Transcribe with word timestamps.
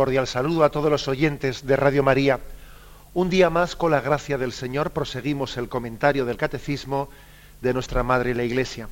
Cordial 0.00 0.26
saludo 0.26 0.64
a 0.64 0.70
todos 0.70 0.90
los 0.90 1.08
oyentes 1.08 1.66
de 1.66 1.76
Radio 1.76 2.02
María. 2.02 2.40
Un 3.12 3.28
día 3.28 3.50
más, 3.50 3.76
con 3.76 3.90
la 3.90 4.00
gracia 4.00 4.38
del 4.38 4.52
Señor, 4.52 4.92
proseguimos 4.92 5.58
el 5.58 5.68
comentario 5.68 6.24
del 6.24 6.38
Catecismo 6.38 7.10
de 7.60 7.74
nuestra 7.74 8.02
Madre 8.02 8.34
la 8.34 8.42
Iglesia. 8.42 8.88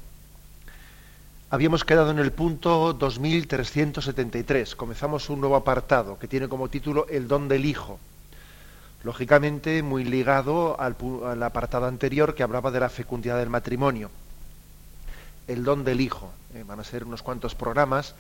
Habíamos 1.49 1.87
quedado 1.87 2.11
en 2.11 2.19
el 2.19 2.31
punto 2.31 2.93
2373. 2.93 4.77
Comenzamos 4.77 5.31
un 5.31 5.41
nuevo 5.41 5.57
apartado 5.57 6.19
que 6.19 6.29
tiene 6.29 6.47
como 6.47 6.69
título 6.69 7.07
El 7.09 7.27
don 7.27 7.49
del 7.49 7.65
Hijo. 7.65 7.99
Lógicamente, 9.03 9.83
muy 9.83 10.05
ligado 10.05 10.79
al, 10.79 11.43
apartado 11.43 11.87
anterior 11.87 12.35
que 12.35 12.43
hablaba 12.43 12.71
de 12.71 12.81
la 12.81 12.91
fecundidad 12.91 13.39
del 13.39 13.49
matrimonio. 13.49 14.11
El 15.47 15.65
don 15.65 15.85
del 15.85 16.03
Hijo. 16.03 16.31
Eh, 16.53 16.65
van 16.69 16.81
a 16.81 16.85
ser 16.85 17.05
unos 17.05 17.23
cuantos 17.23 17.55
programas 17.55 18.15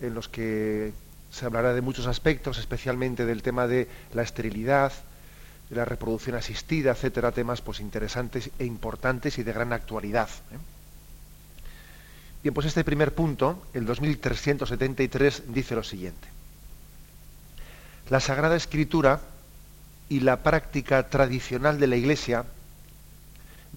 en 0.00 0.14
los 0.14 0.28
que 0.28 0.92
se 1.32 1.46
hablará 1.46 1.72
de 1.72 1.80
muchos 1.80 2.06
aspectos, 2.06 2.58
especialmente 2.58 3.24
del 3.24 3.42
tema 3.42 3.66
de 3.66 3.88
la 4.12 4.22
esterilidad, 4.22 4.92
de 5.70 5.76
la 5.76 5.86
reproducción 5.86 6.36
asistida, 6.36 6.92
etcétera, 6.92 7.32
temas 7.32 7.62
pues 7.62 7.80
interesantes 7.80 8.50
e 8.58 8.66
importantes 8.66 9.38
y 9.38 9.42
de 9.42 9.52
gran 9.52 9.72
actualidad. 9.72 10.28
¿eh? 10.28 10.58
Bien, 12.42 12.52
pues 12.52 12.66
este 12.66 12.84
primer 12.84 13.14
punto, 13.14 13.66
el 13.72 13.86
2373, 13.86 15.44
dice 15.54 15.74
lo 15.74 15.82
siguiente. 15.82 16.28
La 18.10 18.20
Sagrada 18.20 18.56
Escritura 18.56 19.20
y 20.10 20.20
la 20.20 20.42
práctica 20.42 21.08
tradicional 21.08 21.80
de 21.80 21.86
la 21.86 21.96
Iglesia 21.96 22.44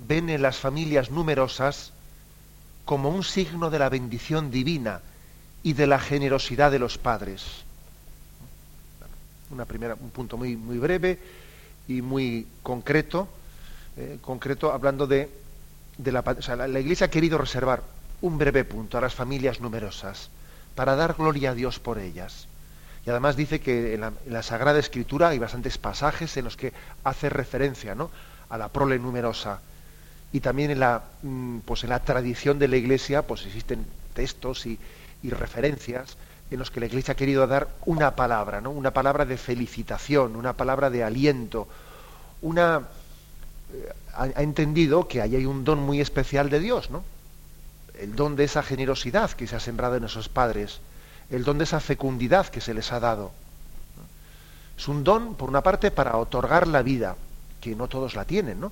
ven 0.08 0.30
en 0.30 0.42
las 0.42 0.58
familias 0.58 1.10
numerosas 1.10 1.94
como 2.84 3.10
un 3.10 3.24
signo 3.24 3.70
de 3.70 3.80
la 3.80 3.88
bendición 3.88 4.52
divina 4.52 5.00
y 5.66 5.74
de 5.74 5.88
la 5.88 5.98
generosidad 5.98 6.70
de 6.70 6.78
los 6.78 7.00
padres. 7.00 7.44
Una 9.50 9.66
primera, 9.66 9.96
un 10.00 10.12
punto 10.12 10.38
muy, 10.38 10.56
muy 10.56 10.78
breve 10.78 11.18
y 11.88 12.04
muy 12.04 12.46
concreto, 12.62 13.28
eh, 13.98 14.20
concreto 14.22 14.72
hablando 14.72 15.08
de, 15.08 15.28
de 15.98 16.12
la, 16.12 16.24
la, 16.68 16.80
Iglesia 16.80 17.08
ha 17.08 17.10
querido 17.10 17.40
reservar 17.40 17.82
un 18.22 18.38
breve 18.38 18.64
punto 18.64 19.00
a 19.00 19.02
las 19.02 19.16
familias 19.16 19.60
numerosas 19.60 20.30
para 20.76 20.96
dar 20.96 21.16
gloria 21.16 21.50
a 21.50 21.56
Dios 21.56 21.80
por 21.80 21.98
ellas. 21.98 22.48
Y 23.04 23.10
además 23.10 23.36
dice 23.36 23.60
que 23.60 23.96
en 23.96 24.02
la, 24.02 24.14
en 24.24 24.34
la, 24.34 24.44
Sagrada 24.44 24.78
Escritura 24.78 25.30
hay 25.30 25.40
bastantes 25.40 25.80
pasajes 25.80 26.38
en 26.38 26.46
los 26.46 26.58
que 26.58 26.74
hace 27.04 27.28
referencia 27.28 27.96
¿no? 27.96 28.12
a 28.50 28.60
la 28.60 28.70
prole 28.70 29.00
numerosa. 29.00 29.62
Y 30.32 30.42
también 30.42 30.70
en 30.70 30.80
la, 30.80 31.02
pues 31.66 31.84
en 31.84 31.90
la 31.90 32.02
tradición 32.02 32.60
de 32.60 32.68
la 32.68 32.78
Iglesia 32.78 33.24
pues 33.24 33.48
existen 33.48 33.84
textos 34.14 34.68
y, 34.68 34.78
y 35.26 35.32
referencias 35.32 36.18
en 36.52 36.60
los 36.60 36.70
que 36.70 36.80
la 36.80 36.86
Iglesia 36.86 37.14
ha 37.14 37.18
querido 37.18 37.48
dar 37.48 37.68
una 37.86 38.16
palabra, 38.16 38.62
¿no? 38.62 38.70
Una 38.70 38.92
palabra 38.92 39.26
de 39.26 39.38
felicitación, 39.38 40.36
una 40.36 40.54
palabra 40.54 40.90
de 40.90 41.04
aliento, 41.04 41.68
una 42.42 42.84
eh, 43.74 43.94
ha, 44.14 44.24
ha, 44.24 44.44
entendido 44.44 45.08
que 45.08 45.22
ahí 45.22 45.36
hay 45.36 45.46
un 45.46 45.64
don 45.64 45.80
muy 45.80 46.00
especial 46.00 46.50
de 46.50 46.60
Dios, 46.60 46.92
¿no? 46.92 47.04
El 48.00 48.16
don 48.16 48.36
de 48.36 48.44
esa 48.44 48.62
generosidad 48.62 49.32
que 49.32 49.48
se 49.48 49.56
ha 49.56 49.60
sembrado 49.60 49.96
en 49.96 50.04
esos 50.04 50.30
padres, 50.30 50.80
el 51.32 51.44
don 51.44 51.58
de 51.58 51.64
esa 51.64 51.80
fecundidad 51.80 52.48
que 52.48 52.62
se 52.62 52.74
les 52.74 52.92
ha 52.92 53.00
dado. 53.00 53.32
Es 54.78 54.88
un 54.88 55.04
don, 55.04 55.36
por 55.36 55.50
una 55.50 55.62
parte, 55.62 55.90
para 55.90 56.18
otorgar 56.18 56.68
la 56.68 56.84
vida, 56.84 57.16
que 57.62 57.76
no 57.76 57.88
todos 57.88 58.14
la 58.14 58.26
tienen, 58.26 58.60
¿no? 58.60 58.72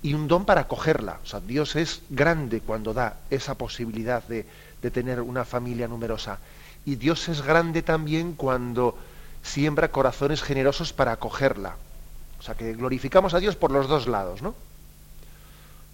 Y 0.00 0.14
un 0.14 0.26
don 0.26 0.46
para 0.46 0.66
cogerla. 0.68 1.18
O 1.22 1.26
sea, 1.26 1.40
Dios 1.40 1.76
es 1.76 2.02
grande 2.08 2.60
cuando 2.60 2.94
da 2.94 3.18
esa 3.30 3.54
posibilidad 3.56 4.22
de, 4.24 4.46
de 4.82 4.90
tener 4.90 5.20
una 5.20 5.44
familia 5.44 5.88
numerosa. 5.88 6.38
Y 6.84 6.96
Dios 6.96 7.28
es 7.28 7.42
grande 7.42 7.82
también 7.82 8.34
cuando 8.34 8.98
siembra 9.42 9.90
corazones 9.90 10.42
generosos 10.42 10.92
para 10.92 11.12
acogerla. 11.12 11.76
O 12.38 12.42
sea, 12.42 12.56
que 12.56 12.72
glorificamos 12.74 13.34
a 13.34 13.38
Dios 13.38 13.54
por 13.56 13.70
los 13.70 13.88
dos 13.88 14.08
lados, 14.08 14.42
¿no? 14.42 14.54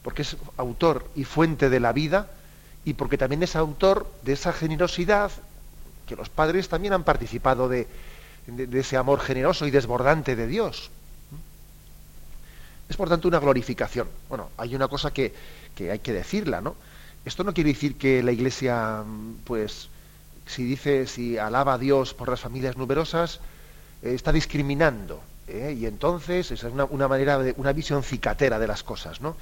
Porque 0.03 0.23
es 0.23 0.37
autor 0.57 1.07
y 1.15 1.25
fuente 1.25 1.69
de 1.69 1.81
la 1.81 1.93
vida 1.93 2.29
y 2.85 2.95
porque 2.95 3.19
también 3.19 3.43
es 3.43 3.55
autor 3.55 4.11
de 4.23 4.33
esa 4.33 4.53
generosidad 4.53 5.31
que 6.07 6.17
los 6.17 6.31
padres 6.31 6.71
también 6.71 6.95
han 6.95 7.05
participado 7.05 7.69
de, 7.69 7.87
de, 8.47 8.81
ese 8.81 8.97
amor 8.97 9.21
generoso 9.21 9.67
y 9.67 9.71
desbordante 9.71 10.37
de 10.37 10.47
Dios. 10.47 10.91
Es 12.89 12.97
por 12.97 13.11
tanto 13.11 13.29
una 13.29 13.39
glorificación. 13.39 14.09
Bueno, 14.31 14.49
hay 14.57 14.75
una 14.75 14.89
cosa 14.89 15.11
que, 15.11 15.35
que 15.75 15.91
hay 15.91 15.99
que 15.99 16.15
decirla, 16.15 16.63
¿no? 16.63 16.75
Esto 17.25 17.45
no 17.45 17.53
quiere 17.53 17.73
decir 17.73 17.97
que 17.97 18.23
la 18.23 18.33
Iglesia, 18.33 19.05
pues, 19.45 19.89
si 20.47 20.65
dice, 20.65 21.07
si 21.07 21.37
alaba 21.39 21.75
a 21.75 21.79
Dios 21.79 22.15
por 22.15 22.29
las 22.29 22.41
familias 22.41 22.77
numerosas, 22.77 23.41
eh, 24.03 24.15
está 24.15 24.33
discriminando. 24.33 25.21
¿eh? 25.47 25.77
Y 25.79 25.87
entonces, 25.87 26.51
esa 26.51 26.69
es 26.69 26.75
una, 26.75 27.09
manera, 27.09 27.39
una 27.57 27.73
visión 27.73 28.03
cicatera 28.03 28.59
de 28.59 28.67
las 28.67 28.83
cosas, 28.83 29.21
¿no? 29.21 29.37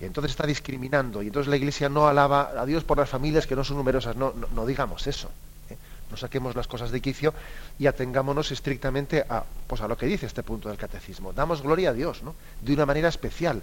Y 0.00 0.04
entonces 0.04 0.32
está 0.32 0.46
discriminando. 0.46 1.22
Y 1.22 1.28
entonces 1.28 1.48
la 1.48 1.56
Iglesia 1.56 1.88
no 1.88 2.06
alaba 2.06 2.52
a 2.60 2.66
Dios 2.66 2.84
por 2.84 2.98
las 2.98 3.08
familias 3.08 3.46
que 3.46 3.56
no 3.56 3.64
son 3.64 3.78
numerosas. 3.78 4.14
No, 4.14 4.32
no, 4.36 4.46
no 4.54 4.66
digamos 4.66 5.06
eso. 5.06 5.30
¿eh? 5.70 5.76
No 6.10 6.16
saquemos 6.16 6.54
las 6.54 6.66
cosas 6.66 6.90
de 6.90 7.00
quicio 7.00 7.32
y 7.78 7.86
atengámonos 7.86 8.52
estrictamente 8.52 9.24
a, 9.28 9.44
pues, 9.66 9.80
a 9.80 9.88
lo 9.88 9.96
que 9.96 10.06
dice 10.06 10.26
este 10.26 10.42
punto 10.42 10.68
del 10.68 10.76
catecismo. 10.76 11.32
Damos 11.32 11.62
gloria 11.62 11.90
a 11.90 11.92
Dios, 11.94 12.22
¿no? 12.22 12.34
De 12.60 12.74
una 12.74 12.84
manera 12.84 13.08
especial 13.08 13.62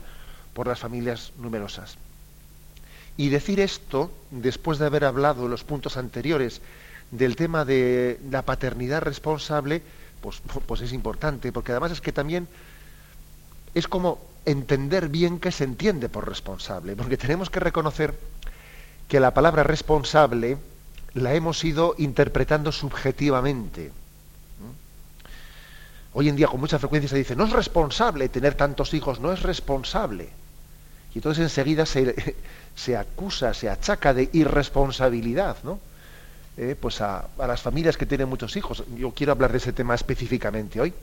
por 0.53 0.67
las 0.67 0.79
familias 0.79 1.33
numerosas. 1.37 1.97
Y 3.17 3.29
decir 3.29 3.59
esto, 3.59 4.11
después 4.31 4.79
de 4.79 4.87
haber 4.87 5.05
hablado 5.05 5.45
en 5.45 5.51
los 5.51 5.63
puntos 5.63 5.97
anteriores 5.97 6.61
del 7.11 7.35
tema 7.35 7.63
de 7.63 8.19
la 8.29 8.41
paternidad 8.41 9.01
responsable, 9.01 9.83
pues, 10.21 10.41
pues 10.65 10.81
es 10.81 10.93
importante, 10.93 11.51
porque 11.51 11.71
además 11.71 11.91
es 11.91 12.01
que 12.01 12.11
también 12.11 12.47
es 13.73 13.87
como 13.87 14.19
entender 14.45 15.09
bien 15.09 15.39
qué 15.39 15.51
se 15.51 15.63
entiende 15.63 16.09
por 16.09 16.27
responsable, 16.27 16.95
porque 16.95 17.17
tenemos 17.17 17.49
que 17.49 17.59
reconocer 17.59 18.17
que 19.07 19.19
la 19.19 19.33
palabra 19.33 19.63
responsable 19.63 20.57
la 21.13 21.33
hemos 21.33 21.63
ido 21.63 21.95
interpretando 21.97 22.71
subjetivamente. 22.71 23.91
Hoy 26.15 26.29
en 26.29 26.35
día 26.35 26.47
con 26.47 26.59
mucha 26.59 26.77
frecuencia 26.77 27.09
se 27.09 27.17
dice, 27.17 27.35
no 27.35 27.45
es 27.45 27.51
responsable 27.51 28.29
tener 28.29 28.53
tantos 28.55 28.93
hijos, 28.93 29.19
no 29.19 29.31
es 29.31 29.41
responsable. 29.41 30.29
Y 31.13 31.19
entonces 31.19 31.43
enseguida 31.43 31.85
se, 31.85 32.35
se 32.75 32.97
acusa, 32.97 33.53
se 33.53 33.69
achaca 33.69 34.13
de 34.13 34.29
irresponsabilidad, 34.33 35.57
¿no? 35.63 35.79
Eh, 36.55 36.75
pues 36.79 37.01
a, 37.01 37.27
las 37.37 37.61
familias 37.61 37.97
que 37.97 38.05
tienen 38.05 38.29
muchos 38.29 38.55
hijos. 38.55 38.83
Yo 38.95 39.11
quiero 39.11 39.31
hablar 39.31 39.51
de 39.51 39.57
ese 39.57 39.73
tema 39.73 39.95
específicamente 39.95 40.79
hoy. 40.79 40.93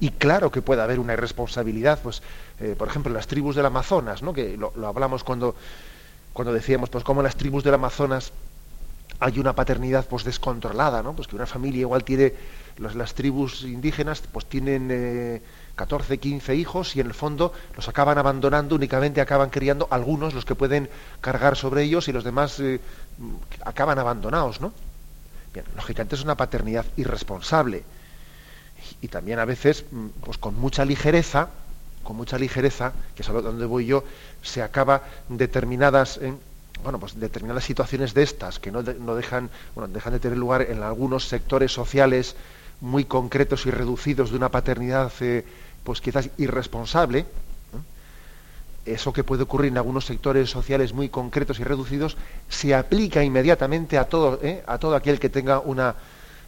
Y 0.00 0.10
claro 0.10 0.50
que 0.50 0.62
puede 0.62 0.82
haber 0.82 0.98
una 0.98 1.12
irresponsabilidad, 1.12 2.00
pues, 2.02 2.22
eh, 2.58 2.74
por 2.76 2.88
ejemplo, 2.88 3.12
las 3.12 3.26
tribus 3.26 3.54
del 3.54 3.66
Amazonas, 3.66 4.22
¿no? 4.22 4.32
que 4.32 4.56
lo, 4.56 4.72
lo, 4.74 4.86
hablamos 4.88 5.22
cuando, 5.22 5.54
cuando 6.32 6.52
decíamos, 6.52 6.88
pues, 6.88 7.04
como 7.04 7.20
en 7.20 7.24
las 7.24 7.36
tribus 7.36 7.62
del 7.62 7.74
Amazonas 7.74 8.32
hay 9.20 9.38
una 9.38 9.54
paternidad 9.54 10.06
pues 10.08 10.24
descontrolada, 10.24 11.02
¿no? 11.02 11.14
Pues 11.14 11.28
que 11.28 11.36
una 11.36 11.46
familia 11.46 11.82
igual 11.82 12.02
tiene, 12.02 12.34
los, 12.78 12.96
las 12.96 13.14
tribus 13.14 13.62
indígenas, 13.62 14.22
pues 14.32 14.46
tienen 14.46 14.88
eh, 14.90 15.42
14, 15.82 16.18
15 16.18 16.54
hijos 16.54 16.94
y 16.94 17.00
en 17.00 17.08
el 17.08 17.14
fondo 17.14 17.52
los 17.74 17.88
acaban 17.88 18.16
abandonando, 18.16 18.76
únicamente 18.76 19.20
acaban 19.20 19.50
criando 19.50 19.88
algunos, 19.90 20.32
los 20.32 20.44
que 20.44 20.54
pueden 20.54 20.88
cargar 21.20 21.56
sobre 21.56 21.82
ellos 21.82 22.06
y 22.06 22.12
los 22.12 22.22
demás 22.22 22.60
eh, 22.60 22.78
acaban 23.64 23.98
abandonados, 23.98 24.60
¿no? 24.60 24.72
Bien, 25.52 25.66
lógicamente 25.74 26.14
es 26.14 26.22
una 26.22 26.36
paternidad 26.36 26.86
irresponsable 26.96 27.82
y, 29.00 29.08
también 29.08 29.40
a 29.40 29.44
veces, 29.44 29.84
pues 30.24 30.38
con 30.38 30.54
mucha 30.54 30.84
ligereza, 30.84 31.48
con 32.04 32.14
mucha 32.14 32.38
ligereza, 32.38 32.92
que 33.16 33.22
es 33.22 33.28
a 33.28 33.32
donde 33.32 33.66
voy 33.66 33.86
yo, 33.86 34.04
se 34.40 34.62
acaba 34.62 35.02
determinadas, 35.28 36.18
eh, 36.18 36.32
bueno, 36.84 37.00
pues 37.00 37.18
determinadas 37.18 37.64
situaciones 37.64 38.14
de 38.14 38.22
estas 38.22 38.60
que 38.60 38.70
no, 38.70 38.82
no 38.82 39.16
dejan, 39.16 39.50
bueno, 39.74 39.92
dejan 39.92 40.12
de 40.12 40.20
tener 40.20 40.38
lugar 40.38 40.62
en 40.62 40.80
algunos 40.80 41.26
sectores 41.26 41.72
sociales 41.72 42.36
muy 42.82 43.04
concretos 43.04 43.64
y 43.64 43.70
reducidos 43.70 44.30
de 44.30 44.36
una 44.36 44.50
paternidad 44.50 45.12
eh, 45.20 45.44
pues 45.84 46.00
quizás 46.00 46.30
irresponsable, 46.38 47.20
¿eh? 47.20 47.24
eso 48.86 49.12
que 49.12 49.24
puede 49.24 49.44
ocurrir 49.44 49.70
en 49.72 49.78
algunos 49.78 50.06
sectores 50.06 50.50
sociales 50.50 50.92
muy 50.92 51.08
concretos 51.08 51.60
y 51.60 51.64
reducidos, 51.64 52.16
se 52.48 52.74
aplica 52.74 53.22
inmediatamente 53.22 53.98
a 53.98 54.04
todo, 54.04 54.38
¿eh? 54.42 54.62
a 54.66 54.78
todo 54.78 54.96
aquel 54.96 55.18
que 55.18 55.28
tenga 55.28 55.58
una, 55.60 55.94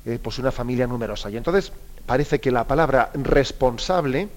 eh, 0.05 0.19
pues 0.23 0.39
una 0.39 0.53
familia 0.53 0.87
numerosa. 0.87 1.31
Y 1.31 1.37
entonces 1.37 1.73
parece 2.07 2.41
que 2.41 2.51
la 2.51 2.65
palabra 2.65 3.11
responsable, 3.15 4.29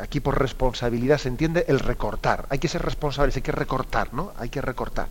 aquí 0.00 0.20
por 0.20 0.38
responsabilidad 0.38 1.18
se 1.18 1.28
entiende 1.28 1.64
el 1.66 1.80
recortar. 1.80 2.46
Hay 2.48 2.60
que 2.60 2.68
ser 2.68 2.80
responsables, 2.82 3.34
hay 3.34 3.42
que 3.42 3.50
recortar, 3.50 4.14
¿no? 4.14 4.32
Hay 4.38 4.50
que 4.50 4.60
recortar. 4.60 5.08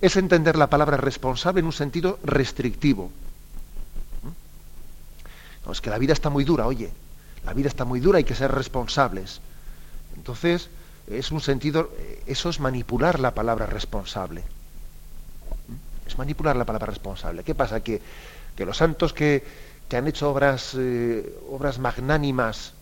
Es 0.00 0.16
entender 0.16 0.56
la 0.56 0.68
palabra 0.68 0.98
responsable 0.98 1.60
en 1.60 1.66
un 1.66 1.72
sentido 1.72 2.20
restrictivo. 2.22 3.10
¿Mm? 4.22 5.70
es 5.72 5.80
que 5.80 5.90
la 5.90 5.98
vida 5.98 6.12
está 6.12 6.30
muy 6.30 6.44
dura, 6.44 6.66
oye, 6.66 6.92
la 7.46 7.54
vida 7.54 7.68
está 7.68 7.84
muy 7.84 8.00
dura, 8.00 8.18
hay 8.18 8.24
que 8.24 8.34
ser 8.34 8.52
responsables. 8.52 9.40
Entonces, 10.16 10.68
es 11.06 11.30
un 11.30 11.40
sentido, 11.40 11.90
eh, 11.98 12.22
eso 12.26 12.50
es 12.50 12.60
manipular 12.60 13.20
la 13.20 13.34
palabra 13.34 13.64
responsable. 13.64 14.42
Es 16.06 16.18
manipular 16.18 16.56
la 16.56 16.64
palabra 16.64 16.86
responsable. 16.86 17.42
¿Qué 17.44 17.54
pasa? 17.54 17.80
Que 17.80 18.02
que 18.56 18.64
los 18.64 18.78
santos 18.78 19.12
que, 19.12 19.44
han 19.92 20.08
hecho 20.08 20.30
obras, 20.30 20.74
eh, 20.76 21.38
obras 21.50 21.78
magnánimas 21.78 22.72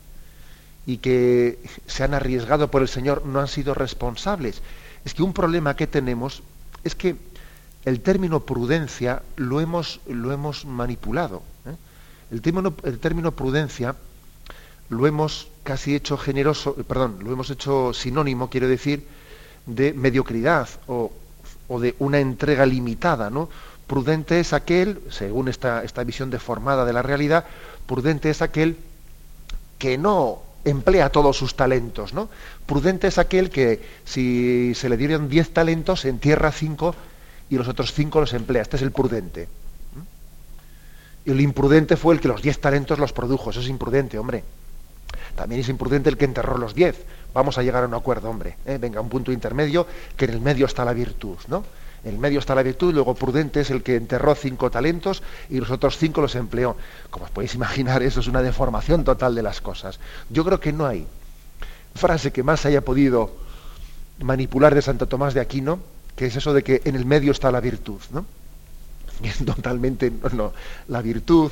y 0.86 0.98
que 0.98 1.58
se 1.86 2.04
han 2.04 2.14
arriesgado 2.14 2.70
por 2.70 2.80
el 2.80 2.88
Señor 2.88 3.26
no 3.26 3.40
han 3.40 3.48
sido 3.48 3.74
responsables. 3.74 4.62
Es 5.04 5.12
que 5.12 5.22
un 5.22 5.34
problema 5.34 5.76
que 5.76 5.86
tenemos 5.86 6.42
es 6.84 6.94
que 6.94 7.16
el 7.84 8.00
término 8.00 8.40
prudencia 8.40 9.22
lo 9.36 9.60
hemos, 9.60 10.00
lo 10.06 10.32
hemos 10.32 10.64
manipulado. 10.64 11.42
¿eh? 11.66 11.74
El, 12.30 12.40
término, 12.40 12.74
el 12.84 12.98
término 12.98 13.32
prudencia 13.32 13.96
lo 14.88 15.06
hemos 15.06 15.48
casi 15.62 15.94
hecho 15.94 16.16
generoso, 16.16 16.74
perdón, 16.74 17.18
lo 17.22 17.32
hemos 17.32 17.50
hecho 17.50 17.92
sinónimo, 17.92 18.50
quiero 18.50 18.68
decir, 18.68 19.06
de 19.66 19.92
mediocridad 19.92 20.68
o, 20.86 21.10
de 21.80 21.94
una 21.98 22.20
entrega 22.20 22.66
limitada, 22.66 23.30
¿no? 23.30 23.48
Prudente 23.86 24.40
es 24.40 24.52
aquel, 24.52 25.00
según 25.10 25.48
esta, 25.48 25.82
esta 25.82 26.04
visión 26.04 26.30
deformada 26.30 26.84
de 26.84 26.92
la 26.92 27.02
realidad, 27.02 27.44
prudente 27.86 28.30
es 28.30 28.42
aquel 28.42 28.76
que 29.78 29.98
no 29.98 30.42
emplea 30.64 31.10
todos 31.10 31.36
sus 31.36 31.56
talentos, 31.56 32.14
¿no? 32.14 32.28
Prudente 32.66 33.08
es 33.08 33.18
aquel 33.18 33.50
que 33.50 33.82
si 34.04 34.72
se 34.74 34.88
le 34.88 34.96
dieron 34.96 35.28
diez 35.28 35.50
talentos, 35.50 36.04
entierra 36.04 36.52
cinco 36.52 36.94
y 37.50 37.56
los 37.56 37.68
otros 37.68 37.92
cinco 37.92 38.20
los 38.20 38.32
emplea. 38.32 38.62
Este 38.62 38.76
es 38.76 38.82
el 38.82 38.92
prudente. 38.92 39.48
Y 41.26 41.30
el 41.30 41.40
imprudente 41.40 41.96
fue 41.96 42.14
el 42.14 42.20
que 42.20 42.28
los 42.28 42.42
diez 42.42 42.60
talentos 42.60 42.98
los 42.98 43.12
produjo. 43.12 43.50
Eso 43.50 43.60
es 43.60 43.68
imprudente, 43.68 44.18
hombre. 44.18 44.44
También 45.34 45.60
es 45.60 45.68
imprudente 45.68 46.10
el 46.10 46.16
que 46.16 46.24
enterró 46.24 46.58
los 46.58 46.74
diez. 46.74 47.04
Vamos 47.32 47.58
a 47.58 47.62
llegar 47.62 47.84
a 47.84 47.86
un 47.86 47.94
acuerdo, 47.94 48.30
hombre. 48.30 48.56
¿eh? 48.64 48.78
Venga, 48.80 49.00
un 49.00 49.08
punto 49.08 49.32
intermedio, 49.32 49.86
que 50.16 50.26
en 50.26 50.32
el 50.32 50.40
medio 50.40 50.66
está 50.66 50.84
la 50.84 50.92
virtud, 50.92 51.36
¿no? 51.48 51.64
En 52.04 52.14
el 52.14 52.18
medio 52.18 52.38
está 52.38 52.54
la 52.54 52.62
virtud, 52.62 52.92
luego 52.92 53.14
prudente 53.14 53.60
es 53.60 53.70
el 53.70 53.82
que 53.82 53.96
enterró 53.96 54.34
cinco 54.34 54.70
talentos 54.70 55.22
y 55.48 55.58
los 55.58 55.70
otros 55.70 55.96
cinco 55.96 56.20
los 56.20 56.34
empleó. 56.34 56.76
Como 57.10 57.24
os 57.24 57.30
podéis 57.30 57.54
imaginar, 57.54 58.02
eso 58.02 58.20
es 58.20 58.26
una 58.26 58.42
deformación 58.42 59.04
total 59.04 59.34
de 59.34 59.42
las 59.42 59.62
cosas. 59.62 59.98
Yo 60.28 60.44
creo 60.44 60.60
que 60.60 60.72
no 60.72 60.86
hay 60.86 61.06
frase 61.94 62.30
que 62.30 62.42
más 62.42 62.66
haya 62.66 62.82
podido 62.82 63.32
manipular 64.20 64.74
de 64.74 64.82
Santo 64.82 65.06
Tomás 65.06 65.32
de 65.32 65.40
Aquino, 65.40 65.78
que 66.14 66.26
es 66.26 66.36
eso 66.36 66.52
de 66.52 66.62
que 66.62 66.82
en 66.84 66.94
el 66.94 67.06
medio 67.06 67.32
está 67.32 67.50
la 67.50 67.60
virtud, 67.60 68.00
¿no? 68.10 68.26
totalmente, 69.46 70.12
no, 70.32 70.52
la 70.88 71.00
virtud, 71.00 71.50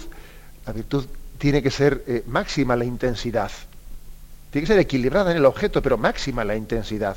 la 0.67 0.73
virtud 0.73 1.07
tiene 1.43 1.61
que 1.61 1.73
ser 1.73 2.05
eh, 2.07 2.23
máxima 2.29 2.77
la 2.77 2.85
intensidad. 2.85 3.51
Tiene 4.53 4.65
que 4.65 4.73
ser 4.75 4.79
equilibrada 4.79 5.33
en 5.33 5.39
el 5.39 5.45
objeto, 5.45 5.83
pero 5.83 5.99
máxima 5.99 6.45
la 6.45 6.55
intensidad. 6.55 7.17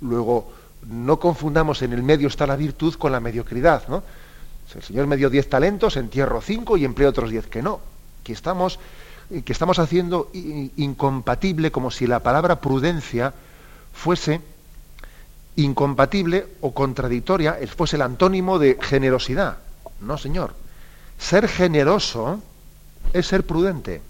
Luego, 0.00 0.52
no 0.86 1.18
confundamos 1.18 1.82
en 1.82 1.92
el 1.92 2.04
medio 2.04 2.28
está 2.28 2.46
la 2.46 2.54
virtud 2.54 2.94
con 2.94 3.10
la 3.10 3.18
mediocridad, 3.18 3.88
¿no? 3.88 4.04
Si 4.70 4.78
el 4.78 4.84
Señor 4.84 5.08
me 5.08 5.16
dio 5.16 5.28
diez 5.28 5.48
talentos, 5.48 5.96
entierro 5.96 6.40
cinco 6.40 6.76
y 6.76 6.84
empleo 6.84 7.08
otros 7.08 7.30
diez 7.30 7.48
que 7.48 7.60
no. 7.60 7.80
Que 8.22 8.32
estamos, 8.32 8.78
que 9.44 9.52
estamos 9.52 9.80
haciendo 9.80 10.30
incompatible, 10.32 11.72
como 11.72 11.90
si 11.90 12.06
la 12.06 12.20
palabra 12.20 12.60
prudencia 12.60 13.34
fuese 13.92 14.40
incompatible 15.56 16.46
o 16.60 16.72
contradictoria, 16.72 17.58
fuese 17.76 17.96
el 17.96 18.02
antónimo 18.02 18.60
de 18.60 18.78
generosidad. 18.80 19.58
No, 20.00 20.16
Señor. 20.16 20.54
Ser 21.18 21.48
generoso 21.48 22.40
es 23.12 23.26
ser 23.26 23.46
prudente. 23.46 24.02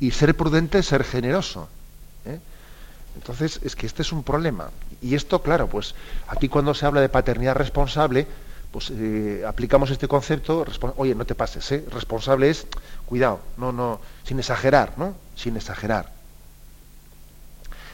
Y 0.00 0.10
ser 0.10 0.36
prudente 0.36 0.78
es 0.78 0.86
ser 0.86 1.04
generoso. 1.04 1.68
¿eh? 2.24 2.38
Entonces, 3.16 3.60
es 3.62 3.76
que 3.76 3.86
este 3.86 4.02
es 4.02 4.12
un 4.12 4.22
problema. 4.22 4.70
Y 5.00 5.14
esto, 5.14 5.42
claro, 5.42 5.68
pues 5.68 5.94
aquí 6.28 6.48
cuando 6.48 6.74
se 6.74 6.86
habla 6.86 7.00
de 7.00 7.08
paternidad 7.08 7.54
responsable, 7.54 8.26
pues 8.72 8.90
eh, 8.90 9.44
aplicamos 9.46 9.90
este 9.90 10.08
concepto, 10.08 10.64
oye, 10.96 11.14
no 11.14 11.26
te 11.26 11.34
pases, 11.34 11.70
¿eh? 11.72 11.84
responsable 11.92 12.48
es, 12.48 12.66
cuidado, 13.06 13.40
no, 13.58 13.70
no, 13.70 14.00
sin 14.24 14.38
exagerar, 14.38 14.94
¿no? 14.96 15.14
Sin 15.36 15.56
exagerar. 15.56 16.10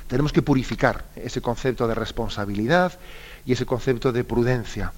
Tenemos 0.07 0.33
que 0.33 0.41
purificar 0.41 1.05
ese 1.17 1.43
concepto 1.43 1.89
de 1.89 1.95
responsabilidad 1.95 2.99
y 3.45 3.53
ese 3.53 3.67
concepto 3.67 4.13
de 4.13 4.25
prudencia. 4.25 4.93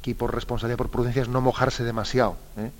Aquí 0.00 0.14
por 0.14 0.34
responsabilidad, 0.34 0.78
por 0.78 0.88
prudencia 0.88 1.22
es 1.22 1.28
no 1.28 1.42
mojarse 1.42 1.84
demasiado. 1.84 2.36
¿eh? 2.56 2.70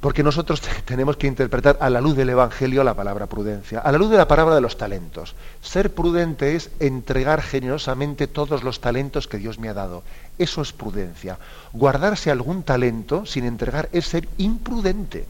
Porque 0.00 0.22
nosotros 0.22 0.60
tenemos 0.84 1.16
que 1.16 1.26
interpretar 1.26 1.78
a 1.80 1.88
la 1.88 2.02
luz 2.02 2.14
del 2.14 2.28
Evangelio 2.28 2.84
la 2.84 2.92
palabra 2.92 3.26
prudencia, 3.26 3.80
a 3.80 3.90
la 3.90 3.96
luz 3.96 4.10
de 4.10 4.18
la 4.18 4.28
palabra 4.28 4.54
de 4.54 4.60
los 4.60 4.76
talentos. 4.76 5.34
Ser 5.62 5.94
prudente 5.94 6.54
es 6.54 6.70
entregar 6.78 7.40
generosamente 7.40 8.26
todos 8.26 8.62
los 8.62 8.80
talentos 8.80 9.26
que 9.28 9.38
Dios 9.38 9.58
me 9.58 9.70
ha 9.70 9.74
dado. 9.74 10.02
Eso 10.36 10.60
es 10.60 10.74
prudencia. 10.74 11.38
Guardarse 11.72 12.30
algún 12.30 12.62
talento 12.62 13.24
sin 13.24 13.46
entregar 13.46 13.88
es 13.92 14.06
ser 14.06 14.28
imprudente. 14.36 15.26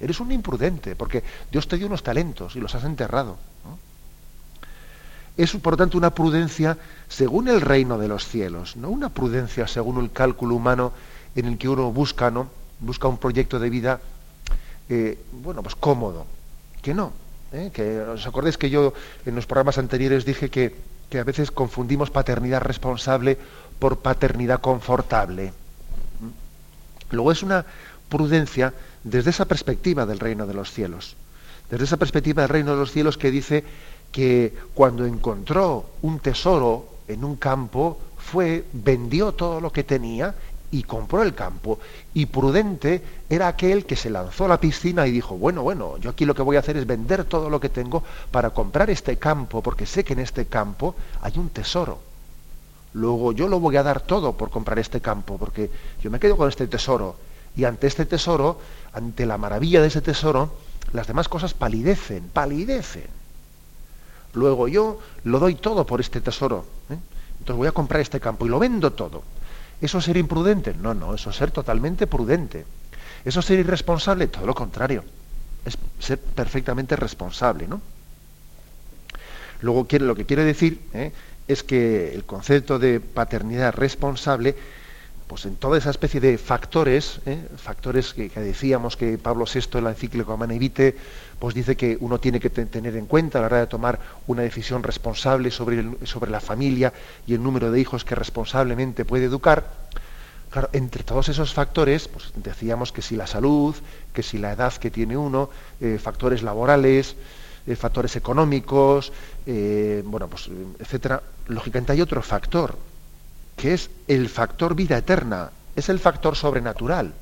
Eres 0.00 0.18
un 0.18 0.32
imprudente, 0.32 0.96
porque 0.96 1.22
Dios 1.52 1.68
te 1.68 1.76
dio 1.76 1.86
unos 1.86 2.02
talentos 2.02 2.56
y 2.56 2.60
los 2.60 2.74
has 2.74 2.84
enterrado. 2.84 3.38
Es, 5.36 5.52
por 5.56 5.76
tanto, 5.76 5.96
una 5.96 6.10
prudencia 6.10 6.76
según 7.08 7.48
el 7.48 7.60
reino 7.60 7.98
de 7.98 8.08
los 8.08 8.26
cielos, 8.26 8.76
no 8.76 8.90
una 8.90 9.08
prudencia 9.08 9.66
según 9.66 10.02
el 10.02 10.10
cálculo 10.10 10.54
humano 10.54 10.92
en 11.34 11.46
el 11.46 11.58
que 11.58 11.68
uno 11.68 11.92
busca, 11.92 12.30
¿no? 12.30 12.48
busca 12.80 13.08
un 13.08 13.18
proyecto 13.18 13.58
de 13.58 13.70
vida, 13.70 14.00
eh, 14.88 15.18
bueno, 15.32 15.62
pues 15.62 15.74
cómodo. 15.74 16.26
Que 16.82 16.94
no. 16.94 17.12
¿eh? 17.52 17.70
Que 17.72 18.00
os 18.00 18.26
acordáis 18.26 18.56
que 18.56 18.70
yo 18.70 18.92
en 19.26 19.34
los 19.34 19.46
programas 19.46 19.78
anteriores 19.78 20.24
dije 20.24 20.50
que, 20.50 20.74
a 21.18 21.24
veces 21.24 21.50
confundimos 21.50 22.10
paternidad 22.10 22.62
responsable 22.62 23.36
por 23.78 23.98
paternidad 23.98 24.60
confortable. 24.60 25.52
¿Mm? 26.20 27.14
Luego 27.14 27.32
es 27.32 27.42
una 27.42 27.64
prudencia 28.08 28.72
desde 29.02 29.30
esa 29.30 29.44
perspectiva 29.44 30.06
del 30.06 30.20
reino 30.20 30.46
de 30.46 30.54
los 30.54 30.70
cielos. 30.70 31.16
Desde 31.70 31.84
esa 31.84 31.96
perspectiva 31.96 32.42
del 32.42 32.48
reino 32.48 32.72
de 32.72 32.78
los 32.78 32.92
cielos 32.92 33.18
que 33.18 33.30
dice 33.30 33.64
que 34.12 34.54
cuando 34.74 35.06
encontró 35.06 35.86
un 36.02 36.18
tesoro 36.20 36.86
en 37.08 37.24
un 37.24 37.36
campo, 37.36 37.98
fue, 38.18 38.64
vendió 38.72 39.32
todo 39.32 39.60
lo 39.60 39.72
que 39.72 39.84
tenía 39.84 40.34
y 40.70 40.84
compró 40.84 41.22
el 41.22 41.34
campo. 41.34 41.78
Y 42.14 42.26
prudente 42.26 43.02
era 43.28 43.48
aquel 43.48 43.84
que 43.84 43.96
se 43.96 44.10
lanzó 44.10 44.44
a 44.44 44.48
la 44.48 44.60
piscina 44.60 45.06
y 45.06 45.10
dijo, 45.10 45.36
bueno, 45.36 45.62
bueno, 45.62 45.98
yo 45.98 46.10
aquí 46.10 46.24
lo 46.24 46.34
que 46.34 46.42
voy 46.42 46.56
a 46.56 46.60
hacer 46.60 46.76
es 46.76 46.86
vender 46.86 47.24
todo 47.24 47.50
lo 47.50 47.60
que 47.60 47.68
tengo 47.68 48.02
para 48.30 48.50
comprar 48.50 48.90
este 48.90 49.16
campo, 49.16 49.62
porque 49.62 49.86
sé 49.86 50.04
que 50.04 50.12
en 50.12 50.20
este 50.20 50.46
campo 50.46 50.94
hay 51.22 51.38
un 51.38 51.48
tesoro. 51.48 51.98
Luego 52.92 53.32
yo 53.32 53.48
lo 53.48 53.60
voy 53.60 53.76
a 53.76 53.82
dar 53.82 54.00
todo 54.00 54.32
por 54.32 54.50
comprar 54.50 54.78
este 54.78 55.00
campo, 55.00 55.38
porque 55.38 55.70
yo 56.02 56.10
me 56.10 56.18
quedo 56.18 56.36
con 56.36 56.48
este 56.48 56.66
tesoro. 56.66 57.16
Y 57.56 57.64
ante 57.64 57.86
este 57.86 58.06
tesoro, 58.06 58.60
ante 58.92 59.26
la 59.26 59.38
maravilla 59.38 59.80
de 59.80 59.88
ese 59.88 60.00
tesoro, 60.00 60.52
las 60.92 61.06
demás 61.06 61.28
cosas 61.28 61.54
palidecen, 61.54 62.28
palidecen. 62.32 63.19
Luego 64.34 64.68
yo 64.68 64.98
lo 65.24 65.38
doy 65.38 65.56
todo 65.56 65.84
por 65.86 66.00
este 66.00 66.20
tesoro. 66.20 66.64
¿eh? 66.90 66.96
Entonces 67.38 67.56
voy 67.56 67.68
a 67.68 67.72
comprar 67.72 68.00
este 68.00 68.20
campo 68.20 68.46
y 68.46 68.48
lo 68.48 68.58
vendo 68.58 68.92
todo. 68.92 69.22
¿Eso 69.80 69.98
es 69.98 70.04
ser 70.04 70.16
imprudente? 70.16 70.74
No, 70.74 70.94
no, 70.94 71.14
eso 71.14 71.30
es 71.30 71.36
ser 71.36 71.50
totalmente 71.50 72.06
prudente. 72.06 72.66
¿Eso 73.24 73.40
es 73.40 73.46
ser 73.46 73.58
irresponsable? 73.58 74.28
Todo 74.28 74.46
lo 74.46 74.54
contrario. 74.54 75.04
Es 75.64 75.76
ser 75.98 76.18
perfectamente 76.18 76.96
responsable, 76.96 77.66
¿no? 77.66 77.80
Luego 79.62 79.86
lo 79.90 80.14
que 80.14 80.24
quiere 80.24 80.44
decir 80.44 80.80
¿eh? 80.94 81.12
es 81.48 81.62
que 81.62 82.14
el 82.14 82.24
concepto 82.24 82.78
de 82.78 83.00
paternidad 83.00 83.74
responsable, 83.74 84.56
pues 85.26 85.44
en 85.44 85.56
toda 85.56 85.78
esa 85.78 85.90
especie 85.90 86.20
de 86.20 86.38
factores, 86.38 87.20
¿eh? 87.26 87.46
factores 87.56 88.14
que, 88.14 88.30
decíamos 88.30 88.96
que 88.96 89.18
Pablo 89.18 89.44
VI 89.52 89.78
en 89.78 89.84
la 89.84 89.90
encíclica 89.90 90.36
Manevite 90.36 90.96
pues 91.40 91.54
dice 91.54 91.74
que 91.74 91.96
uno 92.00 92.20
tiene 92.20 92.38
que 92.38 92.50
tener 92.50 92.94
en 92.96 93.06
cuenta 93.06 93.38
a 93.38 93.40
la 93.40 93.46
hora 93.46 93.58
de 93.60 93.66
tomar 93.66 93.98
una 94.26 94.42
decisión 94.42 94.82
responsable 94.82 95.50
sobre, 95.50 95.82
sobre 96.04 96.30
la 96.30 96.38
familia 96.38 96.92
y 97.26 97.34
el 97.34 97.42
número 97.42 97.72
de 97.72 97.80
hijos 97.80 98.04
que 98.04 98.14
responsablemente 98.14 99.06
puede 99.06 99.24
educar. 99.24 99.64
Claro, 100.50 100.68
entre 100.72 101.02
todos 101.02 101.28
esos 101.28 101.54
factores, 101.54 102.08
pues 102.08 102.32
decíamos 102.34 102.92
que 102.92 103.02
si 103.02 103.16
la 103.16 103.26
salud, 103.26 103.74
que 104.12 104.22
si 104.22 104.36
la 104.36 104.52
edad 104.52 104.74
que 104.74 104.90
tiene 104.90 105.16
uno, 105.16 105.48
eh, 105.80 105.98
factores 106.02 106.42
laborales, 106.42 107.16
eh, 107.66 107.74
factores 107.74 108.16
económicos, 108.16 109.12
eh, 109.46 110.02
bueno, 110.04 110.28
pues, 110.28 110.50
etcétera. 110.78 111.22
Lógicamente 111.48 111.92
hay 111.92 112.02
otro 112.02 112.20
factor 112.20 112.76
que 113.56 113.74
es 113.74 113.90
el 114.08 114.28
factor 114.28 114.74
vida 114.74 114.98
eterna, 114.98 115.50
es 115.74 115.88
el 115.88 115.98
factor 115.98 116.36
sobrenatural. 116.36 117.14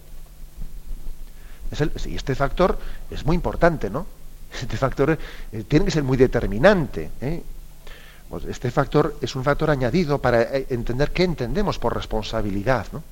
Y 2.06 2.14
este 2.14 2.34
factor 2.34 2.78
es 3.10 3.24
muy 3.26 3.36
importante, 3.36 3.90
¿no? 3.90 4.06
Este 4.62 4.76
factor 4.76 5.18
eh, 5.52 5.64
tiene 5.66 5.84
que 5.84 5.90
ser 5.90 6.02
muy 6.02 6.16
determinante. 6.16 7.10
¿eh? 7.20 7.42
Pues 8.28 8.44
este 8.44 8.70
factor 8.70 9.16
es 9.20 9.34
un 9.36 9.44
factor 9.44 9.70
añadido 9.70 10.18
para 10.18 10.42
eh, 10.42 10.66
entender 10.70 11.12
qué 11.12 11.24
entendemos 11.24 11.78
por 11.78 11.94
responsabilidad. 11.94 12.86
¿no? 12.92 13.02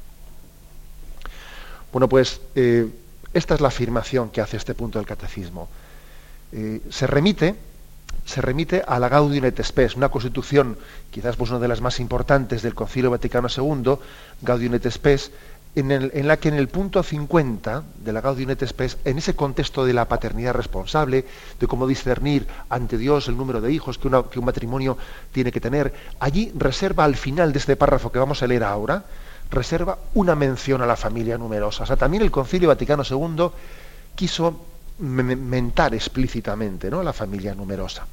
Bueno, 1.93 2.09
pues 2.09 2.41
esta 2.55 3.55
es 3.55 3.61
la 3.61 3.69
afirmación 3.69 4.31
que 4.31 4.41
hace 4.41 4.57
este 4.57 4.75
punto 4.75 4.99
del 4.99 5.07
catecismo. 5.07 5.69
se 6.51 7.07
remite 7.07 7.55
se 8.25 8.41
remite 8.41 8.83
a 8.87 8.99
la 8.99 9.09
Gaudium 9.09 9.45
et 9.45 9.63
Spes, 9.63 9.95
una 9.95 10.09
constitución 10.09 10.77
quizás 11.11 11.37
pues, 11.37 11.51
una 11.51 11.61
de 11.61 11.69
las 11.69 11.81
más 11.81 12.01
importantes 12.01 12.61
del 12.61 12.75
Concilio 12.75 13.11
Vaticano 13.11 13.49
II, 13.49 13.95
Gaudium 14.43 14.75
et 14.75 14.91
Spes, 14.91 15.31
en, 15.77 16.27
la 16.27 16.39
que 16.39 16.49
en 16.49 16.55
el 16.55 16.69
punto 16.69 17.03
50 17.03 17.83
de 18.03 18.13
la 18.13 18.23
Gaudium 18.23 18.51
et 18.51 18.67
Spes, 18.67 18.97
en 19.05 19.19
ese 19.19 19.37
contexto 19.37 19.85
de 19.85 19.93
la 19.93 20.09
paternidad 20.09 20.55
responsable, 20.55 21.27
de 21.61 21.67
cómo 21.67 21.87
discernir 21.87 22.47
ante 22.71 22.97
Dios 22.97 23.29
el 23.29 23.37
número 23.37 23.61
de 23.61 23.71
hijos 23.71 23.99
que, 23.99 24.09
un 24.09 24.45
matrimonio 24.45 24.97
tiene 25.33 25.53
que 25.53 25.61
tener, 25.61 25.93
allí 26.19 26.51
reserva 26.57 27.05
al 27.05 27.15
final 27.15 27.53
de 27.53 27.59
este 27.59 27.77
párrafo 27.77 28.11
que 28.11 28.19
vamos 28.19 28.43
a 28.43 28.47
leer 28.47 28.65
ahora, 28.65 29.05
reserva 29.51 29.99
una 30.15 30.35
mención 30.35 30.81
a 30.81 30.87
la 30.87 30.97
familia 30.97 31.37
numerosa. 31.37 31.85
O 31.85 31.87
sea, 31.87 31.97
también 31.97 32.23
el 32.23 32.31
Concilio 32.31 32.69
Vaticano 32.69 33.03
II 33.09 33.51
quiso 34.15 34.65
mentar 34.99 35.95
explícitamente 35.95 36.91
¿no? 36.91 37.01
a 37.01 37.05
la 37.05 37.13
familia 37.13 37.55
numerosa. 37.55 38.07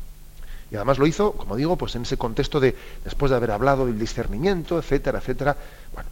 Y 0.69 0.75
además 0.75 0.97
lo 0.97 1.07
hizo, 1.07 1.31
como 1.31 1.55
digo, 1.55 1.77
pues 1.77 1.95
en 1.95 2.01
ese 2.01 2.17
contexto 2.17 2.59
de, 2.59 2.75
después 3.05 3.29
de 3.29 3.37
haber 3.37 3.51
hablado 3.51 3.85
del 3.85 3.97
discernimiento, 3.97 4.77
etcétera, 4.79 5.19
etcétera. 5.19 5.55
Bueno, 5.93 6.09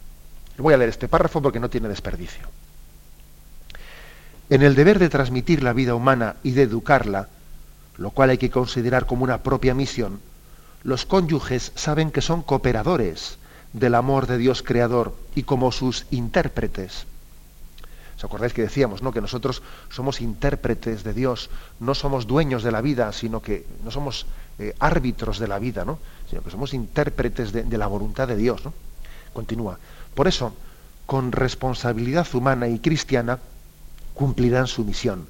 voy 0.58 0.74
a 0.74 0.76
leer 0.76 0.90
este 0.90 1.08
párrafo 1.08 1.40
porque 1.40 1.60
no 1.60 1.70
tiene 1.70 1.88
desperdicio. 1.88 2.48
En 4.50 4.62
el 4.62 4.74
deber 4.74 4.98
de 4.98 5.08
transmitir 5.08 5.62
la 5.62 5.72
vida 5.72 5.94
humana 5.94 6.36
y 6.42 6.50
de 6.52 6.62
educarla, 6.62 7.28
lo 7.96 8.10
cual 8.10 8.30
hay 8.30 8.38
que 8.38 8.50
considerar 8.50 9.06
como 9.06 9.24
una 9.24 9.42
propia 9.42 9.74
misión, 9.74 10.20
los 10.82 11.06
cónyuges 11.06 11.72
saben 11.74 12.10
que 12.10 12.20
son 12.20 12.42
cooperadores 12.42 13.38
del 13.72 13.94
amor 13.94 14.26
de 14.26 14.38
Dios 14.38 14.62
Creador 14.62 15.16
y 15.34 15.44
como 15.44 15.72
sus 15.72 16.06
intérpretes. 16.10 17.06
¿Os 18.16 18.24
acordáis 18.24 18.52
que 18.52 18.62
decíamos 18.62 19.02
¿no? 19.02 19.12
que 19.12 19.20
nosotros 19.20 19.62
somos 19.90 20.20
intérpretes 20.20 21.02
de 21.02 21.12
Dios, 21.12 21.50
no 21.80 21.94
somos 21.94 22.26
dueños 22.26 22.62
de 22.62 22.70
la 22.70 22.80
vida, 22.80 23.12
sino 23.12 23.40
que 23.40 23.66
no 23.82 23.90
somos 23.90 24.26
eh, 24.58 24.74
árbitros 24.78 25.38
de 25.38 25.48
la 25.48 25.58
vida, 25.58 25.84
¿no? 25.84 25.98
sino 26.28 26.42
que 26.42 26.50
somos 26.50 26.74
intérpretes 26.74 27.52
de, 27.52 27.78
la 27.78 27.86
voluntad 27.86 28.28
de 28.28 28.36
Dios. 28.36 28.62
Continúa. 29.32 29.78
Por 30.14 30.28
eso, 30.28 30.54
con 31.06 31.32
responsabilidad 31.32 32.26
humana 32.34 32.68
y 32.68 32.78
cristiana, 32.78 33.38
cumplirán 34.14 34.66
su 34.66 34.84
misión. 34.84 35.26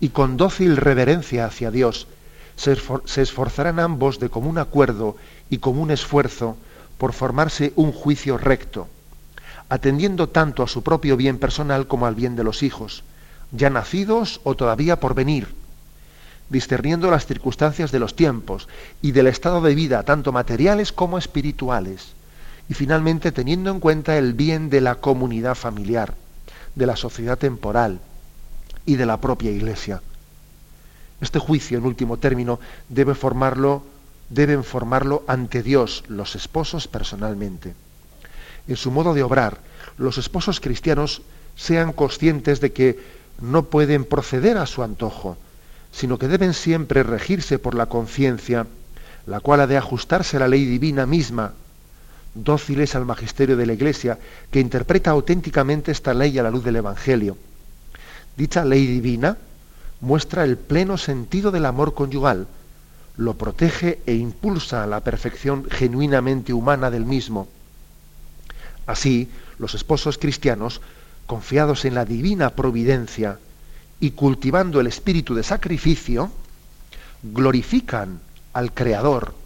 Y 0.00 0.10
con 0.10 0.36
dócil 0.36 0.76
reverencia 0.76 1.46
hacia 1.46 1.70
Dios, 1.70 2.06
se, 2.56 2.76
esforzarán 3.22 3.80
ambos 3.80 4.18
de 4.18 4.28
común 4.28 4.58
acuerdo 4.58 5.16
y 5.48 5.58
común 5.58 5.90
esfuerzo 5.90 6.56
por 6.98 7.12
formarse 7.12 7.72
un 7.76 7.92
juicio 7.92 8.36
recto, 8.36 8.88
atendiendo 9.68 10.28
tanto 10.28 10.62
a 10.62 10.68
su 10.68 10.82
propio 10.82 11.16
bien 11.16 11.38
personal 11.38 11.86
como 11.86 12.06
al 12.06 12.14
bien 12.14 12.36
de 12.36 12.44
los 12.44 12.62
hijos, 12.62 13.04
ya 13.52 13.70
nacidos 13.70 14.40
o 14.44 14.54
todavía 14.54 15.00
por 15.00 15.14
venir, 15.14 15.48
discerniendo 16.50 17.10
las 17.10 17.26
circunstancias 17.26 17.92
de 17.92 17.98
los 17.98 18.14
tiempos 18.14 18.68
y 19.00 19.12
del 19.12 19.26
estado 19.26 19.62
de 19.62 19.74
vida, 19.74 20.02
tanto 20.02 20.32
materiales 20.32 20.92
como 20.92 21.16
espirituales 21.16 22.12
y 22.68 22.74
finalmente 22.74 23.32
teniendo 23.32 23.70
en 23.70 23.80
cuenta 23.80 24.16
el 24.16 24.34
bien 24.34 24.70
de 24.70 24.80
la 24.80 24.96
comunidad 24.96 25.54
familiar, 25.54 26.14
de 26.74 26.86
la 26.86 26.96
sociedad 26.96 27.38
temporal 27.38 28.00
y 28.86 28.96
de 28.96 29.06
la 29.06 29.20
propia 29.20 29.50
Iglesia. 29.50 30.02
Este 31.20 31.38
juicio, 31.38 31.78
en 31.78 31.86
último 31.86 32.16
término, 32.16 32.60
debe 32.88 33.14
formarlo, 33.14 33.84
deben 34.28 34.64
formarlo 34.64 35.22
ante 35.26 35.62
Dios 35.62 36.04
los 36.08 36.34
esposos 36.34 36.88
personalmente. 36.88 37.74
En 38.66 38.76
su 38.76 38.90
modo 38.90 39.14
de 39.14 39.22
obrar, 39.22 39.58
los 39.98 40.18
esposos 40.18 40.60
cristianos 40.60 41.22
sean 41.56 41.92
conscientes 41.92 42.60
de 42.60 42.72
que 42.72 42.98
no 43.40 43.64
pueden 43.64 44.04
proceder 44.04 44.56
a 44.56 44.66
su 44.66 44.82
antojo, 44.82 45.36
sino 45.92 46.18
que 46.18 46.28
deben 46.28 46.54
siempre 46.54 47.02
regirse 47.02 47.58
por 47.58 47.74
la 47.74 47.86
conciencia, 47.86 48.66
la 49.26 49.40
cual 49.40 49.60
ha 49.60 49.66
de 49.66 49.76
ajustarse 49.76 50.36
a 50.36 50.40
la 50.40 50.48
ley 50.48 50.64
divina 50.64 51.06
misma 51.06 51.52
dóciles 52.34 52.94
al 52.94 53.04
magisterio 53.04 53.56
de 53.56 53.66
la 53.66 53.74
Iglesia, 53.74 54.18
que 54.50 54.60
interpreta 54.60 55.10
auténticamente 55.10 55.92
esta 55.92 56.14
ley 56.14 56.38
a 56.38 56.42
la 56.42 56.50
luz 56.50 56.64
del 56.64 56.76
Evangelio. 56.76 57.36
Dicha 58.36 58.64
ley 58.64 58.86
divina 58.86 59.36
muestra 60.00 60.44
el 60.44 60.56
pleno 60.56 60.96
sentido 60.98 61.50
del 61.50 61.66
amor 61.66 61.94
conyugal, 61.94 62.46
lo 63.16 63.34
protege 63.34 64.00
e 64.06 64.14
impulsa 64.14 64.82
a 64.82 64.86
la 64.86 65.00
perfección 65.00 65.66
genuinamente 65.70 66.52
humana 66.52 66.90
del 66.90 67.04
mismo. 67.04 67.48
Así, 68.86 69.28
los 69.58 69.74
esposos 69.74 70.18
cristianos, 70.18 70.80
confiados 71.26 71.84
en 71.84 71.94
la 71.94 72.04
divina 72.04 72.50
providencia 72.50 73.38
y 74.00 74.12
cultivando 74.12 74.80
el 74.80 74.86
espíritu 74.86 75.34
de 75.34 75.42
sacrificio, 75.42 76.32
glorifican 77.22 78.20
al 78.54 78.72
Creador 78.72 79.41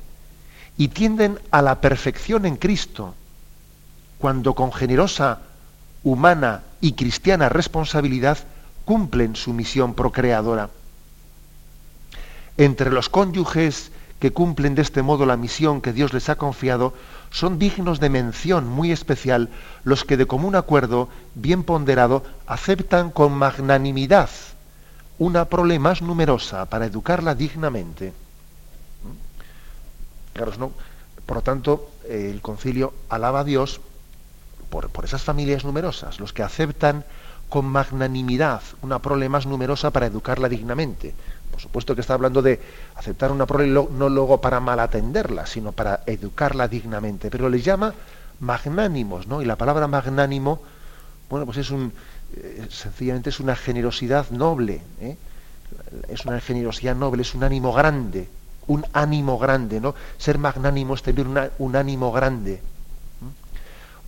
y 0.78 0.88
tienden 0.88 1.38
a 1.50 1.62
la 1.62 1.80
perfección 1.80 2.46
en 2.46 2.56
Cristo, 2.56 3.14
cuando 4.18 4.54
con 4.54 4.72
generosa, 4.72 5.40
humana 6.02 6.62
y 6.80 6.92
cristiana 6.92 7.48
responsabilidad 7.48 8.38
cumplen 8.84 9.36
su 9.36 9.52
misión 9.52 9.94
procreadora. 9.94 10.70
Entre 12.56 12.90
los 12.90 13.08
cónyuges 13.08 13.90
que 14.20 14.32
cumplen 14.32 14.74
de 14.74 14.82
este 14.82 15.02
modo 15.02 15.26
la 15.26 15.36
misión 15.36 15.80
que 15.80 15.92
Dios 15.92 16.12
les 16.14 16.28
ha 16.28 16.36
confiado, 16.36 16.94
son 17.30 17.58
dignos 17.58 18.00
de 18.00 18.08
mención 18.08 18.66
muy 18.66 18.92
especial 18.92 19.50
los 19.84 20.04
que 20.04 20.16
de 20.16 20.26
común 20.26 20.54
acuerdo, 20.54 21.08
bien 21.34 21.64
ponderado, 21.64 22.24
aceptan 22.46 23.10
con 23.10 23.32
magnanimidad 23.32 24.30
una 25.18 25.46
prole 25.46 25.78
más 25.78 26.02
numerosa 26.02 26.66
para 26.66 26.86
educarla 26.86 27.34
dignamente. 27.34 28.12
Por 30.36 31.36
lo 31.36 31.42
tanto, 31.42 31.90
el 32.08 32.40
concilio 32.40 32.94
alaba 33.08 33.40
a 33.40 33.44
Dios 33.44 33.80
por, 34.70 34.90
esas 35.04 35.22
familias 35.22 35.64
numerosas, 35.64 36.20
los 36.20 36.32
que 36.32 36.42
aceptan 36.42 37.04
con 37.48 37.64
magnanimidad 37.64 38.60
una 38.82 38.98
prole 38.98 39.28
más 39.28 39.46
numerosa 39.46 39.90
para 39.90 40.06
educarla 40.06 40.48
dignamente. 40.48 41.14
Por 41.50 41.60
supuesto 41.60 41.94
que 41.94 42.00
está 42.00 42.14
hablando 42.14 42.42
de 42.42 42.60
aceptar 42.96 43.32
una 43.32 43.46
prole 43.46 43.68
no 43.68 44.08
luego 44.08 44.40
para 44.40 44.60
malatenderla, 44.60 45.46
sino 45.46 45.72
para 45.72 46.02
educarla 46.06 46.68
dignamente. 46.68 47.30
Pero 47.30 47.48
le 47.48 47.60
llama 47.60 47.94
magnánimos, 48.40 49.26
¿no? 49.26 49.42
Y 49.42 49.44
la 49.44 49.56
palabra 49.56 49.86
magnánimo, 49.86 50.60
bueno, 51.30 51.46
pues 51.46 51.58
es 51.58 51.70
un, 51.70 51.92
eh, 52.36 52.66
sencillamente 52.70 53.30
es 53.30 53.40
una 53.40 53.56
generosidad 53.56 54.30
noble, 54.30 54.82
¿eh? 55.00 55.16
es 56.08 56.24
una 56.26 56.40
generosidad 56.40 56.94
noble, 56.94 57.22
es 57.22 57.34
un 57.34 57.44
ánimo 57.44 57.72
grande, 57.72 58.28
un 58.66 58.84
ánimo 58.92 59.38
grande, 59.38 59.80
¿no? 59.80 59.94
Ser 60.18 60.38
magnánimo 60.38 60.94
es 60.94 61.02
tener 61.02 61.26
un 61.58 61.76
ánimo 61.76 62.12
grande, 62.12 62.60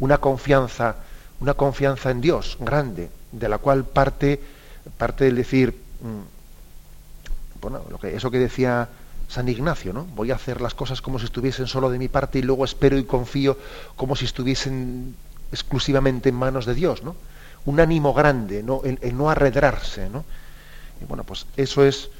una 0.00 0.18
confianza, 0.18 0.96
una 1.40 1.54
confianza 1.54 2.10
en 2.10 2.20
Dios 2.20 2.56
grande, 2.60 3.10
de 3.32 3.48
la 3.48 3.58
cual 3.58 3.84
parte, 3.84 4.40
parte 4.96 5.26
el 5.28 5.36
decir, 5.36 5.80
mm, 6.00 7.60
bueno, 7.60 7.82
lo 7.90 7.98
que, 7.98 8.14
eso 8.14 8.30
que 8.30 8.38
decía 8.38 8.88
San 9.28 9.48
Ignacio, 9.48 9.92
¿no? 9.92 10.04
Voy 10.14 10.30
a 10.30 10.36
hacer 10.36 10.60
las 10.60 10.74
cosas 10.74 11.02
como 11.02 11.18
si 11.18 11.26
estuviesen 11.26 11.66
solo 11.66 11.90
de 11.90 11.98
mi 11.98 12.08
parte 12.08 12.38
y 12.38 12.42
luego 12.42 12.64
espero 12.64 12.96
y 12.96 13.04
confío 13.04 13.58
como 13.96 14.16
si 14.16 14.24
estuviesen 14.24 15.14
exclusivamente 15.52 16.30
en 16.30 16.34
manos 16.34 16.66
de 16.66 16.74
Dios, 16.74 17.02
¿no? 17.02 17.14
Un 17.66 17.80
ánimo 17.80 18.14
grande, 18.14 18.62
¿no? 18.62 18.80
El, 18.84 19.16
no 19.16 19.28
arredrarse, 19.28 20.08
¿no? 20.08 20.24
Y 21.02 21.04
bueno, 21.04 21.24
pues 21.24 21.46
eso 21.56 21.84
es 21.84 22.10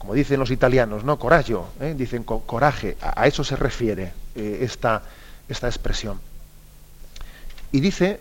como 0.00 0.14
dicen 0.14 0.40
los 0.40 0.50
italianos, 0.50 1.04
¿no? 1.04 1.18
Coraggio, 1.18 1.66
¿eh? 1.78 1.94
dicen 1.94 2.24
coraje, 2.24 2.96
a, 3.02 3.26
eso 3.26 3.44
se 3.44 3.54
refiere 3.54 4.14
eh, 4.34 4.60
esta, 4.62 5.02
esta, 5.46 5.68
expresión. 5.68 6.18
Y 7.70 7.80
dice 7.80 8.18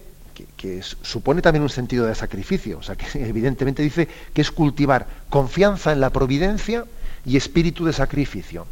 que, 0.58 0.84
supone 0.84 1.42
también 1.42 1.64
un 1.64 1.70
sentido 1.70 2.06
de 2.06 2.16
sacrificio, 2.16 2.80
o 2.80 2.84
sea, 2.84 2.98
que 2.98 3.06
evidentemente 3.26 3.82
dice 3.82 4.10
que 4.34 4.42
es 4.42 4.52
cultivar 4.52 5.08
confianza 5.30 5.94
en 5.94 6.02
la 6.02 6.10
providencia 6.10 6.84
y 7.26 7.38
espíritu 7.38 7.86
de 7.86 7.94
sacrificio. 7.94 8.68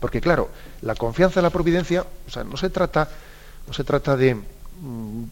Porque 0.00 0.20
claro, 0.20 0.50
la 0.82 0.96
confianza 0.96 1.38
en 1.38 1.44
la 1.44 1.50
providencia, 1.50 2.04
o 2.26 2.30
sea, 2.30 2.42
no 2.42 2.56
se 2.56 2.68
trata, 2.68 3.08
no 3.68 3.72
se 3.72 3.84
trata 3.84 4.16
de, 4.16 4.34
mm, 4.34 5.22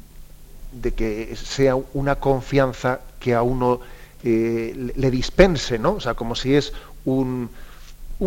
de 0.70 0.94
que 0.94 1.34
sea 1.34 1.74
una 1.94 2.14
confianza 2.14 3.00
que 3.18 3.34
a 3.34 3.42
uno 3.42 3.80
eh, 4.24 4.92
le 4.94 5.10
dispense, 5.10 5.80
¿no? 5.80 5.94
O 5.94 6.00
sea, 6.00 6.14
como 6.14 6.36
si 6.36 6.54
es 6.54 6.72
un, 7.04 7.50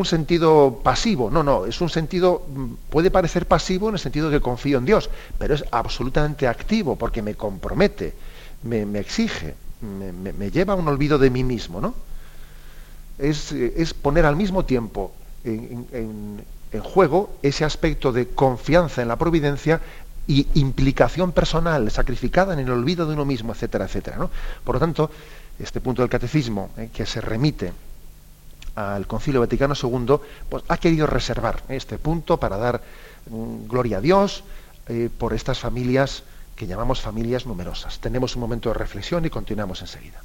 sentido 0.04 0.82
pasivo. 0.84 1.32
No, 1.32 1.44
no, 1.44 1.66
es 1.66 1.80
un 1.80 1.90
sentido, 1.90 2.46
mm, 2.48 2.74
puede 2.90 3.12
parecer 3.12 3.48
pasivo 3.48 3.90
en 3.90 3.96
el 3.96 4.00
sentido 4.00 4.30
de 4.30 4.38
que 4.38 4.42
confío 4.42 4.78
en 4.78 4.86
Dios, 4.86 5.10
pero 5.38 5.54
es 5.54 5.64
absolutamente 5.72 6.48
activo 6.48 6.96
porque 6.96 7.22
me 7.22 7.36
compromete, 7.36 8.14
me, 8.64 8.82
exige, 9.00 9.56
me, 9.82 10.52
lleva 10.52 10.74
a 10.74 10.76
un 10.76 10.88
olvido 10.88 11.18
de 11.18 11.30
mí 11.30 11.44
mismo, 11.44 11.80
¿no? 11.80 11.94
Es, 13.18 13.54
poner 13.94 14.26
al 14.26 14.36
mismo 14.36 14.66
tiempo 14.66 15.14
en, 15.46 16.44
juego 16.84 17.38
ese 17.42 17.64
aspecto 17.64 18.12
de 18.12 18.28
confianza 18.28 19.02
en 19.02 19.08
la 19.08 19.16
providencia 19.16 19.80
y 20.28 20.48
implicación 20.56 21.32
personal 21.32 21.90
sacrificada 21.90 22.54
en 22.54 22.60
el 22.60 22.70
olvido 22.70 23.06
de 23.06 23.14
uno 23.14 23.24
mismo, 23.24 23.54
etcétera, 23.54 23.86
etcétera. 23.86 24.18
¿no? 24.18 24.30
Por 24.66 24.76
lo 24.76 24.80
tanto, 24.80 25.10
este 25.60 25.80
punto 25.80 26.02
del 26.02 26.10
catecismo 26.10 26.72
eh, 26.78 26.90
que 26.94 27.06
se 27.06 27.22
remite 27.22 27.72
al 28.76 29.08
Concilio 29.08 29.40
Vaticano 29.40 29.74
II, 29.82 30.18
pues 30.50 30.64
ha 30.68 30.78
querido 30.78 31.08
reservar 31.08 31.64
este 31.70 31.98
punto 31.98 32.38
para 32.38 32.58
dar 32.58 32.82
mm, 33.30 33.68
gloria 33.68 33.98
a 33.98 34.02
Dios 34.02 34.44
eh, 34.88 35.10
por 35.18 35.34
estas 35.34 35.60
familias 35.60 36.24
que 36.56 36.68
llamamos 36.68 37.02
familias 37.02 37.46
numerosas. 37.46 38.00
Tenemos 38.00 38.36
un 38.36 38.42
momento 38.42 38.70
de 38.70 38.76
reflexión 38.76 39.26
y 39.26 39.30
continuamos 39.30 39.82
enseguida. 39.82 40.22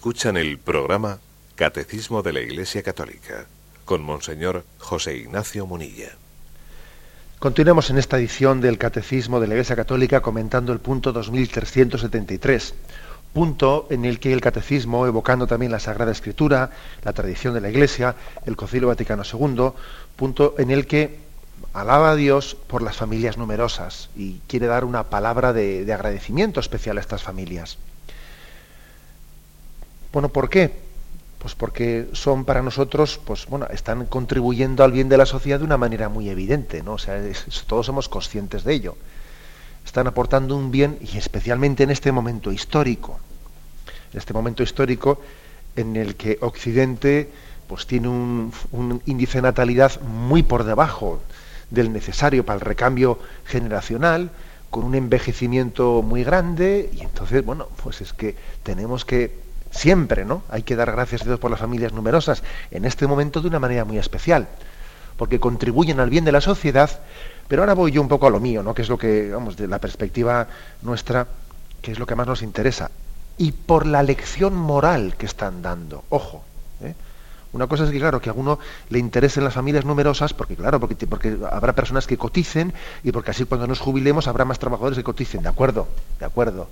Escuchan 0.00 0.38
el 0.38 0.56
programa 0.56 1.18
Catecismo 1.56 2.22
de 2.22 2.32
la 2.32 2.40
Iglesia 2.40 2.82
Católica 2.82 3.44
con 3.84 4.02
Monseñor 4.02 4.64
José 4.78 5.14
Ignacio 5.14 5.66
Munilla. 5.66 6.08
Continuamos 7.38 7.90
en 7.90 7.98
esta 7.98 8.16
edición 8.16 8.62
del 8.62 8.78
Catecismo 8.78 9.40
de 9.40 9.46
la 9.46 9.56
Iglesia 9.56 9.76
Católica 9.76 10.22
comentando 10.22 10.72
el 10.72 10.78
punto 10.78 11.12
2373, 11.12 12.74
punto 13.34 13.88
en 13.90 14.06
el 14.06 14.20
que 14.20 14.32
el 14.32 14.40
Catecismo, 14.40 15.06
evocando 15.06 15.46
también 15.46 15.70
la 15.70 15.80
Sagrada 15.80 16.12
Escritura, 16.12 16.70
la 17.04 17.12
tradición 17.12 17.52
de 17.52 17.60
la 17.60 17.68
Iglesia, 17.68 18.16
el 18.46 18.56
Concilio 18.56 18.88
Vaticano 18.88 19.22
II, 19.30 19.72
punto 20.16 20.54
en 20.56 20.70
el 20.70 20.86
que 20.86 21.18
alaba 21.74 22.12
a 22.12 22.16
Dios 22.16 22.56
por 22.68 22.80
las 22.80 22.96
familias 22.96 23.36
numerosas 23.36 24.08
y 24.16 24.40
quiere 24.48 24.66
dar 24.66 24.86
una 24.86 25.10
palabra 25.10 25.52
de, 25.52 25.84
de 25.84 25.92
agradecimiento 25.92 26.58
especial 26.58 26.96
a 26.96 27.02
estas 27.02 27.22
familias. 27.22 27.76
Bueno, 30.12 30.28
¿por 30.28 30.50
qué? 30.50 30.72
Pues 31.38 31.54
porque 31.54 32.08
son 32.12 32.44
para 32.44 32.62
nosotros, 32.62 33.20
pues 33.24 33.46
bueno, 33.46 33.66
están 33.70 34.06
contribuyendo 34.06 34.82
al 34.82 34.92
bien 34.92 35.08
de 35.08 35.16
la 35.16 35.24
sociedad 35.24 35.58
de 35.58 35.64
una 35.64 35.76
manera 35.76 36.08
muy 36.08 36.28
evidente, 36.28 36.82
¿no? 36.82 36.94
O 36.94 36.98
sea, 36.98 37.22
todos 37.66 37.86
somos 37.86 38.08
conscientes 38.08 38.64
de 38.64 38.74
ello. 38.74 38.96
Están 39.86 40.06
aportando 40.06 40.56
un 40.56 40.70
bien 40.70 40.98
y 41.00 41.16
especialmente 41.16 41.84
en 41.84 41.90
este 41.90 42.12
momento 42.12 42.52
histórico, 42.52 43.18
en 44.12 44.18
este 44.18 44.34
momento 44.34 44.62
histórico 44.62 45.20
en 45.76 45.96
el 45.96 46.16
que 46.16 46.38
Occidente 46.40 47.30
pues 47.68 47.86
tiene 47.86 48.08
un, 48.08 48.52
un 48.72 49.00
índice 49.06 49.38
de 49.38 49.42
natalidad 49.42 50.00
muy 50.00 50.42
por 50.42 50.64
debajo 50.64 51.20
del 51.70 51.92
necesario 51.92 52.44
para 52.44 52.56
el 52.56 52.60
recambio 52.62 53.18
generacional, 53.44 54.30
con 54.70 54.84
un 54.84 54.96
envejecimiento 54.96 56.02
muy 56.02 56.24
grande 56.24 56.90
y 56.92 57.02
entonces, 57.02 57.44
bueno, 57.44 57.68
pues 57.82 58.00
es 58.00 58.12
que 58.12 58.34
tenemos 58.64 59.04
que 59.04 59.49
Siempre, 59.70 60.24
¿no? 60.24 60.42
Hay 60.48 60.62
que 60.62 60.76
dar 60.76 60.90
gracias 60.90 61.22
a 61.22 61.24
Dios 61.24 61.38
por 61.38 61.50
las 61.50 61.60
familias 61.60 61.92
numerosas, 61.92 62.42
en 62.70 62.84
este 62.84 63.06
momento 63.06 63.40
de 63.40 63.48
una 63.48 63.58
manera 63.58 63.84
muy 63.84 63.98
especial, 63.98 64.48
porque 65.16 65.38
contribuyen 65.38 66.00
al 66.00 66.10
bien 66.10 66.24
de 66.24 66.32
la 66.32 66.40
sociedad, 66.40 67.00
pero 67.48 67.62
ahora 67.62 67.74
voy 67.74 67.92
yo 67.92 68.02
un 68.02 68.08
poco 68.08 68.26
a 68.26 68.30
lo 68.30 68.40
mío, 68.40 68.62
¿no? 68.62 68.74
Que 68.74 68.82
es 68.82 68.88
lo 68.88 68.98
que, 68.98 69.30
vamos, 69.30 69.56
de 69.56 69.68
la 69.68 69.78
perspectiva 69.78 70.48
nuestra, 70.82 71.26
que 71.82 71.92
es 71.92 71.98
lo 71.98 72.06
que 72.06 72.14
más 72.14 72.26
nos 72.26 72.42
interesa. 72.42 72.90
Y 73.38 73.52
por 73.52 73.86
la 73.86 74.02
lección 74.02 74.54
moral 74.54 75.16
que 75.16 75.26
están 75.26 75.62
dando. 75.62 76.04
Ojo, 76.10 76.44
¿eh? 76.82 76.94
Una 77.52 77.66
cosa 77.66 77.84
es 77.84 77.90
que, 77.90 77.98
claro, 77.98 78.20
que 78.20 78.30
a 78.30 78.32
uno 78.32 78.60
le 78.90 78.98
interesen 78.98 79.42
las 79.42 79.54
familias 79.54 79.84
numerosas, 79.84 80.32
porque, 80.34 80.54
claro, 80.54 80.78
porque, 80.78 81.06
porque 81.06 81.36
habrá 81.50 81.74
personas 81.74 82.06
que 82.06 82.16
coticen 82.16 82.72
y 83.02 83.10
porque 83.10 83.32
así 83.32 83.44
cuando 83.44 83.66
nos 83.66 83.80
jubilemos 83.80 84.28
habrá 84.28 84.44
más 84.44 84.58
trabajadores 84.58 84.96
que 84.96 85.04
coticen. 85.04 85.42
De 85.42 85.48
acuerdo, 85.48 85.88
de 86.20 86.26
acuerdo. 86.26 86.68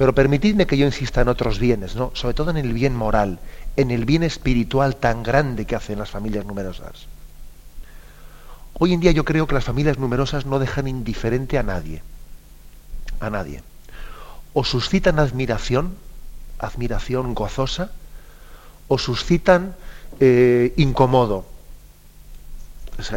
Pero 0.00 0.14
permitidme 0.14 0.66
que 0.66 0.78
yo 0.78 0.86
insista 0.86 1.20
en 1.20 1.28
otros 1.28 1.58
bienes, 1.58 1.94
¿no? 1.94 2.10
sobre 2.14 2.32
todo 2.32 2.48
en 2.48 2.56
el 2.56 2.72
bien 2.72 2.96
moral, 2.96 3.38
en 3.76 3.90
el 3.90 4.06
bien 4.06 4.22
espiritual 4.22 4.96
tan 4.96 5.22
grande 5.22 5.66
que 5.66 5.76
hacen 5.76 5.98
las 5.98 6.08
familias 6.08 6.46
numerosas. 6.46 7.04
Hoy 8.78 8.94
en 8.94 9.00
día 9.00 9.10
yo 9.10 9.26
creo 9.26 9.46
que 9.46 9.52
las 9.52 9.64
familias 9.64 9.98
numerosas 9.98 10.46
no 10.46 10.58
dejan 10.58 10.88
indiferente 10.88 11.58
a 11.58 11.62
nadie, 11.62 12.02
a 13.20 13.28
nadie. 13.28 13.62
O 14.54 14.64
suscitan 14.64 15.18
admiración, 15.18 15.94
admiración 16.58 17.34
gozosa, 17.34 17.90
o 18.88 18.96
suscitan 18.96 19.76
eh, 20.18 20.72
incomodo. 20.78 21.44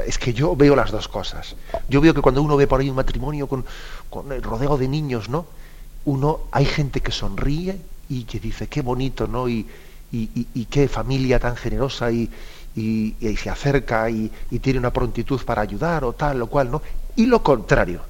es 0.06 0.18
que 0.18 0.34
yo 0.34 0.54
veo 0.58 0.76
las 0.76 0.92
dos 0.92 1.08
cosas. 1.08 1.56
Yo 1.88 2.02
veo 2.02 2.14
que 2.14 2.22
cuando 2.22 2.42
uno 2.42 2.58
ve 2.58 2.68
por 2.68 2.82
ahí 2.82 2.90
un 2.90 2.98
matrimonio 2.98 3.48
con, 3.48 3.64
con 4.10 4.34
el 4.34 4.44
rodeo 4.44 4.78
de 4.78 4.90
niños, 4.90 5.30
¿no? 5.30 5.63
Uno, 6.06 6.42
hay 6.52 6.66
gente 6.66 7.02
que 7.02 7.12
sonríe 7.12 7.80
y 8.10 8.24
que 8.24 8.40
dice, 8.40 8.68
qué 8.68 8.82
bonito, 8.82 9.28
¿no? 9.28 9.48
Y, 9.48 9.66
y, 10.12 10.66
qué 10.70 10.88
familia 10.88 11.40
tan 11.40 11.56
generosa 11.56 12.12
y, 12.12 12.30
se 12.76 13.50
acerca 13.50 14.10
y, 14.10 14.32
tiene 14.62 14.80
una 14.80 14.94
prontitud 14.94 15.42
para 15.44 15.62
ayudar 15.62 16.04
o 16.04 16.14
tal 16.14 16.42
o 16.42 16.48
cual, 16.48 16.72
¿no? 16.72 16.82
Y 17.16 17.26
lo 17.26 17.42
contrario, 17.42 18.02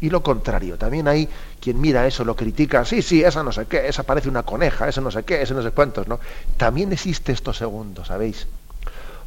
y 0.00 0.10
lo 0.10 0.22
contrario. 0.22 0.76
También 0.78 1.08
hay 1.08 1.28
quien 1.60 1.80
mira 1.80 2.06
eso, 2.06 2.24
lo 2.24 2.34
critica, 2.34 2.84
sí, 2.84 3.02
sí, 3.02 3.22
esa 3.22 3.42
no 3.42 3.52
sé 3.52 3.66
qué, 3.66 3.88
esa 3.88 4.02
parece 4.04 4.28
una 4.28 4.42
coneja, 4.42 4.88
esa 4.88 5.00
no 5.00 5.10
sé 5.10 5.22
qué, 5.24 5.42
ese 5.42 5.54
no 5.54 5.62
sé 5.62 5.70
cuántos, 5.72 6.08
¿no? 6.08 6.18
También 6.56 6.92
existe 6.92 7.32
esto 7.32 7.52
segundo, 7.52 8.04
¿sabéis? 8.04 8.46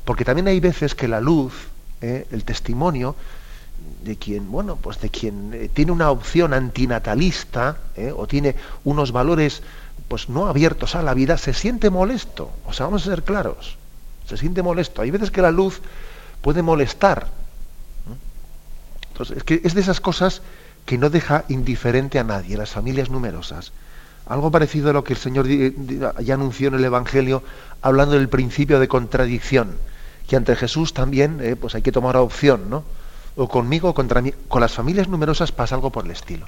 Porque 0.05 0.25
también 0.25 0.47
hay 0.47 0.59
veces 0.59 0.95
que 0.95 1.07
la 1.07 1.21
luz, 1.21 1.53
¿eh? 2.01 2.27
el 2.31 2.43
testimonio, 2.43 3.15
de 4.03 4.17
quien, 4.17 4.51
bueno, 4.51 4.75
pues 4.75 4.99
de 4.99 5.09
quien 5.09 5.51
eh, 5.53 5.69
tiene 5.73 5.91
una 5.91 6.12
opción 6.12 6.53
antinatalista 6.53 7.77
¿eh? 7.95 8.13
o 8.15 8.27
tiene 8.27 8.55
unos 8.83 9.12
valores 9.12 9.62
pues 10.07 10.29
no 10.29 10.47
abiertos 10.47 10.95
a 10.95 11.01
la 11.01 11.13
vida, 11.13 11.38
se 11.38 11.53
siente 11.53 11.89
molesto. 11.89 12.51
O 12.65 12.73
sea, 12.73 12.86
vamos 12.86 13.07
a 13.07 13.12
ser 13.12 13.23
claros. 13.23 13.77
Se 14.27 14.38
siente 14.38 14.62
molesto. 14.62 15.01
Hay 15.01 15.12
veces 15.12 15.31
que 15.31 15.41
la 15.41 15.51
luz 15.51 15.81
puede 16.41 16.62
molestar. 16.62 17.27
Entonces, 19.12 19.38
es 19.38 19.43
que 19.43 19.62
es 19.63 19.73
de 19.73 19.81
esas 19.81 20.01
cosas 20.01 20.41
que 20.86 20.97
no 20.97 21.09
deja 21.09 21.45
indiferente 21.47 22.19
a 22.19 22.23
nadie, 22.23 22.57
las 22.57 22.71
familias 22.71 23.09
numerosas. 23.09 23.71
Algo 24.25 24.51
parecido 24.51 24.89
a 24.89 24.93
lo 24.93 25.03
que 25.03 25.13
el 25.13 25.19
Señor 25.19 25.47
ya 25.47 26.33
anunció 26.33 26.69
en 26.69 26.75
el 26.75 26.86
Evangelio, 26.86 27.43
hablando 27.81 28.15
del 28.15 28.29
principio 28.29 28.79
de 28.79 28.88
contradicción, 28.88 29.77
que 30.27 30.36
ante 30.36 30.55
Jesús 30.55 30.93
también 30.93 31.39
eh, 31.41 31.55
pues 31.55 31.75
hay 31.75 31.81
que 31.81 31.91
tomar 31.91 32.17
opción, 32.17 32.69
¿no? 32.69 32.83
O 33.36 33.48
conmigo 33.48 33.89
o 33.89 33.93
contra 33.93 34.22
mí. 34.22 34.34
Con 34.48 34.62
las 34.62 34.74
familias 34.74 35.08
numerosas 35.08 35.52
pasa 35.52 35.76
algo 35.76 35.89
por 35.89 36.06
el 36.06 36.12
estilo 36.12 36.48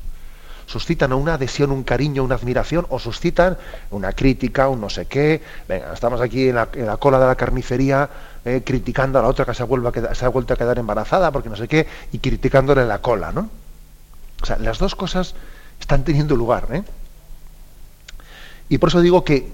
suscitan 0.66 1.14
una 1.14 1.36
adhesión, 1.36 1.72
un 1.72 1.84
cariño, 1.84 2.24
una 2.24 2.36
admiración, 2.36 2.86
o 2.90 3.00
suscitan 3.00 3.58
una 3.92 4.14
crítica, 4.14 4.68
un 4.70 4.82
no 4.82 4.90
sé 4.90 5.06
qué. 5.06 5.42
Venga, 5.68 5.94
estamos 5.94 6.22
aquí 6.22 6.50
en 6.50 6.56
la, 6.56 6.68
cola 6.98 7.20
de 7.20 7.28
la 7.28 7.36
carnicería 7.36 8.10
eh, 8.44 8.62
criticando 8.66 9.20
a 9.20 9.22
la 9.22 9.28
otra 9.28 9.46
que 9.46 9.54
se 9.54 9.64
ha, 9.64 9.66
vuelto 9.66 10.54
a 10.54 10.58
quedar 10.58 10.80
embarazada 10.80 11.32
porque 11.32 11.50
no 11.50 11.56
sé 11.56 11.68
qué, 11.68 11.88
y 12.12 12.20
criticándole 12.20 12.86
la 12.86 13.00
cola, 13.00 13.32
¿no? 13.32 13.50
O 14.42 14.46
sea, 14.46 14.58
las 14.58 14.80
dos 14.80 14.96
cosas 14.96 15.36
están 15.80 16.04
teniendo 16.04 16.36
lugar, 16.36 16.68
¿eh? 16.72 16.84
Y 18.68 18.80
por 18.80 18.90
eso 18.90 19.02
digo 19.02 19.24
que, 19.24 19.52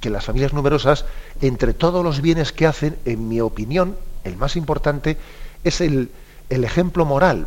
que, 0.00 0.10
las 0.10 0.24
familias 0.24 0.52
numerosas, 0.52 1.04
entre 1.40 1.74
todos 1.74 2.02
los 2.02 2.20
bienes 2.20 2.50
que 2.50 2.66
hacen, 2.66 2.96
en 3.04 3.28
mi 3.28 3.40
opinión, 3.40 3.96
el 4.24 4.36
más 4.36 4.56
importante 4.56 5.16
es 5.64 5.80
el, 5.80 6.10
el 6.48 6.64
ejemplo 6.64 7.04
moral, 7.04 7.46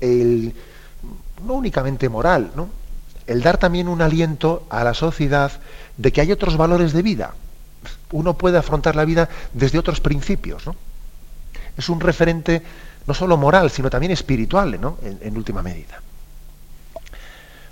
el, 0.00 0.54
no 1.44 1.54
únicamente 1.54 2.08
moral, 2.08 2.52
¿no? 2.54 2.68
el 3.26 3.42
dar 3.42 3.58
también 3.58 3.88
un 3.88 4.02
aliento 4.02 4.66
a 4.70 4.84
la 4.84 4.94
sociedad 4.94 5.52
de 5.96 6.12
que 6.12 6.20
hay 6.20 6.32
otros 6.32 6.56
valores 6.56 6.92
de 6.92 7.02
vida. 7.02 7.34
Uno 8.12 8.34
puede 8.34 8.58
afrontar 8.58 8.96
la 8.96 9.04
vida 9.04 9.28
desde 9.52 9.78
otros 9.78 10.00
principios. 10.00 10.66
¿no? 10.66 10.76
Es 11.76 11.88
un 11.88 12.00
referente 12.00 12.62
no 13.06 13.14
solo 13.14 13.36
moral, 13.36 13.70
sino 13.70 13.90
también 13.90 14.12
espiritual, 14.12 14.80
¿no? 14.80 14.98
en, 15.02 15.36
última 15.36 15.62
medida. 15.62 16.00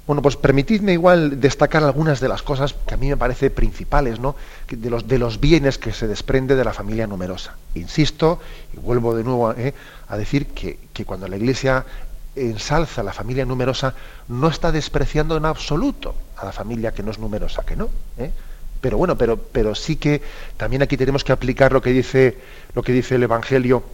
Bueno, 0.06 0.20
pues 0.20 0.36
permitidme 0.36 0.92
igual 0.92 1.40
destacar 1.40 1.84
algunas 1.84 2.18
de 2.18 2.28
las 2.28 2.42
cosas 2.42 2.74
que 2.86 2.94
a 2.94 2.96
mí 2.96 3.08
me 3.08 3.16
parece 3.16 3.50
principales, 3.50 4.18
¿no? 4.18 4.34
De 4.68 4.90
los, 4.90 5.06
de 5.06 5.18
los 5.18 5.38
bienes 5.38 5.78
que 5.78 5.92
se 5.92 6.08
desprende 6.08 6.56
de 6.56 6.64
la 6.64 6.72
familia 6.72 7.06
numerosa. 7.06 7.56
Insisto, 7.76 8.40
y 8.74 8.78
vuelvo 8.78 9.14
de 9.14 9.22
nuevo 9.22 9.52
¿eh? 9.52 9.74
a 10.08 10.16
decir 10.16 10.48
que, 10.48 10.78
que, 10.92 11.04
cuando 11.04 11.28
la 11.28 11.36
Iglesia 11.36 11.84
ensalza 12.34 13.04
la 13.04 13.12
familia 13.12 13.44
numerosa, 13.44 13.94
no 14.26 14.48
está 14.48 14.72
despreciando 14.72 15.36
en 15.36 15.44
absoluto 15.44 16.16
a 16.36 16.46
la 16.46 16.52
familia 16.52 16.92
que 16.92 17.04
no 17.04 17.12
es 17.12 17.20
numerosa, 17.20 17.62
que 17.62 17.76
no. 17.76 17.88
¿eh? 18.18 18.32
Pero 18.80 18.98
bueno, 18.98 19.16
pero, 19.16 19.36
pero 19.36 19.76
sí 19.76 19.94
que 19.94 20.20
también 20.56 20.82
aquí 20.82 20.96
tenemos 20.96 21.22
que 21.22 21.30
aplicar 21.30 21.72
lo 21.72 21.80
que 21.80 21.90
dice, 21.90 22.38
lo 22.74 22.82
que 22.82 22.90
dice 22.92 23.14
el 23.14 23.22
Evangelio, 23.22 23.84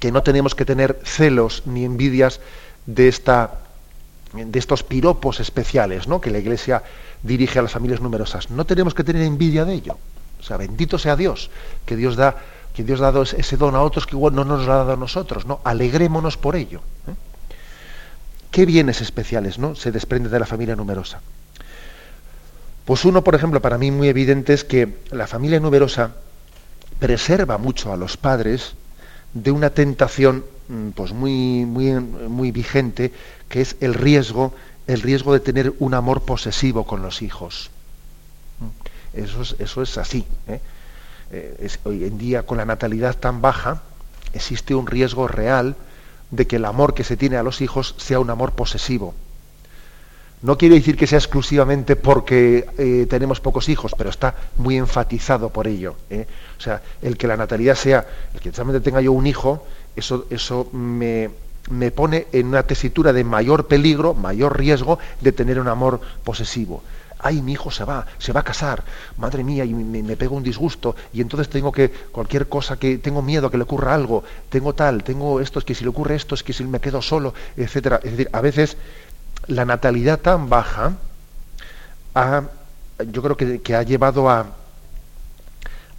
que 0.00 0.10
no 0.10 0.22
tenemos 0.22 0.54
que 0.54 0.64
tener 0.64 0.98
celos 1.04 1.62
ni 1.66 1.84
envidias 1.84 2.40
de 2.86 3.08
esta 3.08 3.65
de 4.44 4.58
estos 4.58 4.82
piropos 4.82 5.40
especiales 5.40 6.06
¿no? 6.06 6.20
que 6.20 6.30
la 6.30 6.38
Iglesia 6.38 6.82
dirige 7.22 7.58
a 7.58 7.62
las 7.62 7.72
familias 7.72 8.00
numerosas. 8.00 8.50
No 8.50 8.64
tenemos 8.66 8.94
que 8.94 9.04
tener 9.04 9.22
envidia 9.22 9.64
de 9.64 9.74
ello. 9.74 9.98
O 10.38 10.42
sea, 10.42 10.56
bendito 10.56 10.98
sea 10.98 11.16
Dios, 11.16 11.50
que 11.84 11.96
Dios 11.96 12.16
da, 12.16 12.36
que 12.74 12.84
Dios 12.84 13.00
ha 13.00 13.04
dado 13.04 13.22
ese 13.22 13.56
don 13.56 13.74
a 13.74 13.82
otros 13.82 14.06
que 14.06 14.14
igual 14.14 14.34
no 14.34 14.44
nos 14.44 14.66
lo 14.66 14.72
ha 14.72 14.76
dado 14.76 14.92
a 14.92 14.96
nosotros. 14.96 15.46
¿no? 15.46 15.60
Alegrémonos 15.64 16.36
por 16.36 16.56
ello. 16.56 16.80
¿eh? 17.08 17.14
¿Qué 18.50 18.66
bienes 18.66 19.00
especiales 19.00 19.58
¿no? 19.58 19.74
se 19.74 19.92
desprende 19.92 20.28
de 20.28 20.38
la 20.38 20.46
familia 20.46 20.76
numerosa? 20.76 21.20
Pues 22.84 23.04
uno, 23.04 23.24
por 23.24 23.34
ejemplo, 23.34 23.60
para 23.60 23.78
mí 23.78 23.90
muy 23.90 24.08
evidente 24.08 24.52
es 24.52 24.62
que 24.62 24.98
la 25.10 25.26
familia 25.26 25.58
numerosa 25.58 26.12
preserva 27.00 27.58
mucho 27.58 27.92
a 27.92 27.96
los 27.96 28.16
padres 28.16 28.74
de 29.34 29.50
una 29.50 29.70
tentación 29.70 30.44
pues 30.94 31.12
muy, 31.12 31.64
muy, 31.64 31.92
muy 31.92 32.50
vigente, 32.50 33.12
que 33.48 33.60
es 33.60 33.76
el 33.80 33.94
riesgo, 33.94 34.52
el 34.86 35.00
riesgo 35.02 35.32
de 35.32 35.40
tener 35.40 35.74
un 35.78 35.94
amor 35.94 36.22
posesivo 36.22 36.84
con 36.84 37.02
los 37.02 37.22
hijos. 37.22 37.70
Eso 39.12 39.42
es, 39.42 39.56
eso 39.58 39.82
es 39.82 39.98
así. 39.98 40.24
¿eh? 40.48 40.60
Eh, 41.30 41.68
hoy 41.84 42.04
en 42.04 42.18
día, 42.18 42.44
con 42.44 42.58
la 42.58 42.64
natalidad 42.64 43.16
tan 43.16 43.40
baja, 43.40 43.82
existe 44.32 44.74
un 44.74 44.86
riesgo 44.86 45.28
real 45.28 45.76
de 46.30 46.46
que 46.46 46.56
el 46.56 46.64
amor 46.64 46.94
que 46.94 47.04
se 47.04 47.16
tiene 47.16 47.36
a 47.36 47.42
los 47.42 47.60
hijos 47.60 47.94
sea 47.98 48.18
un 48.18 48.30
amor 48.30 48.52
posesivo. 48.52 49.14
No 50.42 50.58
quiere 50.58 50.74
decir 50.74 50.96
que 50.96 51.06
sea 51.06 51.18
exclusivamente 51.18 51.96
porque 51.96 52.66
eh, 52.76 53.06
tenemos 53.08 53.40
pocos 53.40 53.68
hijos, 53.68 53.92
pero 53.96 54.10
está 54.10 54.34
muy 54.58 54.76
enfatizado 54.76 55.48
por 55.48 55.66
ello. 55.66 55.96
O 56.58 56.60
sea, 56.60 56.82
el 57.00 57.16
que 57.16 57.26
la 57.26 57.36
natalidad 57.36 57.74
sea, 57.74 58.06
el 58.34 58.40
que 58.40 58.52
solamente 58.52 58.84
tenga 58.84 59.00
yo 59.00 59.12
un 59.12 59.26
hijo, 59.26 59.66
eso, 59.96 60.26
eso 60.30 60.68
me, 60.72 61.30
me 61.70 61.90
pone 61.90 62.26
en 62.32 62.46
una 62.46 62.62
tesitura 62.62 63.12
de 63.12 63.24
mayor 63.24 63.66
peligro, 63.66 64.14
mayor 64.14 64.58
riesgo 64.58 64.98
de 65.20 65.32
tener 65.32 65.58
un 65.58 65.68
amor 65.68 66.00
posesivo. 66.24 66.82
Ay, 67.18 67.40
mi 67.40 67.52
hijo 67.52 67.70
se 67.70 67.84
va, 67.84 68.06
se 68.18 68.32
va 68.32 68.40
a 68.40 68.44
casar, 68.44 68.84
madre 69.16 69.42
mía, 69.42 69.64
y 69.64 69.72
me, 69.72 70.16
pego 70.16 70.36
un 70.36 70.42
disgusto, 70.42 70.94
y 71.12 71.22
entonces 71.22 71.48
tengo 71.48 71.72
que, 71.72 71.90
cualquier 71.90 72.46
cosa 72.46 72.78
que, 72.78 72.98
tengo 72.98 73.22
miedo 73.22 73.46
a 73.46 73.50
que 73.50 73.56
le 73.56 73.62
ocurra 73.62 73.94
algo, 73.94 74.22
tengo 74.50 74.74
tal, 74.74 75.02
tengo 75.02 75.40
esto, 75.40 75.58
es 75.58 75.64
que 75.64 75.74
si 75.74 75.82
le 75.82 75.90
ocurre 75.90 76.14
esto, 76.14 76.34
es 76.34 76.42
que 76.42 76.52
si 76.52 76.62
me 76.64 76.78
quedo 76.78 77.00
solo, 77.00 77.32
etcétera. 77.56 78.00
Es 78.04 78.12
decir, 78.12 78.28
a 78.32 78.40
veces 78.40 78.76
la 79.46 79.64
natalidad 79.64 80.20
tan 80.20 80.48
baja 80.48 80.92
yo 83.12 83.22
creo 83.22 83.36
que, 83.36 83.60
que 83.60 83.74
ha 83.74 83.82
llevado 83.82 84.28
a, 84.30 84.46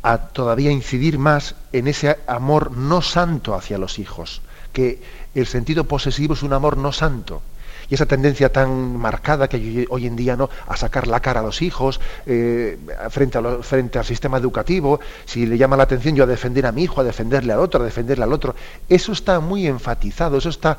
a 0.08 0.30
todavía 0.30 0.72
incidir 0.72 1.20
más 1.20 1.56
en 1.74 1.86
ese 1.88 2.17
amor 2.28 2.72
no 2.72 3.02
santo 3.02 3.56
hacia 3.56 3.78
los 3.78 4.00
hijos, 4.00 4.41
que 4.72 5.02
el 5.36 5.46
sentido 5.48 5.84
posesivo 5.84 6.34
es 6.34 6.43
un 6.43 6.54
amor 6.54 6.78
no 6.78 6.93
santo. 6.93 7.41
Y 7.89 7.96
esa 7.96 8.06
tendencia 8.06 8.50
tan 8.50 8.96
marcada 8.96 9.50
que 9.50 9.58
hay 9.58 9.86
hoy 9.89 10.08
en 10.08 10.15
día 10.15 10.38
no 10.38 10.50
a 10.65 10.78
sacar 10.78 11.08
la 11.08 11.20
cara 11.20 11.41
a 11.41 11.43
los 11.43 11.62
hijos 11.62 12.00
eh, 12.26 12.78
frente, 13.10 13.39
frente 13.63 14.00
al 14.00 14.06
sistema 14.06 14.38
educativo 14.38 15.00
si 15.26 15.46
le 15.46 15.58
llama 15.58 15.76
la 15.76 15.84
atención 15.84 16.15
yo 16.15 16.24
a 16.24 16.28
defender 16.28 16.65
a 16.65 16.72
mi 16.72 16.84
hijo 16.84 17.00
a 17.00 17.04
defenderle 17.06 17.54
al 17.54 17.60
otro 17.60 17.82
a 17.82 17.86
defenderle 17.86 18.26
al 18.26 18.34
otro 18.34 18.56
eso 18.89 19.13
está 19.13 19.39
muy 19.39 19.67
enfatizado 19.67 20.38
eso 20.38 20.50
está 20.50 20.78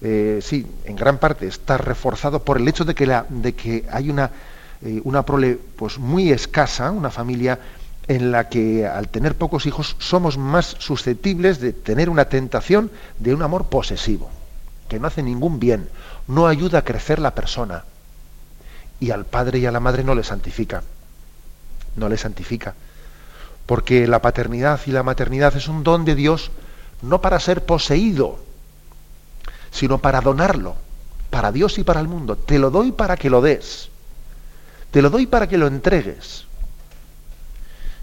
eh, 0.00 0.38
sí 0.40 0.66
en 0.86 0.96
gran 0.96 1.18
parte 1.18 1.46
está 1.46 1.76
reforzado 1.76 2.42
por 2.42 2.56
el 2.56 2.66
hecho 2.68 2.86
de 2.86 2.94
que 2.94 3.06
de 3.28 3.52
que 3.54 3.84
hay 3.92 4.08
una 4.08 4.30
eh, 4.82 5.00
una 5.04 5.24
prole 5.24 5.58
pues 5.76 5.98
muy 5.98 6.30
escasa 6.30 6.90
una 6.90 7.10
familia 7.10 7.58
en 8.08 8.30
la 8.32 8.48
que 8.48 8.86
al 8.86 9.08
tener 9.08 9.34
pocos 9.34 9.66
hijos 9.66 9.96
somos 9.98 10.38
más 10.38 10.76
susceptibles 10.78 11.60
de 11.60 11.72
tener 11.72 12.08
una 12.08 12.26
tentación 12.26 12.90
de 13.18 13.34
un 13.34 13.42
amor 13.42 13.66
posesivo 13.66 14.30
que 14.88 15.00
no 15.00 15.08
hace 15.08 15.22
ningún 15.22 15.58
bien 15.58 15.88
no 16.28 16.46
ayuda 16.46 16.80
a 16.80 16.84
crecer 16.84 17.18
la 17.18 17.34
persona. 17.34 17.84
Y 18.98 19.10
al 19.10 19.26
padre 19.26 19.58
y 19.58 19.66
a 19.66 19.72
la 19.72 19.80
madre 19.80 20.04
no 20.04 20.14
le 20.14 20.24
santifica. 20.24 20.82
No 21.96 22.08
le 22.08 22.16
santifica. 22.16 22.74
Porque 23.66 24.06
la 24.06 24.22
paternidad 24.22 24.80
y 24.86 24.92
la 24.92 25.02
maternidad 25.02 25.56
es 25.56 25.68
un 25.68 25.82
don 25.82 26.04
de 26.04 26.14
Dios 26.14 26.50
no 27.02 27.20
para 27.20 27.40
ser 27.40 27.64
poseído, 27.64 28.38
sino 29.70 29.98
para 29.98 30.20
donarlo, 30.20 30.76
para 31.30 31.52
Dios 31.52 31.78
y 31.78 31.84
para 31.84 32.00
el 32.00 32.08
mundo. 32.08 32.36
Te 32.36 32.58
lo 32.58 32.70
doy 32.70 32.92
para 32.92 33.16
que 33.16 33.28
lo 33.28 33.42
des. 33.42 33.90
Te 34.90 35.02
lo 35.02 35.10
doy 35.10 35.26
para 35.26 35.48
que 35.48 35.58
lo 35.58 35.66
entregues. 35.66 36.45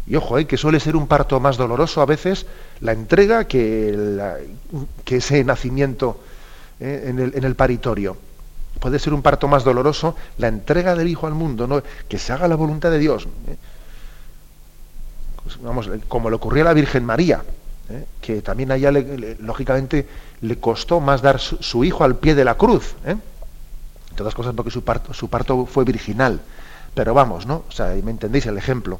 Y 0.06 0.16
ojo, 0.16 0.38
eh, 0.38 0.46
que 0.46 0.58
suele 0.58 0.80
ser 0.80 0.96
un 0.96 1.08
parto 1.08 1.39
más 1.39 1.58
doloroso 1.58 2.02
a 2.02 2.06
veces 2.06 2.46
la 2.82 2.92
entrega 2.92 3.46
que, 3.46 4.28
que 5.06 5.18
ese 5.18 5.44
nacimiento 5.44 6.20
¿eh? 6.80 7.06
en, 7.08 7.46
el, 7.46 7.56
paritorio. 7.56 8.18
Puede 8.80 9.00
ser 9.00 9.13
un 9.13 9.22
parto 9.22 9.48
más 9.48 9.63
doloroso 9.63 10.16
la 10.38 10.50
entrega 10.50 10.96
del 10.96 11.08
Hijo 11.08 11.28
al 11.28 11.34
mundo, 11.34 11.68
¿no? 11.68 11.82
que 12.10 12.20
se 12.20 12.34
haga 12.34 12.48
la 12.48 12.56
voluntad 12.56 12.92
de 12.92 13.00
Dios. 13.00 13.28
¿eh? 13.48 13.56
Pues, 15.44 15.62
vamos, 15.62 15.89
como 16.10 16.30
le 16.30 16.36
ocurrió 16.36 16.63
a 16.63 16.66
la 16.66 16.74
Virgen 16.74 17.06
María, 17.06 17.44
que 18.22 18.42
también 18.42 18.72
a 18.72 18.76
ella, 18.76 18.92
lógicamente, 19.39 20.08
le 20.42 20.58
costó 20.58 21.00
más 21.00 21.22
dar 21.22 21.39
su, 21.39 21.84
hijo 21.84 22.04
al 22.04 22.16
pie 22.16 22.34
de 22.34 22.46
la 22.46 22.56
cruz. 22.56 22.96
Todas 24.16 24.34
cosas 24.34 24.54
porque 24.56 24.72
su 24.72 24.84
parto, 24.84 25.13
su 25.13 25.30
parto 25.30 25.66
fue 25.66 25.84
virginal. 25.84 26.42
Pero 26.94 27.13
vamos, 27.13 27.46
¿no? 27.46 27.63
O 27.68 27.72
sea, 27.72 27.94
me 28.04 28.12
entendéis 28.12 28.46
el 28.46 28.58
ejemplo. 28.58 29.00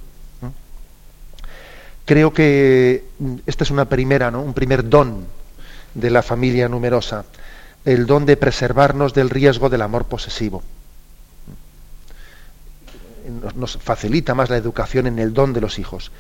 Creo 2.06 2.34
que 2.34 3.06
esta 3.46 3.64
es 3.64 3.72
una 3.72 3.86
primera, 3.86 4.30
¿no? 4.30 4.42
Un 4.42 4.54
primer 4.54 4.90
don 4.90 5.26
de 5.94 6.10
la 6.10 6.22
familia 6.22 6.68
numerosa, 6.68 7.26
el 7.86 8.06
don 8.06 8.26
de 8.26 8.36
preservarnos 8.36 9.14
del 9.14 9.30
riesgo 9.30 9.70
del 9.70 9.82
amor 9.82 10.06
posesivo. 10.06 10.64
Nos 13.56 13.78
facilita 13.78 14.36
más 14.36 14.50
la 14.50 14.58
educación 14.58 15.08
en 15.08 15.20
el 15.20 15.34
don 15.34 15.54
de 15.54 15.62
los 15.62 15.80
hijos. 15.80 16.12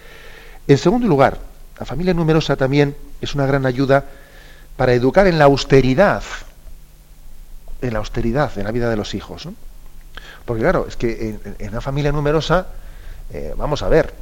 En 0.68 0.78
segundo 0.78 1.08
lugar, 1.08 1.40
la 1.78 1.86
familia 1.86 2.14
numerosa 2.14 2.56
también 2.56 2.96
es 3.20 3.36
una 3.36 3.46
gran 3.46 3.66
ayuda 3.66 4.06
para 4.78 4.94
educar 4.94 5.28
en 5.28 5.38
la 5.38 5.46
austeridad, 5.46 6.24
en 7.82 7.94
la 7.94 8.00
austeridad 8.00 8.58
en 8.58 8.64
la 8.64 8.72
vida 8.72 8.90
de 8.90 8.96
los 8.96 9.14
hijos. 9.14 9.50
Porque 10.46 10.62
claro, 10.62 10.86
es 10.88 10.96
que 10.96 11.38
en, 11.60 11.70
una 11.70 11.82
familia 11.82 12.12
numerosa, 12.12 12.68
eh, 13.32 13.54
vamos 13.58 13.84
a 13.84 13.90
ver, 13.90 14.14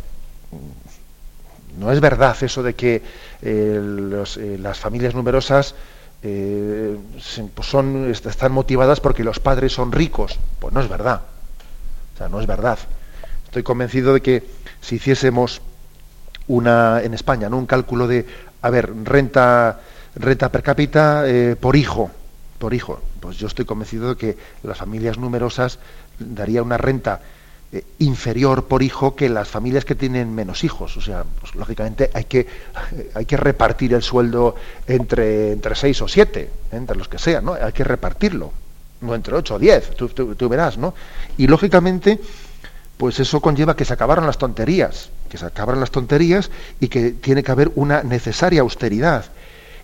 no 1.77 1.91
es 1.91 1.99
verdad 1.99 2.35
eso 2.41 2.63
de 2.63 2.73
que 2.73 2.95
eh, 3.41 4.23
eh, 4.37 4.57
las 4.59 4.79
familias 4.79 5.13
numerosas 5.15 5.75
pues 6.21 7.67
son, 7.67 8.11
están 8.11 8.51
motivadas 8.51 8.99
porque 8.99 9.23
los 9.23 9.39
padres 9.39 9.73
son 9.73 9.91
ricos. 9.91 10.39
Pues 10.59 10.73
no 10.73 10.81
es 10.81 10.89
verdad. 10.89 11.21
O 12.13 12.17
sea, 12.17 12.29
no 12.29 12.39
es 12.39 12.47
verdad. 12.47 12.77
Estoy 13.45 13.63
convencido 13.63 14.13
de 14.13 14.21
que 14.21 14.43
si 14.81 14.95
hiciésemos 14.95 15.61
una 16.47 17.01
en 17.01 17.13
España, 17.13 17.47
un 17.49 17.65
cálculo 17.65 18.07
de, 18.07 18.25
a 18.61 18.69
ver, 18.69 18.91
renta, 19.03 19.79
renta 20.15 20.51
per 20.51 20.63
cápita 20.63 21.25
por 21.59 21.75
hijo, 21.75 22.11
por 22.59 22.73
hijo. 22.73 23.01
Pues 23.19 23.37
yo 23.37 23.47
estoy 23.47 23.65
convencido 23.65 24.09
de 24.09 24.15
que 24.15 24.37
las 24.63 24.77
familias 24.77 25.17
numerosas 25.17 25.79
daría 26.19 26.61
una 26.61 26.77
renta 26.77 27.21
eh, 27.73 27.85
inferior 27.99 28.65
por 28.65 28.83
hijo 28.83 29.15
que 29.15 29.29
las 29.29 29.47
familias 29.47 29.85
que 29.85 29.95
tienen 29.95 30.35
menos 30.35 30.65
hijos. 30.65 30.97
O 30.97 31.01
sea, 31.01 31.23
pues, 31.39 31.55
lógicamente 31.55 32.09
hay 32.13 32.25
que, 32.25 32.45
hay 33.13 33.23
que 33.23 33.37
repartir 33.37 33.93
el 33.93 34.01
sueldo 34.01 34.55
entre, 34.87 35.53
entre 35.53 35.75
seis 35.75 36.01
o 36.01 36.07
siete, 36.09 36.41
¿eh? 36.41 36.49
entre 36.73 36.97
los 36.97 37.07
que 37.07 37.17
sean, 37.17 37.45
¿no? 37.45 37.53
Hay 37.53 37.71
que 37.71 37.85
repartirlo, 37.85 38.51
no 38.99 39.15
entre 39.15 39.35
ocho 39.35 39.55
o 39.55 39.59
diez, 39.59 39.91
tú, 39.95 40.09
tú, 40.09 40.49
verás, 40.49 40.77
¿no? 40.77 40.93
Y 41.37 41.47
lógicamente, 41.47 42.19
pues 42.97 43.21
eso 43.21 43.39
conlleva 43.39 43.77
que 43.77 43.85
se 43.85 43.93
acabaron 43.93 44.25
las 44.25 44.37
tonterías, 44.37 45.09
que 45.29 45.37
se 45.37 45.45
acabaron 45.45 45.79
las 45.79 45.91
tonterías 45.91 46.51
y 46.81 46.89
que 46.89 47.11
tiene 47.11 47.41
que 47.41 47.53
haber 47.53 47.71
una 47.75 48.03
necesaria 48.03 48.59
austeridad 48.59 49.25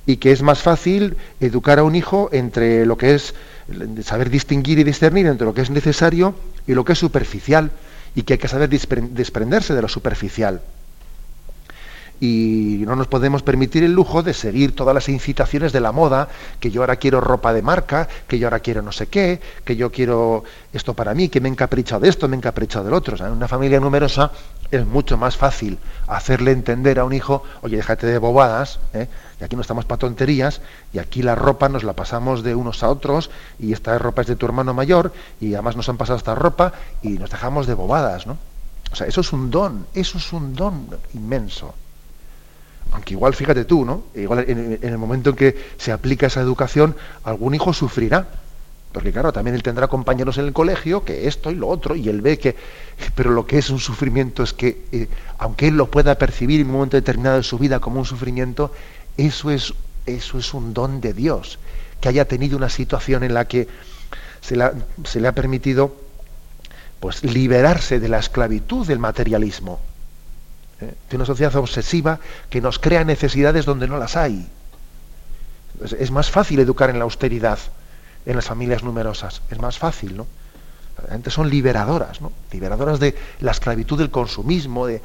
y 0.05 0.17
que 0.17 0.33
es 0.33 0.41
más 0.41 0.59
fácil 0.59 1.15
educar 1.39 1.79
a 1.79 1.83
un 1.83 1.95
hijo 1.95 2.27
entre 2.33 2.85
lo 2.85 2.97
que 2.97 3.15
es 3.15 3.33
saber 4.03 4.29
distinguir 4.29 4.79
y 4.79 4.83
discernir 4.83 5.27
entre 5.27 5.45
lo 5.45 5.53
que 5.53 5.61
es 5.61 5.69
necesario 5.69 6.35
y 6.67 6.73
lo 6.73 6.85
que 6.85 6.93
es 6.93 6.99
superficial 6.99 7.71
y 8.13 8.23
que 8.23 8.33
hay 8.33 8.39
que 8.39 8.47
saber 8.47 8.69
desprenderse 8.69 9.73
de 9.73 9.81
lo 9.81 9.87
superficial 9.87 10.61
y 12.19 12.83
no 12.85 12.95
nos 12.95 13.07
podemos 13.07 13.43
permitir 13.43 13.83
el 13.83 13.91
lujo 13.91 14.23
de 14.23 14.33
seguir 14.33 14.75
todas 14.75 14.95
las 14.95 15.09
incitaciones 15.09 15.71
de 15.71 15.79
la 15.79 15.91
moda, 15.91 16.29
que 16.59 16.71
yo 16.71 16.81
ahora 16.81 16.95
quiero 16.95 17.21
ropa 17.21 17.53
de 17.53 17.61
marca, 17.61 18.07
que 18.27 18.39
yo 18.39 18.47
ahora 18.47 18.59
quiero 18.59 18.81
no 18.81 18.91
sé 18.91 19.07
qué, 19.07 19.39
que 19.63 19.75
yo 19.75 19.91
quiero 19.91 20.43
esto 20.73 20.93
para 20.93 21.13
mí, 21.13 21.29
que 21.29 21.41
me 21.41 21.49
he 21.49 21.51
encaprichado 21.51 22.01
de 22.01 22.09
esto, 22.09 22.27
me 22.27 22.35
he 22.35 22.39
encaprichado 22.39 22.85
del 22.85 22.93
otro. 22.93 23.17
en 23.17 23.31
una 23.31 23.47
familia 23.47 23.79
numerosa 23.79 24.31
es 24.71 24.85
mucho 24.85 25.17
más 25.17 25.37
fácil 25.37 25.77
hacerle 26.07 26.51
entender 26.51 26.99
a 26.99 27.05
un 27.05 27.13
hijo, 27.13 27.43
oye, 27.61 27.77
déjate 27.77 28.07
de 28.07 28.17
bobadas, 28.17 28.79
¿eh? 28.93 29.07
y 29.39 29.43
aquí 29.43 29.55
no 29.55 29.61
estamos 29.61 29.85
para 29.85 29.99
tonterías, 29.99 30.61
y 30.93 30.99
aquí 30.99 31.21
la 31.21 31.35
ropa 31.35 31.69
nos 31.69 31.83
la 31.83 31.93
pasamos 31.93 32.43
de 32.43 32.55
unos 32.55 32.83
a 32.83 32.89
otros, 32.89 33.29
y 33.59 33.73
esta 33.73 33.97
ropa 33.97 34.21
es 34.21 34.27
de 34.27 34.35
tu 34.35 34.45
hermano 34.45 34.73
mayor, 34.73 35.13
y 35.39 35.53
además 35.53 35.75
nos 35.75 35.87
han 35.89 35.97
pasado 35.97 36.17
esta 36.17 36.35
ropa, 36.35 36.73
y 37.01 37.09
nos 37.09 37.29
dejamos 37.29 37.67
de 37.67 37.75
bobadas, 37.75 38.25
¿no? 38.27 38.37
O 38.91 38.95
sea, 38.95 39.07
eso 39.07 39.21
es 39.21 39.33
un 39.33 39.51
don, 39.51 39.85
eso 39.93 40.17
es 40.17 40.33
un 40.33 40.55
don 40.55 40.87
inmenso. 41.13 41.73
Aunque 42.91 43.13
igual, 43.13 43.33
fíjate 43.33 43.65
tú, 43.65 43.85
¿no? 43.85 44.03
Igual 44.15 44.45
en, 44.47 44.79
el 44.81 44.97
momento 44.97 45.31
en 45.31 45.35
que 45.35 45.55
se 45.77 45.91
aplica 45.91 46.27
esa 46.27 46.41
educación, 46.41 46.95
algún 47.23 47.55
hijo 47.55 47.73
sufrirá. 47.73 48.27
Porque 48.91 49.11
claro, 49.11 49.33
también 49.33 49.55
él 49.55 49.63
tendrá 49.63 49.87
compañeros 49.87 50.37
en 50.37 50.45
el 50.45 50.53
colegio 50.53 51.03
que 51.03 51.27
esto 51.27 51.51
y 51.51 51.55
lo 51.55 51.67
otro, 51.67 51.95
y 51.95 52.09
él 52.09 52.21
ve 52.21 52.39
que... 52.39 52.55
Pero 53.13 53.31
lo 53.31 53.45
que 53.45 53.57
es 53.57 53.69
un 53.69 53.79
sufrimiento 53.79 54.43
es 54.43 54.53
que, 54.53 54.85
eh, 54.91 55.07
aunque 55.37 55.67
él 55.67 55.75
lo 55.75 55.91
pueda 55.91 56.15
percibir 56.15 56.61
en 56.61 56.67
un 56.67 56.73
momento 56.73 56.97
determinado 56.97 57.37
de 57.37 57.43
su 57.43 57.57
vida 57.59 57.79
como 57.79 57.99
un 57.99 58.05
sufrimiento, 58.05 58.71
eso 59.17 59.51
es, 59.51 59.73
eso 60.05 60.39
es 60.39 60.53
un 60.53 60.73
don 60.73 61.01
de 61.01 61.13
Dios. 61.13 61.59
Que 61.99 62.09
haya 62.09 62.25
tenido 62.25 62.57
una 62.57 62.69
situación 62.69 63.23
en 63.23 63.33
la 63.33 63.45
que 63.45 63.67
se, 64.41 64.57
se 65.03 65.19
le 65.19 65.27
ha 65.27 65.33
permitido 65.33 65.95
pues 66.99 67.23
liberarse 67.23 67.99
de 67.99 68.09
la 68.09 68.19
esclavitud 68.19 68.87
del 68.87 68.99
materialismo 68.99 69.79
¿eh? 70.81 70.93
de 71.09 71.15
una 71.15 71.25
sociedad 71.25 71.55
obsesiva 71.55 72.19
que 72.49 72.61
nos 72.61 72.79
crea 72.79 73.03
necesidades 73.03 73.65
donde 73.65 73.87
no 73.87 73.97
las 73.97 74.15
hay. 74.15 74.47
Es, 75.99 76.11
más 76.11 76.31
fácil 76.31 76.59
educar 76.59 76.89
en 76.89 76.97
la 76.97 77.03
austeridad 77.03 77.59
en 78.25 78.35
las 78.35 78.45
familias 78.45 78.83
numerosas, 78.83 79.41
es 79.49 79.59
más 79.59 79.77
fácil, 79.77 80.17
¿no? 80.17 80.27
Realmente 80.97 81.29
son 81.29 81.49
liberadoras, 81.49 82.19
¿no? 82.19 82.31
Liberadoras 82.51 82.99
de 82.99 83.15
la 83.39 83.51
esclavitud 83.51 83.97
del 83.97 84.09
consumismo, 84.09 84.87
de, 84.87 85.01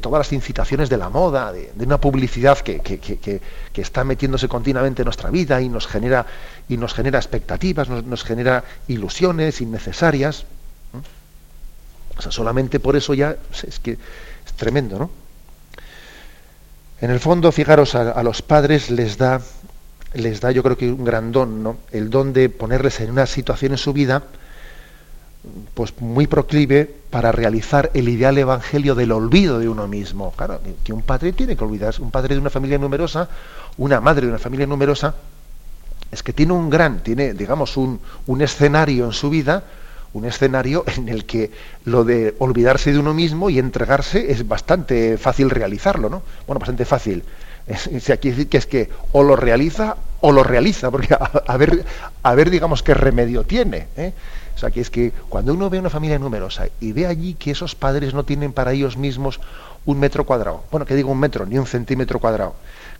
todas 0.00 0.20
las 0.20 0.32
incitaciones 0.32 0.88
de 0.88 0.96
la 0.96 1.10
moda, 1.10 1.52
de, 1.52 1.70
una 1.80 2.00
publicidad 2.00 2.58
que, 2.60 3.40
está 3.74 4.04
metiéndose 4.04 4.48
continuamente 4.48 5.02
en 5.02 5.04
nuestra 5.04 5.28
vida 5.30 5.60
y 5.60 5.68
nos 5.68 5.86
genera, 5.86 6.24
y 6.66 6.78
nos 6.78 6.94
genera 6.94 7.18
expectativas, 7.18 7.88
nos, 7.88 8.24
genera 8.24 8.64
ilusiones 8.88 9.60
innecesarias. 9.60 10.46
O 12.16 12.22
sea, 12.22 12.30
solamente 12.30 12.80
por 12.80 12.96
eso 12.96 13.12
ya 13.12 13.36
es 13.66 13.80
que 13.80 13.98
tremendo, 14.56 14.98
¿no? 14.98 15.10
En 17.00 17.10
el 17.10 17.20
fondo, 17.20 17.52
fijaros, 17.52 17.94
a, 17.94 18.22
los 18.22 18.40
padres 18.40 18.90
les 18.90 19.18
da, 19.18 19.40
les 20.14 20.40
da, 20.40 20.52
yo 20.52 20.62
creo 20.62 20.78
que 20.78 20.90
un 20.90 21.04
gran 21.04 21.32
don, 21.32 21.62
¿no? 21.62 21.76
El 21.92 22.08
don 22.08 22.32
de 22.32 22.48
ponerles 22.48 23.00
en 23.00 23.10
una 23.10 23.26
situación 23.26 23.72
en 23.72 23.78
su 23.78 23.92
vida, 23.92 24.22
pues 25.74 25.92
muy 26.00 26.26
proclive 26.26 26.90
para 27.10 27.30
realizar 27.30 27.90
el 27.92 28.08
ideal 28.08 28.38
evangelio 28.38 28.94
del 28.94 29.12
olvido 29.12 29.58
de 29.58 29.68
uno 29.68 29.86
mismo. 29.86 30.32
Claro, 30.36 30.60
que 30.82 30.92
un 30.92 31.02
padre 31.02 31.32
tiene 31.32 31.56
que 31.56 31.64
olvidarse, 31.64 32.00
un 32.00 32.10
padre 32.10 32.36
de 32.36 32.40
una 32.40 32.50
familia 32.50 32.78
numerosa, 32.78 33.28
una 33.76 34.00
madre 34.00 34.22
de 34.22 34.28
una 34.30 34.38
familia 34.38 34.66
numerosa, 34.66 35.14
es 36.10 36.22
que 36.22 36.32
tiene 36.32 36.52
un 36.52 36.70
gran, 36.70 37.02
tiene, 37.02 37.34
digamos, 37.34 37.76
un, 37.76 38.00
un 38.26 38.40
escenario 38.40 39.04
en 39.04 39.12
su 39.12 39.28
vida 39.28 39.64
un 40.14 40.24
escenario 40.24 40.84
en 40.96 41.08
el 41.08 41.26
que 41.26 41.50
lo 41.84 42.04
de 42.04 42.34
olvidarse 42.38 42.92
de 42.92 42.98
uno 42.98 43.12
mismo 43.12 43.50
y 43.50 43.58
entregarse 43.58 44.32
es 44.32 44.48
bastante 44.48 45.18
fácil 45.18 45.50
realizarlo, 45.50 46.08
¿no? 46.08 46.22
Bueno, 46.46 46.60
bastante 46.60 46.84
fácil. 46.84 47.22
Es, 47.66 48.10
aquí 48.10 48.30
decir 48.30 48.48
que 48.48 48.58
es 48.58 48.66
que 48.66 48.90
o 49.12 49.22
lo 49.22 49.36
realiza 49.36 49.96
o 50.20 50.32
lo 50.32 50.42
realiza, 50.42 50.90
porque 50.90 51.14
a, 51.14 51.56
ver, 51.56 51.84
a 52.22 52.34
ver, 52.34 52.50
digamos, 52.50 52.82
qué 52.82 52.94
remedio 52.94 53.44
tiene. 53.44 53.88
¿eh? 53.96 54.12
O 54.54 54.58
sea, 54.58 54.70
que 54.70 54.80
es 54.80 54.90
que 54.90 55.12
cuando 55.28 55.52
uno 55.52 55.68
ve 55.68 55.78
una 55.78 55.90
familia 55.90 56.18
numerosa 56.18 56.68
y 56.80 56.92
ve 56.92 57.06
allí 57.06 57.34
que 57.34 57.50
esos 57.50 57.74
padres 57.74 58.14
no 58.14 58.24
tienen 58.24 58.52
para 58.52 58.72
ellos 58.72 58.96
mismos 58.96 59.40
un 59.84 59.98
metro 59.98 60.24
cuadrado, 60.24 60.62
bueno, 60.70 60.86
que 60.86 60.94
digo 60.94 61.10
un 61.10 61.18
metro, 61.18 61.44
ni 61.44 61.58
un 61.58 61.66
centímetro 61.66 62.20
cuadrado, 62.20 62.54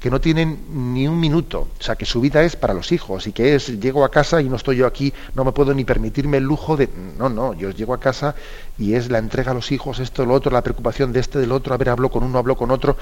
que 0.04 0.10
no 0.10 0.20
tienen 0.20 0.66
ni 0.92 1.08
un 1.08 1.18
minuto, 1.18 1.68
o 1.80 1.82
sea, 1.82 1.96
que 1.96 2.04
su 2.04 2.20
vida 2.20 2.42
es 2.42 2.56
para 2.56 2.74
los 2.74 2.92
hijos 2.92 3.26
y 3.26 3.32
que 3.32 3.54
es, 3.54 3.80
llego 3.80 4.04
a 4.04 4.10
casa 4.10 4.42
y 4.42 4.50
no 4.50 4.56
estoy 4.56 4.76
yo 4.76 4.86
aquí, 4.86 5.14
no 5.34 5.46
me 5.46 5.52
puedo 5.52 5.72
ni 5.72 5.82
permitirme 5.84 6.36
el 6.36 6.44
lujo 6.44 6.76
de, 6.76 6.90
no, 7.16 7.30
no, 7.30 7.54
yo 7.54 7.70
llego 7.70 7.94
a 7.94 8.00
casa 8.00 8.34
y 8.76 8.96
es 8.96 9.10
la 9.10 9.16
entrega 9.16 9.52
a 9.52 9.54
los 9.54 9.72
hijos, 9.72 10.00
esto, 10.00 10.26
lo 10.26 10.34
otro, 10.34 10.52
la 10.52 10.60
preocupación 10.60 11.10
de 11.14 11.20
este, 11.20 11.38
del 11.38 11.52
otro, 11.52 11.72
a 11.72 11.78
ver, 11.78 11.88
hablo 11.88 12.10
con 12.10 12.22
uno, 12.22 12.38
hablo 12.38 12.54
con 12.54 12.70
otro, 12.70 12.98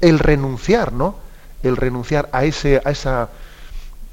el 0.00 0.18
renunciar, 0.18 0.92
¿no? 0.92 1.14
El 1.62 1.76
renunciar 1.76 2.28
a, 2.32 2.44
ese, 2.44 2.82
a, 2.84 2.90
esa, 2.90 3.28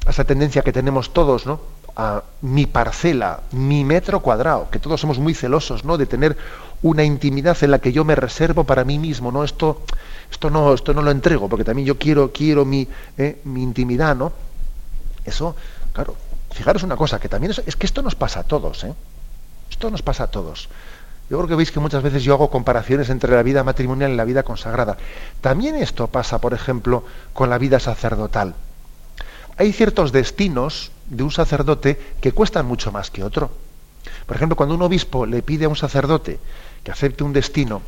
a 0.05 0.09
esa 0.11 0.23
tendencia 0.23 0.61
que 0.61 0.71
tenemos 0.71 1.13
todos, 1.13 1.47
¿no? 1.47 1.59
a 1.95 2.23
mi 2.41 2.67
parcela, 2.67 3.41
mi 3.51 3.83
metro 3.83 4.19
cuadrado, 4.19 4.69
que 4.69 4.79
todos 4.79 5.01
somos 5.01 5.19
muy 5.19 5.33
celosos, 5.33 5.83
¿no? 5.83 5.97
De 5.97 6.05
tener 6.05 6.37
una 6.83 7.03
intimidad 7.03 7.57
en 7.61 7.71
la 7.71 7.79
que 7.79 7.91
yo 7.91 8.03
me 8.03 8.15
reservo 8.15 8.63
para 8.63 8.83
mí 8.83 8.97
mismo, 8.97 9.31
¿no? 9.31 9.43
Esto, 9.43 9.81
esto 10.31 10.49
no, 10.49 10.73
esto 10.73 10.93
no 10.93 11.01
lo 11.01 11.11
entrego, 11.11 11.47
porque 11.47 11.63
también 11.63 11.87
yo 11.87 11.97
quiero, 11.97 12.31
quiero 12.31 12.65
mi, 12.65 12.87
eh, 13.17 13.39
mi 13.43 13.61
intimidad, 13.61 14.15
¿no? 14.15 14.33
Eso, 15.23 15.55
claro, 15.93 16.15
fijaros 16.51 16.83
una 16.83 16.95
cosa, 16.95 17.19
que 17.19 17.29
también 17.29 17.51
es, 17.51 17.61
es, 17.65 17.75
que 17.75 17.85
esto 17.85 18.01
nos 18.01 18.15
pasa 18.15 18.41
a 18.41 18.43
todos, 18.43 18.83
¿eh? 18.83 18.93
Esto 19.69 19.91
nos 19.91 20.01
pasa 20.01 20.23
a 20.23 20.27
todos. 20.27 20.69
Yo 21.29 21.37
creo 21.37 21.47
que 21.47 21.55
veis 21.55 21.71
que 21.71 21.79
muchas 21.79 22.03
veces 22.03 22.23
yo 22.23 22.33
hago 22.33 22.49
comparaciones 22.49 23.09
entre 23.09 23.33
la 23.33 23.43
vida 23.43 23.63
matrimonial 23.63 24.11
y 24.11 24.15
la 24.15 24.25
vida 24.25 24.43
consagrada. 24.43 24.97
También 25.39 25.75
esto 25.75 26.07
pasa, 26.07 26.41
por 26.41 26.53
ejemplo, 26.53 27.05
con 27.33 27.49
la 27.49 27.57
vida 27.57 27.79
sacerdotal. 27.79 28.53
Hay 29.57 29.71
ciertos 29.71 30.11
destinos 30.11 30.91
de 31.07 31.23
un 31.23 31.31
sacerdote 31.31 31.97
que 32.19 32.33
cuestan 32.33 32.65
mucho 32.65 32.91
más 32.91 33.11
que 33.11 33.23
otro. 33.23 33.51
Por 34.25 34.35
ejemplo, 34.35 34.55
cuando 34.55 34.75
un 34.75 34.81
obispo 34.81 35.25
le 35.25 35.41
pide 35.41 35.65
a 35.65 35.69
un 35.69 35.75
sacerdote 35.75 36.39
que 36.83 36.91
acepte 36.91 37.23
un 37.23 37.33
destino, 37.33 37.81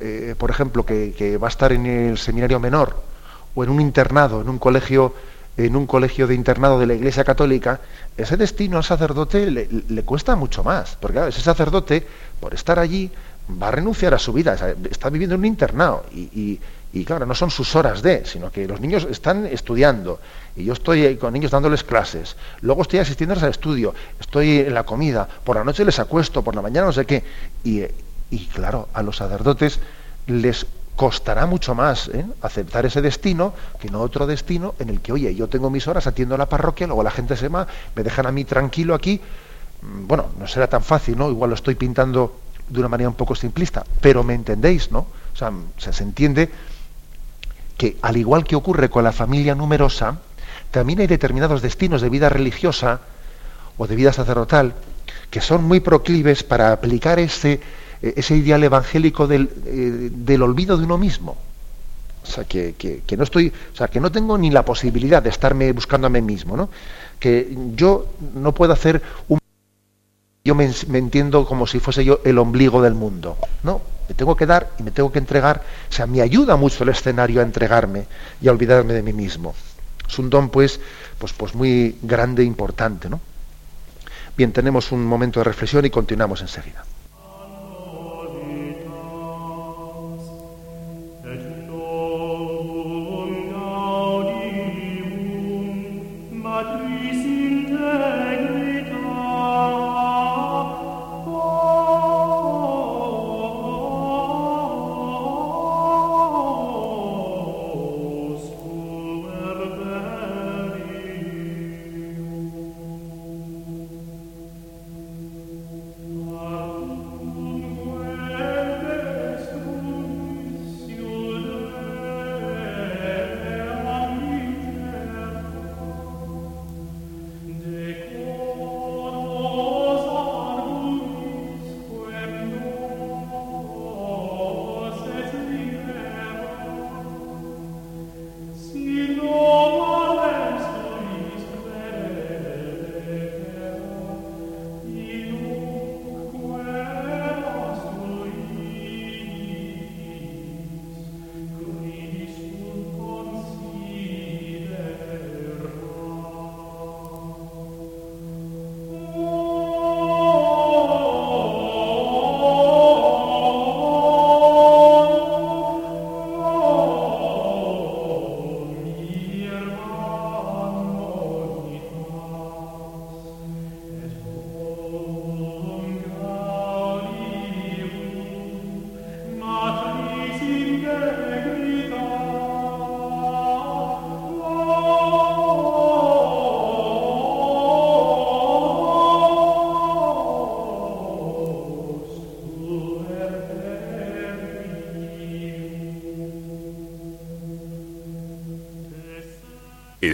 eh, 0.00 0.34
por 0.36 0.50
ejemplo, 0.50 0.84
que, 0.84 1.38
va 1.42 1.48
a 1.48 1.50
estar 1.50 1.72
en 1.72 1.86
el 1.86 2.18
seminario 2.18 2.60
menor 2.60 3.02
o 3.54 3.64
en 3.64 3.70
un 3.70 3.80
internado, 3.80 4.40
en 4.40 4.48
un 4.48 4.58
colegio 4.58 5.14
en 5.56 5.76
un 5.76 5.86
colegio 5.86 6.26
de 6.26 6.34
internado 6.34 6.80
de 6.80 6.86
la 6.86 6.94
Iglesia 6.94 7.22
Católica, 7.22 7.80
ese 8.16 8.36
destino 8.36 8.76
al 8.76 8.82
sacerdote 8.82 9.48
le, 9.50 10.02
cuesta 10.02 10.34
mucho 10.34 10.64
más, 10.64 10.96
porque 11.00 11.28
ese 11.28 11.40
sacerdote, 11.40 12.04
por 12.40 12.54
estar 12.54 12.80
allí, 12.80 13.12
va 13.48 13.68
a 13.68 13.70
renunciar 13.70 14.14
a 14.14 14.18
su 14.18 14.32
vida, 14.32 14.56
está 14.90 15.10
viviendo 15.10 15.34
en 15.34 15.40
un 15.40 15.46
internado 15.46 16.04
y, 16.12 16.60
y, 16.92 17.04
claro, 17.04 17.26
no 17.26 17.34
son 17.34 17.50
sus 17.50 17.74
horas 17.76 18.02
de, 18.02 18.24
sino 18.24 18.50
que 18.50 18.66
los 18.66 18.80
niños 18.80 19.06
están 19.10 19.46
estudiando 19.46 20.20
y 20.56 20.64
yo 20.64 20.72
estoy 20.72 21.16
con 21.16 21.32
niños 21.32 21.50
dándoles 21.50 21.82
clases, 21.84 22.36
luego 22.60 22.82
estoy 22.82 23.00
asistiendo 23.00 23.34
al 23.34 23.50
estudio, 23.50 23.94
estoy 24.20 24.60
en 24.60 24.74
la 24.74 24.84
comida, 24.84 25.28
por 25.44 25.56
la 25.56 25.64
noche 25.64 25.84
les 25.84 25.98
acuesto, 25.98 26.42
por 26.42 26.54
la 26.54 26.62
mañana 26.62 26.86
no 26.86 26.92
sé 26.92 27.04
qué, 27.04 27.24
y, 27.64 27.82
y 28.30 28.46
claro, 28.46 28.88
a 28.94 29.02
los 29.02 29.16
sacerdotes 29.16 29.80
les 30.26 30.66
costará 30.96 31.46
mucho 31.46 31.74
más 31.74 32.08
¿eh? 32.08 32.24
aceptar 32.40 32.86
ese 32.86 33.02
destino 33.02 33.52
que 33.80 33.90
no 33.90 34.00
otro 34.00 34.26
destino 34.26 34.74
en 34.78 34.88
el 34.88 35.00
que, 35.00 35.12
oye, 35.12 35.34
yo 35.34 35.48
tengo 35.48 35.70
mis 35.70 35.88
horas, 35.88 36.06
atiendo 36.06 36.36
a 36.36 36.38
la 36.38 36.46
parroquia, 36.46 36.86
luego 36.86 37.02
la 37.02 37.10
gente 37.10 37.36
se 37.36 37.48
va, 37.48 37.66
me 37.94 38.02
dejan 38.02 38.26
a 38.26 38.32
mí 38.32 38.44
tranquilo 38.44 38.94
aquí. 38.94 39.20
Mm, 39.82 40.06
bueno, 40.06 40.26
no 40.38 40.46
será 40.46 40.68
tan 40.68 40.82
fácil, 40.82 41.18
¿no? 41.18 41.30
Igual 41.30 41.50
lo 41.50 41.56
estoy 41.56 41.74
pintando 41.74 42.40
de 42.68 42.80
una 42.80 42.88
manera 42.88 43.08
un 43.08 43.14
poco 43.14 43.34
simplista, 43.34 43.84
pero 44.00 44.22
me 44.22 44.34
entendéis, 44.34 44.90
¿no? 44.90 45.06
O 45.32 45.36
sea, 45.36 45.52
se 45.78 46.02
entiende 46.02 46.50
que 47.76 47.96
al 48.02 48.16
igual 48.16 48.44
que 48.44 48.56
ocurre 48.56 48.88
con 48.88 49.04
la 49.04 49.12
familia 49.12 49.54
numerosa, 49.54 50.18
también 50.70 51.00
hay 51.00 51.06
determinados 51.06 51.62
destinos 51.62 52.02
de 52.02 52.08
vida 52.08 52.28
religiosa 52.28 53.00
o 53.76 53.86
de 53.86 53.96
vida 53.96 54.12
sacerdotal 54.12 54.74
que 55.30 55.40
son 55.40 55.64
muy 55.64 55.80
proclives 55.80 56.44
para 56.44 56.72
aplicar 56.72 57.18
ese 57.18 57.60
eh, 58.04 58.12
ese 58.16 58.36
ideal 58.36 58.62
evangélico 58.62 59.26
del, 59.26 59.48
eh, 59.64 60.10
del, 60.12 60.42
olvido 60.42 60.76
de 60.76 60.84
uno 60.84 60.98
mismo. 60.98 61.38
O 62.22 62.26
sea, 62.26 62.44
que, 62.44 62.74
que, 62.74 63.16
no 63.16 63.24
estoy, 63.24 63.48
o 63.72 63.76
sea, 63.76 63.88
que 63.88 63.98
no 63.98 64.12
tengo 64.12 64.36
ni 64.36 64.50
la 64.50 64.62
posibilidad 64.62 65.22
de 65.22 65.30
estarme 65.30 65.72
buscando 65.72 66.06
a 66.06 66.10
mí 66.10 66.20
mismo, 66.20 66.54
¿no? 66.54 66.68
Que 67.18 67.56
yo 67.74 68.06
no 68.34 68.52
puedo 68.52 68.74
hacer 68.74 69.00
un 69.28 69.38
yo 70.46 70.54
me, 70.54 70.70
entiendo 70.98 71.46
como 71.46 71.66
si 71.66 71.80
fuese 71.80 72.04
yo 72.04 72.20
el 72.22 72.36
ombligo 72.36 72.82
del 72.82 72.92
mundo. 72.92 73.38
No, 73.62 73.80
me 74.06 74.14
tengo 74.14 74.36
que 74.36 74.44
dar 74.44 74.72
y 74.78 74.82
me 74.82 74.90
tengo 74.90 75.10
que 75.10 75.18
entregar. 75.18 75.62
O 75.88 75.92
sea, 75.92 76.06
me 76.06 76.20
ayuda 76.20 76.56
mucho 76.56 76.84
el 76.84 76.90
escenario 76.90 77.40
a 77.40 77.44
entregarme 77.44 78.06
y 78.42 78.48
a 78.48 78.52
olvidarme 78.52 78.92
de 78.92 79.02
mí 79.02 79.14
mismo. 79.14 79.54
Es 80.06 80.18
un 80.18 80.28
don, 80.28 80.50
pues, 80.50 80.80
pues, 81.16 81.32
pues 81.32 81.54
muy 81.54 81.96
grande 82.02 82.42
e 82.42 82.44
importante, 82.44 83.08
¿no? 83.08 83.22
Bien, 84.36 84.52
tenemos 84.52 84.92
un 84.92 85.06
momento 85.06 85.40
de 85.40 85.44
reflexión 85.44 85.86
y 85.86 85.90
continuamos 85.90 86.42
enseguida. 86.42 86.84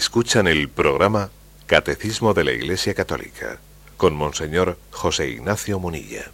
Escuchan 0.01 0.47
el 0.47 0.71
programa 0.71 1.29
Catecismo 1.67 2.33
de 2.33 2.43
la 2.43 2.53
Iglesia 2.53 2.95
Católica 2.95 3.59
con 3.99 4.17
Monseñor 4.17 4.79
José 4.91 5.29
Ignacio 5.29 5.79
Munilla. 5.79 6.25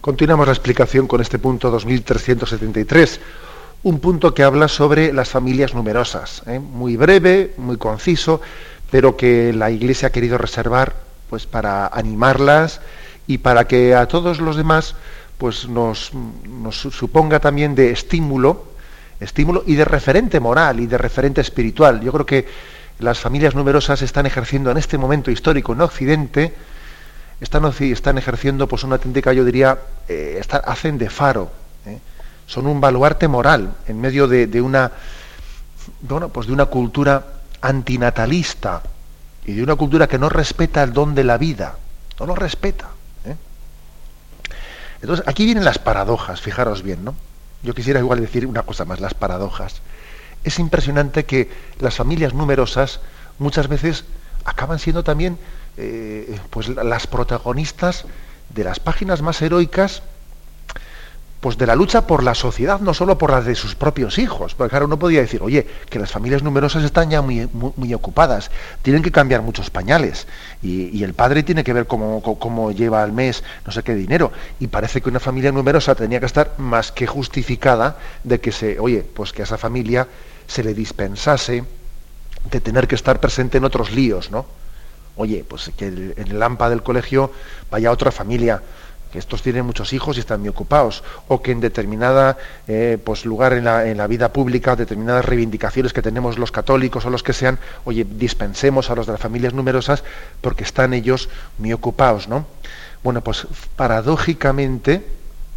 Continuamos 0.00 0.46
la 0.46 0.54
explicación 0.54 1.06
con 1.06 1.20
este 1.20 1.38
punto 1.38 1.70
2373, 1.70 3.20
un 3.82 4.00
punto 4.00 4.32
que 4.32 4.44
habla 4.44 4.68
sobre 4.68 5.12
las 5.12 5.28
familias 5.28 5.74
numerosas, 5.74 6.42
¿eh? 6.46 6.58
muy 6.58 6.96
breve, 6.96 7.52
muy 7.58 7.76
conciso, 7.76 8.40
pero 8.90 9.14
que 9.14 9.52
la 9.52 9.70
Iglesia 9.70 10.08
ha 10.08 10.12
querido 10.12 10.38
reservar 10.38 10.96
pues 11.28 11.44
para 11.44 11.86
animarlas 11.88 12.80
y 13.26 13.38
para 13.38 13.68
que 13.68 13.94
a 13.94 14.08
todos 14.08 14.40
los 14.40 14.56
demás 14.56 14.94
pues 15.36 15.68
nos, 15.68 16.12
nos 16.14 16.78
suponga 16.78 17.40
también 17.40 17.74
de 17.74 17.90
estímulo 17.90 18.67
estímulo 19.20 19.64
y 19.66 19.74
de 19.74 19.84
referente 19.84 20.40
moral 20.40 20.80
y 20.80 20.86
de 20.86 20.98
referente 20.98 21.40
espiritual. 21.40 22.00
Yo 22.00 22.12
creo 22.12 22.26
que 22.26 22.46
las 22.98 23.18
familias 23.18 23.54
numerosas 23.54 24.02
están 24.02 24.26
ejerciendo 24.26 24.70
en 24.70 24.76
este 24.76 24.98
momento 24.98 25.30
histórico 25.30 25.72
en 25.72 25.80
Occidente, 25.80 26.54
están, 27.40 27.64
están 27.80 28.18
ejerciendo 28.18 28.66
pues 28.66 28.82
una 28.84 28.96
auténtica, 28.96 29.32
yo 29.32 29.44
diría, 29.44 29.78
eh, 30.08 30.42
hacen 30.64 30.98
de 30.98 31.08
faro, 31.08 31.50
¿eh? 31.86 31.98
son 32.46 32.66
un 32.66 32.80
baluarte 32.80 33.28
moral 33.28 33.74
en 33.86 34.00
medio 34.00 34.26
de, 34.26 34.60
una 34.60 34.90
bueno, 36.00 36.28
pues 36.28 36.46
de 36.46 36.52
una 36.52 36.66
cultura 36.66 37.24
antinatalista 37.60 38.82
y 39.44 39.52
de 39.52 39.62
una 39.62 39.76
cultura 39.76 40.06
que 40.08 40.18
no 40.18 40.28
respeta 40.28 40.82
el 40.82 40.92
don 40.92 41.14
de 41.14 41.24
la 41.24 41.38
vida, 41.38 41.76
no 42.18 42.26
lo 42.26 42.34
respeta. 42.34 42.88
¿eh? 43.24 43.36
Entonces, 45.00 45.26
aquí 45.28 45.44
vienen 45.44 45.64
las 45.64 45.78
paradojas, 45.78 46.40
fijaros 46.40 46.82
bien, 46.82 47.04
¿no? 47.04 47.14
Yo 47.62 47.74
quisiera 47.74 48.00
igual 48.00 48.20
decir 48.20 48.46
una 48.46 48.62
cosa 48.62 48.84
más, 48.84 49.00
las 49.00 49.14
paradojas. 49.14 49.82
Es 50.44 50.58
impresionante 50.58 51.24
que 51.24 51.50
las 51.78 51.96
familias 51.96 52.34
numerosas 52.34 53.00
muchas 53.38 53.68
veces 53.68 54.04
acaban 54.44 54.78
siendo 54.78 55.02
también 55.02 55.38
eh, 55.76 56.38
pues 56.50 56.68
las 56.68 57.06
protagonistas 57.06 58.04
de 58.54 58.64
las 58.64 58.80
páginas 58.80 59.22
más 59.22 59.42
heroicas 59.42 60.02
pues 61.40 61.56
de 61.56 61.66
la 61.66 61.76
lucha 61.76 62.06
por 62.06 62.24
la 62.24 62.34
sociedad, 62.34 62.80
no 62.80 62.94
solo 62.94 63.16
por 63.16 63.30
la 63.30 63.40
de 63.40 63.54
sus 63.54 63.76
propios 63.76 64.18
hijos. 64.18 64.54
Porque 64.54 64.70
claro, 64.70 64.86
uno 64.86 64.98
podía 64.98 65.20
decir, 65.20 65.40
oye, 65.42 65.66
que 65.88 65.98
las 65.98 66.10
familias 66.10 66.42
numerosas 66.42 66.82
están 66.82 67.10
ya 67.10 67.22
muy, 67.22 67.48
ocupadas, 67.94 68.50
tienen 68.82 69.02
que 69.02 69.12
cambiar 69.12 69.42
muchos 69.42 69.70
pañales, 69.70 70.26
y, 70.62 71.02
el 71.04 71.14
padre 71.14 71.44
tiene 71.44 71.62
que 71.62 71.72
ver 71.72 71.86
cómo, 71.86 72.22
cómo, 72.22 72.72
lleva 72.72 73.02
al 73.02 73.12
mes 73.12 73.44
no 73.64 73.72
sé 73.72 73.82
qué 73.82 73.94
dinero. 73.94 74.32
Y 74.58 74.66
parece 74.66 75.00
que 75.00 75.08
una 75.08 75.20
familia 75.20 75.52
numerosa 75.52 75.94
tenía 75.94 76.18
que 76.20 76.26
estar 76.26 76.54
más 76.58 76.90
que 76.90 77.06
justificada 77.06 77.96
de 78.24 78.40
que 78.40 78.50
se, 78.50 78.80
oye, 78.80 79.02
pues 79.02 79.32
que 79.32 79.42
a 79.42 79.44
esa 79.44 79.58
familia 79.58 80.08
se 80.48 80.64
le 80.64 80.74
dispensase 80.74 81.64
de 82.50 82.60
tener 82.60 82.88
que 82.88 82.94
estar 82.94 83.20
presente 83.20 83.58
en 83.58 83.64
otros 83.64 83.92
líos, 83.92 84.30
¿no? 84.30 84.46
Oye, 85.16 85.44
pues 85.46 85.70
que 85.76 85.86
en 85.86 86.14
el 86.16 86.42
AMPA 86.42 86.70
del 86.70 86.82
colegio 86.82 87.32
vaya 87.70 87.90
otra 87.90 88.12
familia 88.12 88.62
que 89.12 89.18
estos 89.18 89.42
tienen 89.42 89.64
muchos 89.64 89.92
hijos 89.92 90.16
y 90.16 90.20
están 90.20 90.40
muy 90.40 90.48
ocupados, 90.48 91.02
o 91.28 91.42
que 91.42 91.52
en 91.52 91.60
determinada 91.60 92.36
eh, 92.66 92.98
pues, 93.02 93.24
lugar 93.24 93.52
en 93.54 93.64
la, 93.64 93.86
en 93.86 93.96
la, 93.96 94.06
vida 94.06 94.32
pública, 94.32 94.76
determinadas 94.76 95.24
reivindicaciones 95.24 95.92
que 95.92 96.02
tenemos 96.02 96.38
los 96.38 96.52
católicos 96.52 97.04
o 97.06 97.10
los 97.10 97.22
que 97.22 97.32
sean, 97.32 97.58
oye, 97.84 98.06
dispensemos 98.08 98.90
a 98.90 98.94
los 98.94 99.06
de 99.06 99.12
las 99.12 99.20
familias 99.20 99.54
numerosas 99.54 100.04
porque 100.40 100.64
están 100.64 100.92
ellos 100.92 101.28
muy 101.58 101.72
ocupados, 101.72 102.28
¿no? 102.28 102.46
Bueno, 103.02 103.22
pues 103.22 103.46
paradójicamente, 103.76 105.04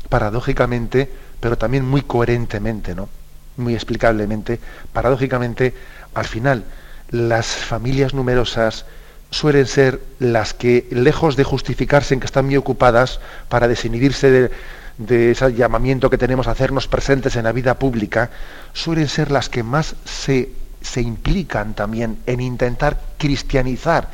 paradójicamente, 0.10 1.10
pero 1.39 1.58
también 1.58 1.86
muy 1.86 2.02
coherentemente, 2.02 2.95
¿no? 2.95 3.10
Muy 3.58 3.74
explicablemente, 3.74 4.60
paradójicamente, 4.93 5.74
al 6.14 6.26
final, 6.26 6.64
las 7.10 7.47
familias 7.47 8.14
numerosas 8.14 8.86
suelen 9.32 9.65
ser 9.65 10.01
las 10.19 10.53
que, 10.53 10.88
lejos 10.91 11.38
de 11.38 11.45
justificarse 11.45 12.13
en 12.13 12.19
que 12.19 12.25
están 12.25 12.45
muy 12.45 12.57
ocupadas 12.57 13.21
para 13.47 13.67
desinhibirse 13.67 14.51
de, 14.97 15.32
ese 15.32 15.53
llamamiento 15.53 16.09
que 16.09 16.17
tenemos 16.17 16.47
a 16.47 16.51
hacernos 16.51 16.88
presentes 16.88 17.36
en 17.38 17.45
la 17.45 17.53
vida 17.53 17.79
pública, 17.79 18.29
suelen 18.73 19.07
ser 19.07 19.32
las 19.32 19.49
que 19.49 19.63
más 19.63 19.95
se, 20.05 20.51
se 20.82 21.01
implican 21.01 21.73
también 21.73 22.19
en 22.27 22.41
intentar 22.41 23.01
cristianizar 23.17 24.09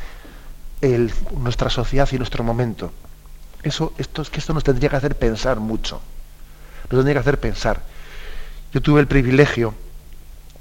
el, 0.82 1.11
nuestra 1.36 1.70
sociedad 1.72 2.07
y 2.11 2.18
nuestro 2.18 2.43
momento. 2.43 2.93
Eso, 3.63 3.93
esto, 3.97 4.22
es 4.22 4.30
que 4.30 4.39
esto 4.39 4.53
nos 4.53 4.63
tendría 4.63 4.89
que 4.89 4.95
hacer 4.95 5.18
pensar 5.18 5.59
mucho. 5.59 5.99
Nos 6.84 6.99
tendría 6.99 7.15
que 7.15 7.20
hacer 7.20 7.39
pensar. 7.39 7.82
Yo 8.72 8.82
tuve 8.82 9.01
el 9.01 9.07
privilegio 9.07 9.74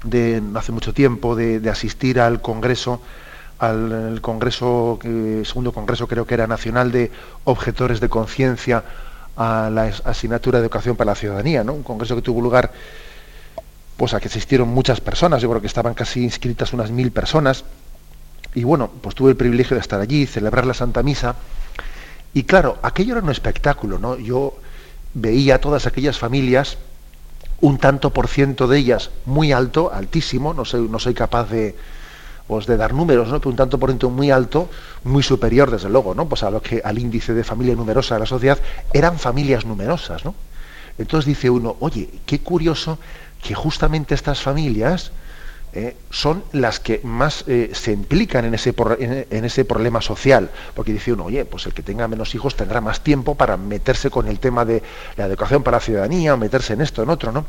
de, 0.03 0.41
hace 0.55 0.71
mucho 0.71 0.93
tiempo, 0.93 1.35
de, 1.35 1.59
de 1.59 1.69
asistir 1.69 2.19
al 2.19 2.41
Congreso 2.41 3.01
al 3.59 4.19
Congreso, 4.21 4.99
segundo 5.01 5.71
Congreso 5.71 6.07
creo 6.07 6.25
que 6.25 6.35
era 6.35 6.47
nacional 6.47 6.91
de 6.91 7.11
objetores 7.43 7.99
de 7.99 8.09
conciencia 8.09 8.83
a 9.37 9.69
la 9.71 9.91
asignatura 10.03 10.59
de 10.59 10.65
educación 10.65 10.95
para 10.95 11.11
la 11.11 11.15
ciudadanía, 11.15 11.63
¿no? 11.63 11.73
Un 11.73 11.83
congreso 11.83 12.15
que 12.15 12.23
tuvo 12.23 12.41
lugar, 12.41 12.71
pues 13.95 14.13
a 14.13 14.19
que 14.19 14.27
asistieron 14.27 14.67
muchas 14.69 14.99
personas, 14.99 15.41
yo 15.41 15.49
creo 15.49 15.61
que 15.61 15.67
estaban 15.67 15.93
casi 15.93 16.23
inscritas 16.23 16.73
unas 16.73 16.89
mil 16.89 17.11
personas, 17.11 17.63
y 18.55 18.63
bueno, 18.63 18.89
pues 19.01 19.13
tuve 19.13 19.31
el 19.31 19.37
privilegio 19.37 19.75
de 19.75 19.81
estar 19.81 20.01
allí, 20.01 20.25
celebrar 20.25 20.65
la 20.65 20.73
Santa 20.73 21.03
Misa, 21.03 21.35
y 22.33 22.43
claro, 22.43 22.77
aquello 22.81 23.13
era 23.13 23.23
un 23.23 23.29
espectáculo, 23.29 23.99
¿no? 23.99 24.17
Yo 24.17 24.57
veía 25.13 25.61
todas 25.61 25.85
aquellas 25.85 26.17
familias, 26.17 26.77
un 27.61 27.77
tanto 27.77 28.11
por 28.11 28.27
ciento 28.27 28.67
de 28.67 28.79
ellas 28.79 29.11
muy 29.25 29.51
alto, 29.51 29.91
altísimo, 29.93 30.53
no 30.53 30.65
soy, 30.65 30.87
no 30.89 30.97
soy 30.97 31.13
capaz 31.13 31.49
de, 31.49 31.75
pues 32.47 32.65
de 32.65 32.77
dar 32.77 32.93
números, 32.93 33.27
¿no? 33.27 33.41
un 33.43 33.55
tanto 33.55 33.77
por 33.77 33.89
ciento 33.89 34.09
muy 34.09 34.31
alto, 34.31 34.69
muy 35.03 35.21
superior 35.21 35.69
desde 35.69 35.89
luego, 35.89 36.15
¿no? 36.15 36.27
Pues 36.27 36.43
a 36.43 36.49
lo 36.49 36.61
que 36.61 36.81
al 36.83 36.97
índice 36.97 37.33
de 37.33 37.43
familia 37.43 37.75
numerosa 37.75 38.15
de 38.15 38.21
la 38.21 38.25
sociedad, 38.25 38.57
eran 38.93 39.19
familias 39.19 39.65
numerosas, 39.65 40.23
¿no? 40.23 40.33
Entonces 40.97 41.25
dice 41.25 41.49
uno, 41.49 41.75
oye, 41.79 42.09
qué 42.25 42.39
curioso 42.39 42.97
que 43.43 43.53
justamente 43.53 44.15
estas 44.15 44.41
familias 44.41 45.11
eh, 45.73 45.95
son 46.09 46.43
las 46.53 46.79
que 46.79 47.01
más 47.03 47.43
eh, 47.47 47.71
se 47.73 47.91
implican 47.91 48.45
en 48.45 48.55
ese, 48.55 48.73
en, 49.29 49.45
ese 49.45 49.65
problema 49.65 50.01
social, 50.01 50.49
porque 50.73 50.93
dice 50.93 51.13
uno, 51.13 51.25
oye, 51.25 51.45
pues 51.45 51.65
el 51.65 51.73
que 51.73 51.83
tenga 51.83 52.07
menos 52.07 52.33
hijos 52.33 52.55
tendrá 52.55 52.81
más 52.81 53.01
tiempo 53.01 53.35
para 53.35 53.57
meterse 53.57 54.09
con 54.09 54.27
el 54.27 54.39
tema 54.39 54.65
de 54.65 54.81
la 55.17 55.25
educación 55.25 55.63
para 55.63 55.77
la 55.77 55.81
ciudadanía, 55.81 56.33
o 56.33 56.37
meterse 56.37 56.73
en 56.73 56.81
esto, 56.81 57.03
en 57.03 57.09
otro, 57.09 57.31
¿no? 57.31 57.45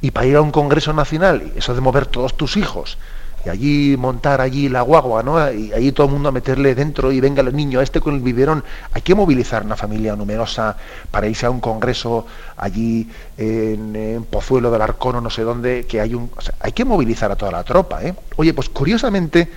Y 0.00 0.12
para 0.12 0.26
ir 0.26 0.36
a 0.36 0.40
un 0.40 0.52
Congreso 0.52 0.92
Nacional, 0.92 1.52
eso 1.56 1.74
de 1.74 1.80
mover 1.80 2.06
todos 2.06 2.36
tus 2.36 2.56
hijos, 2.56 2.96
y 3.44 3.48
allí 3.48 3.96
montar 3.96 4.40
allí 4.40 4.68
la 4.68 4.82
guagua, 4.82 5.22
¿no? 5.22 5.52
Y 5.52 5.72
allí 5.72 5.92
todo 5.92 6.06
el 6.06 6.12
mundo 6.12 6.28
a 6.28 6.32
meterle 6.32 6.74
dentro 6.74 7.12
y 7.12 7.20
venga 7.20 7.42
el 7.42 7.54
niño, 7.54 7.80
este 7.80 8.00
con 8.00 8.14
el 8.14 8.20
biberón. 8.20 8.64
Hay 8.92 9.02
que 9.02 9.14
movilizar 9.14 9.64
una 9.64 9.76
familia 9.76 10.16
numerosa 10.16 10.76
para 11.10 11.26
irse 11.28 11.46
a 11.46 11.50
un 11.50 11.60
congreso 11.60 12.26
allí 12.56 13.08
en, 13.36 14.26
Pozuelo 14.30 14.70
del 14.70 14.82
Arcón 14.82 15.16
o 15.16 15.20
no 15.20 15.30
sé 15.30 15.42
dónde, 15.42 15.86
que 15.86 16.00
hay 16.00 16.14
un. 16.14 16.30
hay 16.60 16.72
que 16.72 16.84
movilizar 16.84 17.30
a 17.30 17.36
toda 17.36 17.52
la 17.52 17.64
tropa, 17.64 18.02
¿eh? 18.04 18.14
Oye, 18.36 18.52
pues 18.54 18.68
curiosamente, 18.68 19.48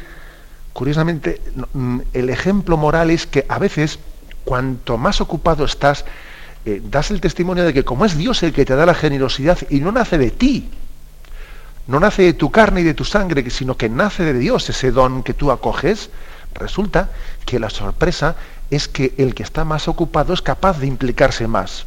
curiosamente, 0.73 1.41
mm, 1.73 1.99
el 2.13 2.29
ejemplo 2.29 2.77
moral 2.77 3.09
es 3.09 3.25
que 3.25 3.45
a 3.49 3.57
veces, 3.57 3.99
cuanto 4.45 4.97
más 4.97 5.21
ocupado 5.21 5.65
estás, 5.65 6.05
eh, 6.65 6.81
das 6.83 7.09
el 7.09 7.19
testimonio 7.19 7.63
de 7.63 7.73
que 7.73 7.83
como 7.83 8.05
es 8.05 8.15
Dios 8.15 8.43
el 8.43 8.53
que 8.53 8.65
te 8.65 8.75
da 8.75 8.85
la 8.85 8.93
generosidad 8.93 9.57
y 9.69 9.79
no 9.79 9.91
nace 9.91 10.19
de 10.19 10.29
ti, 10.29 10.69
no 11.87 11.99
nace 11.99 12.23
de 12.23 12.33
tu 12.33 12.51
carne 12.51 12.81
y 12.81 12.83
de 12.83 12.93
tu 12.93 13.05
sangre, 13.05 13.49
sino 13.49 13.77
que 13.77 13.89
nace 13.89 14.23
de 14.23 14.33
Dios 14.33 14.69
ese 14.69 14.91
don 14.91 15.23
que 15.23 15.33
tú 15.33 15.51
acoges, 15.51 16.09
resulta 16.53 17.09
que 17.45 17.59
la 17.59 17.69
sorpresa 17.69 18.35
es 18.69 18.87
que 18.87 19.13
el 19.17 19.35
que 19.35 19.43
está 19.43 19.65
más 19.65 19.87
ocupado 19.87 20.33
es 20.33 20.41
capaz 20.41 20.79
de 20.79 20.87
implicarse 20.87 21.47
más. 21.47 21.85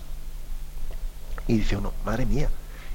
Y 1.47 1.59
dice 1.59 1.76
uno, 1.76 1.92
madre 2.05 2.26
mía, 2.26 2.49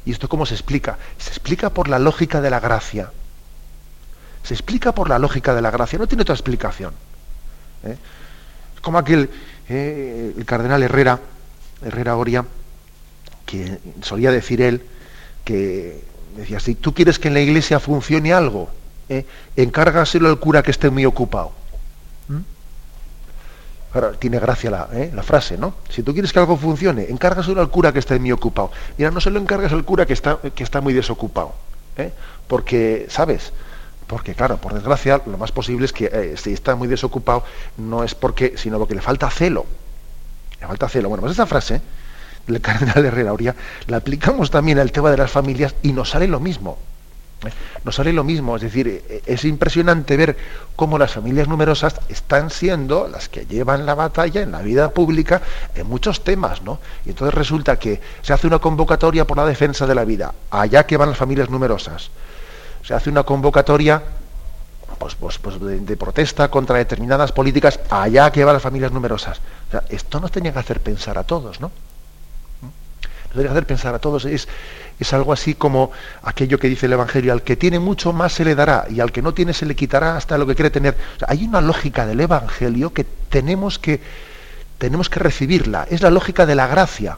¿y 0.06 0.12
esto 0.12 0.28
cómo 0.28 0.46
se 0.46 0.54
explica? 0.54 0.98
Se 1.18 1.30
explica 1.30 1.70
por 1.70 1.88
la 1.88 2.00
lógica 2.00 2.42
de 2.42 2.50
la 2.50 2.60
gracia. 2.60 3.12
Se 4.44 4.54
explica 4.54 4.94
por 4.94 5.10
la 5.10 5.20
lógica 5.20 5.54
de 5.54 5.62
la 5.62 5.72
gracia, 5.72 6.00
no 6.00 6.08
tiene 6.08 6.24
otra 6.24 6.36
explicación. 6.36 6.94
¿eh? 7.84 7.98
Como 8.82 8.98
aquel, 8.98 9.30
eh, 9.68 10.34
el 10.38 10.46
cardenal 10.46 10.82
Herrera, 10.84 11.20
Herrera 11.84 12.16
Oria, 12.16 12.46
que 13.46 13.80
solía 14.02 14.32
decir 14.32 14.62
él 14.62 14.86
que 15.44 16.04
Decía, 16.36 16.60
si 16.60 16.76
tú 16.76 16.94
quieres 16.94 17.20
que 17.20 17.28
en 17.28 17.34
la 17.34 17.40
iglesia 17.40 17.80
funcione 17.80 18.34
algo, 18.34 18.70
¿eh? 19.10 19.26
encárgaselo 19.56 20.30
al 20.30 20.40
cura 20.40 20.64
que 20.64 20.72
esté 20.72 20.90
muy 20.90 21.06
ocupado. 21.06 21.52
¿Mm? 22.28 22.40
Ahora, 23.94 24.12
tiene 24.14 24.40
gracia 24.40 24.70
la, 24.70 24.90
¿eh? 24.94 25.12
la, 25.14 25.24
frase, 25.24 25.58
¿no? 25.58 25.74
Si 25.90 26.04
tú 26.04 26.14
quieres 26.14 26.32
que 26.32 26.40
algo 26.40 26.56
funcione, 26.58 27.08
encárgaselo 27.10 27.60
al 27.60 27.70
cura 27.70 27.92
que 27.92 28.00
esté 28.00 28.20
muy 28.20 28.32
ocupado. 28.32 28.72
Mira, 28.98 29.12
no 29.12 29.20
se 29.20 29.32
lo 29.32 29.40
encargas 29.40 29.74
al 29.74 29.84
cura 29.84 30.06
que 30.06 30.14
está, 30.14 30.38
que 30.38 30.64
está 30.64 30.82
muy 30.82 30.94
desocupado. 30.94 31.54
¿eh? 31.98 32.12
Porque, 32.48 33.08
¿sabes? 33.10 33.52
Porque, 34.06 34.34
claro, 34.36 34.58
por 34.58 34.74
desgracia, 34.74 35.22
lo 35.26 35.38
más 35.38 35.52
posible 35.52 35.86
es 35.86 35.94
que 35.94 36.36
si 36.38 36.54
está 36.54 36.76
muy 36.76 36.88
desocupado, 36.88 37.44
no 37.78 38.04
es 38.04 38.16
porque, 38.16 38.54
sino 38.58 38.80
porque 38.80 38.96
le 38.96 39.02
falta 39.02 39.30
celo. 39.30 39.66
Le 40.60 40.68
falta 40.68 40.90
celo. 40.90 41.10
Bueno, 41.10 41.22
pues 41.22 41.34
esa 41.34 41.46
frase 41.46 41.82
el 42.56 42.62
cardenal 42.62 43.06
Herrera 43.06 43.32
Auría, 43.32 43.56
la 43.88 43.98
aplicamos 43.98 44.52
también 44.52 44.80
al 44.80 44.92
tema 44.92 45.12
de 45.12 45.18
las 45.18 45.32
familias 45.32 45.76
y 45.82 45.92
nos 45.92 46.10
sale 46.10 46.28
lo 46.28 46.40
mismo. 46.40 46.78
¿eh? 47.46 47.52
Nos 47.84 47.96
sale 47.96 48.14
lo 48.14 48.24
mismo, 48.24 48.56
es 48.56 48.62
decir, 48.62 48.88
e, 48.88 49.22
es 49.26 49.46
impresionante 49.46 50.18
ver 50.18 50.38
cómo 50.76 50.98
las 50.98 51.14
familias 51.14 51.48
numerosas 51.48 51.96
están 52.10 52.50
siendo 52.50 53.08
las 53.08 53.30
que 53.30 53.46
llevan 53.46 53.86
la 53.86 53.96
batalla 53.96 54.42
en 54.42 54.52
la 54.52 54.62
vida 54.62 54.92
pública 54.92 55.42
en 55.76 55.88
muchos 55.88 56.24
temas, 56.24 56.62
¿no? 56.62 56.80
Y 57.06 57.10
entonces 57.10 57.34
resulta 57.34 57.78
que 57.78 58.02
se 58.22 58.34
hace 58.34 58.48
una 58.48 58.60
convocatoria 58.60 59.26
por 59.26 59.38
la 59.38 59.46
defensa 59.46 59.88
de 59.88 59.96
la 59.96 60.06
vida, 60.06 60.34
allá 60.52 60.86
que 60.86 60.98
van 60.98 61.10
las 61.10 61.18
familias 61.18 61.50
numerosas. 61.50 62.10
Se 62.84 62.94
hace 62.94 63.10
una 63.10 63.24
convocatoria 63.24 64.02
pues, 64.98 65.16
pues, 65.16 65.38
pues 65.40 65.60
de, 65.60 65.98
protesta 65.98 66.50
contra 66.50 66.78
determinadas 66.78 67.32
políticas, 67.32 67.80
allá 67.90 68.32
que 68.32 68.44
van 68.44 68.54
las 68.54 68.62
familias 68.62 68.92
numerosas. 68.92 69.40
esto 69.90 70.20
nos 70.20 70.32
tenía 70.32 70.52
que 70.52 70.60
hacer 70.60 70.82
pensar 70.82 71.18
a 71.18 71.24
todos, 71.24 71.62
¿no? 71.62 71.72
Debe 73.34 73.50
hacer 73.50 73.66
pensar 73.66 73.94
a 73.96 74.00
todos. 74.00 74.26
Es, 74.26 74.48
es 75.00 75.14
algo 75.14 75.34
así 75.34 75.56
como 75.56 75.92
aquello 76.24 76.60
que 76.60 76.68
dice 76.68 76.88
el 76.88 76.94
Evangelio, 76.94 77.34
al 77.34 77.44
que 77.44 77.56
tiene 77.56 77.80
mucho 77.80 78.14
más 78.14 78.34
se 78.34 78.46
le 78.46 78.56
dará 78.56 78.86
y 78.90 79.00
al 79.00 79.12
que 79.12 79.22
no 79.22 79.34
tiene 79.34 79.54
se 79.54 79.66
le 79.66 79.76
quitará 79.76 80.18
hasta 80.18 80.38
lo 80.38 80.46
que 80.46 80.56
quiere 80.56 80.70
tener. 80.70 80.98
hay 81.28 81.46
una 81.46 81.62
lógica 81.62 82.06
del 82.06 82.20
Evangelio 82.20 82.94
que 82.94 83.06
tenemos 83.30 83.80
que, 83.80 84.02
tenemos 84.78 85.10
que 85.10 85.20
recibirla. 85.20 85.88
Es 85.90 86.02
la 86.02 86.10
lógica 86.10 86.46
de 86.46 86.56
la 86.56 86.68
gracia. 86.68 87.18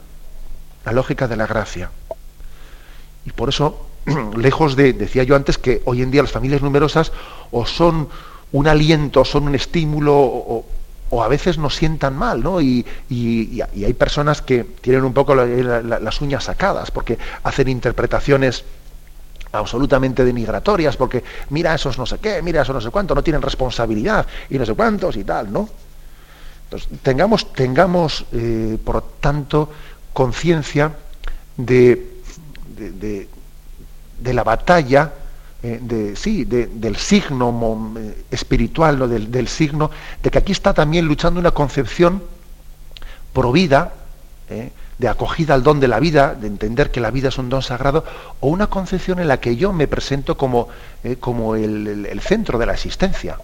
La 0.85 0.91
lógica 0.91 1.27
de 1.27 1.37
la 1.37 1.47
gracia. 1.47 1.91
Y 3.25 3.31
por 3.31 3.49
eso, 3.49 3.87
lejos 4.37 4.75
de, 4.75 4.93
decía 4.93 5.23
yo 5.23 5.35
antes, 5.35 5.57
que 5.57 5.81
hoy 5.85 6.01
en 6.01 6.11
día 6.11 6.21
las 6.21 6.31
familias 6.31 6.61
numerosas 6.61 7.11
o 7.51 7.65
son 7.65 8.09
un 8.51 8.67
aliento, 8.67 9.23
son 9.25 9.43
un 9.43 9.55
estímulo, 9.55 10.13
o, 10.15 10.65
o 11.11 11.21
a 11.21 11.27
veces 11.27 11.57
nos 11.57 11.75
sientan 11.75 12.15
mal, 12.15 12.41
¿no? 12.41 12.59
Y, 12.61 12.85
hay 13.11 13.93
personas 13.93 14.41
que 14.41 14.63
tienen 14.63 15.03
un 15.03 15.13
poco 15.13 15.35
las 15.35 16.21
uñas 16.21 16.45
sacadas 16.45 16.89
porque 16.89 17.17
hacen 17.43 17.67
interpretaciones 17.67 18.63
absolutamente 19.51 20.23
denigratorias, 20.23 20.95
porque 20.95 21.23
mira 21.49 21.75
esos 21.75 21.97
no 21.97 22.05
sé 22.05 22.19
qué, 22.19 22.41
mira 22.41 22.61
eso 22.61 22.71
no 22.71 22.79
sé 22.79 22.89
cuánto, 22.89 23.13
no 23.13 23.21
tienen 23.21 23.41
responsabilidad 23.41 24.25
y 24.49 24.57
no 24.57 24.65
sé 24.65 24.73
cuántos 24.73 25.17
y 25.17 25.25
tal, 25.25 25.51
¿no? 25.51 25.69
Entonces, 26.63 26.89
tengamos, 27.03 27.51
tengamos 27.51 28.25
eh, 28.31 28.77
por 28.81 29.01
tanto, 29.19 29.69
conciencia 30.13 30.93
de, 31.57 32.07
de 32.77 34.33
la 34.33 34.45
batalla 34.45 35.11
eh, 35.63 35.77
de, 35.79 36.15
sí, 36.15 36.43
del 36.43 36.95
signo 36.95 37.93
eh, 37.95 38.23
espiritual, 38.31 38.97
¿no? 38.97 39.07
del, 39.07 39.47
signo, 39.47 39.91
de 40.23 40.31
que 40.31 40.39
aquí 40.39 40.51
está 40.51 40.73
también 40.73 41.05
luchando 41.05 41.39
una 41.39 41.51
concepción 41.51 42.23
provida, 43.31 43.93
eh, 44.49 44.71
de 44.97 45.07
acogida 45.07 45.53
al 45.53 45.61
don 45.61 45.79
de 45.79 45.87
la 45.87 45.99
vida, 45.99 46.33
de 46.33 46.47
entender 46.47 46.89
que 46.89 46.99
la 46.99 47.11
vida 47.11 47.29
es 47.29 47.37
un 47.37 47.49
don 47.49 47.61
sagrado, 47.61 48.03
o 48.39 48.47
una 48.47 48.67
concepción 48.67 49.19
en 49.19 49.27
la 49.27 49.39
que 49.39 49.55
yo 49.55 49.71
me 49.71 49.87
presento 49.87 50.35
como, 50.35 50.67
como 51.19 51.55
el, 51.55 52.21
centro 52.21 52.57
de 52.57 52.65
la 52.65 52.73
existencia. 52.73 53.37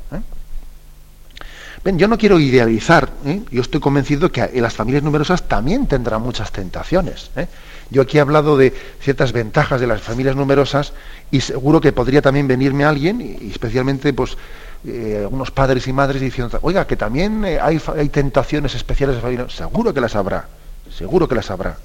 Yo 1.84 2.08
no 2.08 2.18
quiero 2.18 2.40
idealizar, 2.40 3.10
¿eh? 3.26 3.42
yo 3.52 3.62
estoy 3.62 3.80
convencido 3.80 4.32
que 4.32 4.50
las 4.62 4.74
familias 4.74 5.04
numerosas 5.04 5.48
también 5.48 5.88
tendrán 5.88 6.22
muchas 6.22 6.52
tentaciones. 6.52 7.32
¿eh? 7.36 7.48
Yo 7.90 8.02
aquí 8.02 8.18
he 8.18 8.22
hablado 8.22 8.58
de 8.58 8.74
ciertas 9.00 9.32
ventajas 9.32 9.80
de 9.80 9.88
las 9.88 10.02
familias 10.02 10.36
numerosas 10.36 10.94
y 11.32 11.42
seguro 11.42 11.80
que 11.80 11.94
podría 11.94 12.22
también 12.22 12.48
venirme 12.48 12.84
alguien, 12.84 13.22
y 13.22 13.52
especialmente 13.52 14.12
pues 14.14 14.38
eh, 14.86 15.20
algunos 15.22 15.52
padres 15.52 15.88
y 15.88 15.94
madres 15.94 16.22
diciendo, 16.22 16.60
oiga, 16.62 16.86
que 16.86 16.98
también 16.98 17.46
hay, 17.46 17.82
hay, 17.96 18.10
tentaciones 18.10 18.76
especiales 18.76 19.16
de 19.16 19.22
familias, 19.22 19.54
seguro 19.54 19.94
que 19.94 20.02
las 20.02 20.16
habrá, 20.16 20.48
seguro 20.96 21.28
que 21.28 21.36
las 21.36 21.50
habrá. 21.50 21.78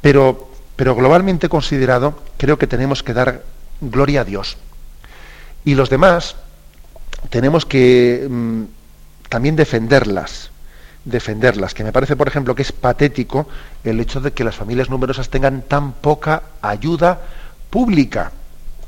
Pero, 0.00 0.50
pero 0.74 0.94
globalmente 0.94 1.48
considerado, 1.48 2.18
creo 2.36 2.58
que 2.58 2.66
tenemos 2.66 3.02
que 3.02 3.14
dar 3.14 3.42
gloria 3.80 4.22
a 4.22 4.24
Dios. 4.24 4.56
Y 5.64 5.74
los 5.74 5.90
demás 5.90 6.36
tenemos 7.30 7.66
que 7.66 8.26
mm, 8.28 8.62
también 9.28 9.56
defenderlas, 9.56 10.50
defenderlas, 11.04 11.74
que 11.74 11.84
me 11.84 11.92
parece, 11.92 12.16
por 12.16 12.28
ejemplo, 12.28 12.54
que 12.54 12.62
es 12.62 12.72
patético 12.72 13.48
el 13.84 14.00
hecho 14.00 14.20
de 14.20 14.32
que 14.32 14.44
las 14.44 14.56
familias 14.56 14.90
numerosas 14.90 15.28
tengan 15.28 15.62
tan 15.62 15.92
poca 15.92 16.42
ayuda 16.62 17.20
pública, 17.70 18.32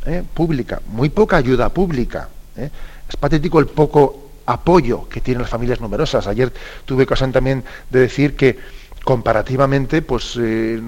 ¿eh? 0.07 0.23
pública, 0.35 0.81
muy 0.89 1.09
poca 1.11 1.37
ayuda 1.37 1.69
pública. 1.69 2.29
¿eh? 2.57 2.71
Es 3.09 3.17
patético 3.17 3.59
el 3.61 3.67
poco 3.67 4.31
apoyo 4.47 5.09
que 5.09 5.21
tienen 5.21 5.43
las 5.43 5.51
familias 5.51 5.81
numerosas. 5.81 6.27
Ayer 6.27 6.53
tuve 6.85 7.05
ocasión 7.05 7.33
también 7.33 7.65
de 7.91 8.01
decir 8.01 8.37
que 8.37 8.59
comparativamente, 9.05 10.03
pues 10.03 10.37
eh, 10.41 10.81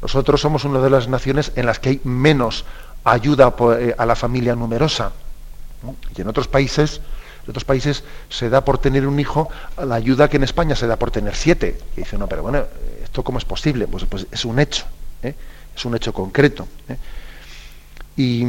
nosotros 0.00 0.40
somos 0.40 0.64
una 0.64 0.80
de 0.80 0.90
las 0.90 1.08
naciones 1.08 1.52
en 1.56 1.66
las 1.66 1.78
que 1.78 1.90
hay 1.90 2.00
menos 2.04 2.64
ayuda 3.04 3.54
a 3.98 4.06
la 4.06 4.16
familia 4.16 4.54
numerosa. 4.54 5.12
Y 6.16 6.20
en 6.22 6.28
otros 6.28 6.48
países, 6.48 7.00
en 7.44 7.50
otros 7.50 7.64
países 7.64 8.04
se 8.30 8.48
da 8.48 8.64
por 8.64 8.78
tener 8.78 9.06
un 9.06 9.20
hijo 9.20 9.50
la 9.76 9.96
ayuda 9.96 10.28
que 10.28 10.38
en 10.38 10.44
España 10.44 10.74
se 10.74 10.86
da 10.86 10.96
por 10.96 11.10
tener 11.10 11.36
siete. 11.36 11.78
Y 11.96 12.00
dice, 12.00 12.16
no, 12.16 12.26
pero 12.26 12.42
bueno, 12.42 12.64
¿esto 13.02 13.22
cómo 13.22 13.38
es 13.38 13.44
posible? 13.44 13.86
Pues, 13.86 14.04
pues 14.06 14.26
es 14.30 14.44
un 14.46 14.58
hecho, 14.58 14.84
¿eh? 15.22 15.34
es 15.76 15.84
un 15.84 15.94
hecho 15.94 16.12
concreto. 16.12 16.66
¿eh? 16.88 16.96
Y, 18.16 18.46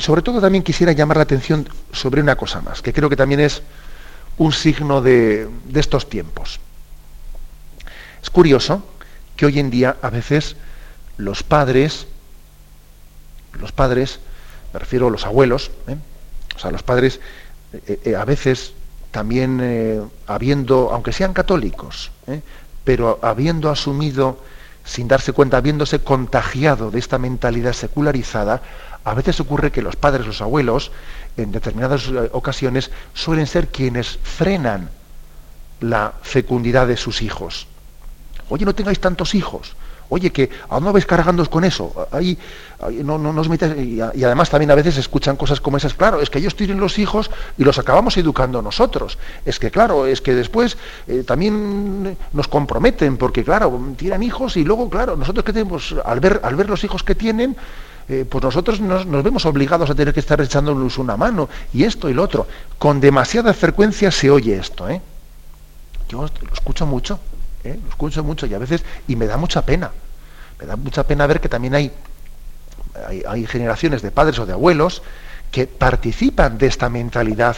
sobre 0.00 0.22
todo 0.22 0.40
también 0.40 0.64
quisiera 0.64 0.92
llamar 0.92 1.18
la 1.18 1.24
atención 1.24 1.68
sobre 1.92 2.22
una 2.22 2.36
cosa 2.36 2.62
más, 2.62 2.80
que 2.80 2.94
creo 2.94 3.10
que 3.10 3.16
también 3.16 3.40
es 3.40 3.62
un 4.38 4.52
signo 4.52 5.02
de, 5.02 5.48
de 5.66 5.80
estos 5.80 6.08
tiempos. 6.08 6.60
Es 8.22 8.30
curioso 8.30 8.82
que 9.36 9.44
hoy 9.46 9.58
en 9.58 9.70
día 9.70 9.96
a 10.00 10.08
veces 10.08 10.56
los 11.18 11.42
padres, 11.42 12.06
los 13.52 13.72
padres, 13.72 14.20
me 14.72 14.80
refiero 14.80 15.08
a 15.08 15.10
los 15.10 15.26
abuelos, 15.26 15.70
¿eh? 15.88 15.96
o 16.56 16.58
sea, 16.58 16.70
los 16.70 16.82
padres 16.82 17.20
eh, 17.72 18.00
eh, 18.04 18.16
a 18.16 18.24
veces 18.24 18.74
también 19.10 19.60
eh, 19.62 20.00
habiendo, 20.26 20.90
aunque 20.92 21.12
sean 21.12 21.32
católicos, 21.32 22.10
pero 22.84 23.18
habiendo 23.22 23.70
asumido, 23.70 24.38
sin 24.84 25.08
darse 25.08 25.32
cuenta, 25.32 25.58
habiéndose 25.58 26.00
contagiado 26.00 26.90
de 26.90 26.98
esta 26.98 27.18
mentalidad 27.18 27.72
secularizada, 27.72 28.62
a 29.04 29.14
veces 29.14 29.38
ocurre 29.40 29.70
que 29.70 29.82
los 29.82 29.96
padres, 29.96 30.26
los 30.26 30.40
abuelos, 30.40 30.92
en 31.36 31.52
determinadas 31.52 32.08
ocasiones, 32.32 32.90
suelen 33.14 33.46
ser 33.46 33.68
quienes 33.68 34.18
frenan 34.22 34.90
la 35.80 36.14
fecundidad 36.22 36.86
de 36.86 36.96
sus 36.96 37.22
hijos. 37.22 37.66
Oye, 38.48 38.64
no 38.64 38.74
tengáis 38.74 39.00
tantos 39.00 39.34
hijos, 39.34 39.74
Oye, 40.12 40.30
que 40.30 40.50
aún 40.68 40.84
no 40.84 40.92
vais 40.92 41.06
cargando 41.06 41.40
con 41.48 41.64
eso. 41.64 42.06
Ahí, 42.12 42.36
no, 43.02 43.16
no, 43.16 43.32
nos 43.32 43.48
metáis. 43.48 43.72
Y, 43.80 43.98
además 43.98 44.50
también 44.50 44.70
a 44.70 44.74
veces 44.74 44.98
escuchan 44.98 45.36
cosas 45.36 45.58
como 45.58 45.78
esas. 45.78 45.94
Claro, 45.94 46.20
es 46.20 46.28
que 46.28 46.38
ellos 46.38 46.54
tienen 46.54 46.78
los 46.78 46.98
hijos 46.98 47.30
y 47.56 47.64
los 47.64 47.78
acabamos 47.78 48.18
educando 48.18 48.60
nosotros. 48.60 49.16
Es 49.46 49.58
que 49.58 49.70
claro, 49.70 50.04
es 50.04 50.20
que 50.20 50.34
después 50.34 50.76
eh, 51.08 51.24
también 51.26 52.14
nos 52.34 52.46
comprometen, 52.46 53.16
porque 53.16 53.42
claro, 53.42 53.72
tienen 53.96 54.22
hijos 54.22 54.58
y 54.58 54.64
luego, 54.64 54.90
claro, 54.90 55.16
nosotros 55.16 55.46
que 55.46 55.54
tenemos, 55.54 55.94
al 56.04 56.20
ver, 56.20 56.42
al 56.44 56.56
ver 56.56 56.68
los 56.68 56.84
hijos 56.84 57.02
que 57.02 57.14
tienen, 57.14 57.56
eh, 58.06 58.26
pues 58.28 58.44
nosotros 58.44 58.82
nos, 58.82 59.06
vemos 59.06 59.46
obligados 59.46 59.88
a 59.88 59.94
tener 59.94 60.12
que 60.12 60.20
estar 60.20 60.38
echándoles 60.42 60.98
una 60.98 61.16
mano, 61.16 61.48
y 61.72 61.84
esto 61.84 62.10
y 62.10 62.12
lo 62.12 62.22
otro. 62.22 62.46
Con 62.78 63.00
demasiada 63.00 63.54
frecuencia 63.54 64.10
se 64.10 64.30
oye 64.30 64.58
esto, 64.58 64.90
¿eh? 64.90 65.00
Yo 66.10 66.20
lo 66.20 66.52
escucho 66.52 66.84
mucho. 66.84 67.18
¿eh? 67.64 67.78
lo 67.82 67.88
escucho 67.88 68.24
mucho 68.24 68.46
y 68.46 68.54
a 68.54 68.58
veces, 68.58 68.84
y 69.08 69.16
me 69.16 69.26
da 69.26 69.36
mucha 69.36 69.62
pena, 69.62 69.90
me 70.62 70.68
da 70.68 70.76
mucha 70.76 71.02
pena 71.04 71.26
ver 71.26 71.40
que 71.40 71.48
también 71.48 71.74
hay, 71.74 71.90
hay, 73.26 73.46
generaciones 73.46 74.00
de 74.00 74.12
padres 74.12 74.38
o 74.38 74.46
de 74.46 74.52
abuelos 74.52 75.02
que 75.50 75.66
participan 75.66 76.56
de 76.56 76.68
esta 76.68 76.88
mentalidad, 76.88 77.56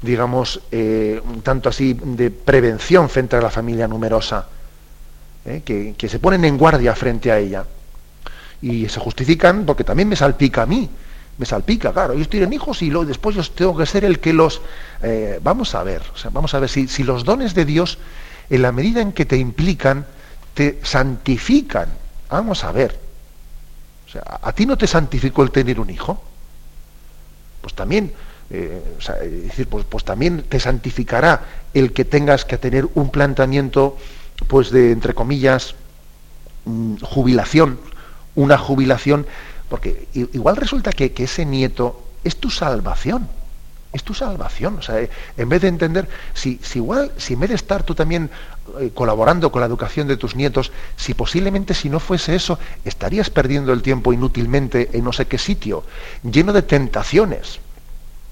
digamos, 0.00 0.62
eh, 0.72 1.20
un 1.22 1.42
tanto 1.42 1.68
así 1.68 1.92
de 1.92 2.30
prevención 2.30 3.10
frente 3.10 3.36
a 3.36 3.42
la 3.42 3.50
familia 3.50 3.86
numerosa, 3.86 4.46
¿eh? 5.44 5.60
que, 5.64 6.08
se 6.08 6.18
ponen 6.18 6.46
en 6.46 6.56
guardia 6.56 6.94
frente 6.94 7.30
a 7.30 7.38
ella. 7.38 7.64
Y 8.62 8.88
se 8.88 9.00
justifican 9.00 9.66
porque 9.66 9.84
también 9.84 10.08
me 10.08 10.16
salpica 10.16 10.62
a 10.62 10.66
mí, 10.66 10.88
me 11.36 11.44
salpica, 11.44 11.92
claro, 11.92 12.14
ellos 12.14 12.30
tienen 12.30 12.54
hijos 12.54 12.80
y 12.80 12.88
luego 12.88 13.04
después 13.04 13.36
yo 13.36 13.42
tengo 13.44 13.76
que 13.76 13.84
ser 13.84 14.02
el 14.06 14.18
que 14.18 14.32
los... 14.32 14.62
vamos 15.42 15.74
a 15.74 15.82
ver, 15.82 16.00
vamos 16.32 16.54
a 16.54 16.60
ver 16.60 16.70
si, 16.70 16.88
si 16.88 17.02
los 17.02 17.24
dones 17.24 17.54
de 17.54 17.66
Dios 17.66 17.98
en 18.48 18.62
la 18.62 18.72
medida 18.72 19.02
en 19.02 19.12
que 19.12 19.26
te 19.26 19.36
implican, 19.36 20.06
te 20.54 20.80
santifican. 20.82 22.05
Vamos 22.30 22.64
a 22.64 22.72
ver. 22.72 22.98
O 24.06 24.10
sea, 24.10 24.22
¿a 24.42 24.52
ti 24.52 24.66
no 24.66 24.76
te 24.76 24.86
santificó 24.86 25.42
el 25.42 25.50
tener 25.50 25.80
un 25.80 25.90
hijo? 25.90 26.22
Pues 27.60 27.74
también, 27.74 28.12
eh, 28.50 28.80
decir, 29.44 29.68
pues, 29.68 29.84
pues, 29.88 30.04
también 30.04 30.42
te 30.42 30.60
santificará 30.60 31.42
el 31.74 31.92
que 31.92 32.04
tengas 32.04 32.44
que 32.44 32.58
tener 32.58 32.88
un 32.94 33.10
planteamiento, 33.10 33.96
pues 34.46 34.70
de, 34.70 34.92
entre 34.92 35.14
comillas, 35.14 35.74
mm, 36.64 36.96
jubilación, 37.02 37.80
una 38.34 38.58
jubilación, 38.58 39.26
porque 39.68 40.06
igual 40.12 40.56
resulta 40.56 40.92
que 40.92 41.12
ese 41.16 41.44
nieto 41.44 42.02
es 42.22 42.36
tu 42.36 42.50
salvación 42.50 43.28
es 43.96 44.04
tu 44.04 44.14
salvación. 44.14 44.78
O 44.78 44.82
sea, 44.82 45.00
eh, 45.00 45.10
en 45.36 45.48
vez 45.48 45.62
de 45.62 45.68
entender, 45.68 46.08
si, 46.34 46.60
igual, 46.74 47.12
si 47.16 47.34
en 47.34 47.40
vez 47.40 47.50
de 47.50 47.56
estar 47.56 47.82
tú 47.82 47.94
también 47.94 48.30
colaborando 48.94 49.50
con 49.50 49.60
la 49.60 49.66
educación 49.66 50.08
de 50.08 50.16
tus 50.16 50.36
nietos, 50.36 50.72
si 50.96 51.14
posiblemente 51.14 51.74
si 51.74 51.88
no 51.88 52.00
fuese 52.00 52.34
eso, 52.34 52.58
estarías 52.84 53.30
perdiendo 53.30 53.72
el 53.72 53.82
tiempo 53.82 54.12
inútilmente 54.12 54.90
en 54.92 55.04
no 55.04 55.12
sé 55.12 55.26
qué 55.26 55.38
sitio, 55.38 55.84
lleno 56.22 56.52
de 56.52 56.62
tentaciones, 56.62 57.60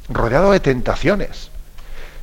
rodeado 0.09 0.53
de 0.53 0.61
tentaciones. 0.61 1.51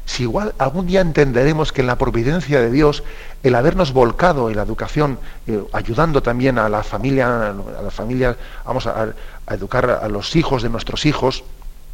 Si 0.05 0.23
igual 0.23 0.53
algún 0.57 0.87
día 0.87 1.01
entenderemos 1.01 1.71
que 1.71 1.81
en 1.81 1.87
la 1.87 1.97
providencia 1.97 2.59
de 2.59 2.71
Dios, 2.71 3.03
el 3.43 3.55
habernos 3.55 3.93
volcado 3.93 4.49
en 4.49 4.57
la 4.57 4.63
educación, 4.63 5.19
eh, 5.47 5.63
ayudando 5.73 6.21
también 6.21 6.57
a 6.57 6.67
la 6.69 6.83
familia, 6.83 7.49
a 7.49 7.81
la 7.81 7.91
familia, 7.91 8.35
vamos 8.65 8.87
a 8.87 9.13
educar 9.49 9.89
a 9.89 10.07
los 10.09 10.35
hijos 10.35 10.63
de 10.63 10.69
nuestros 10.69 11.05
hijos, 11.05 11.43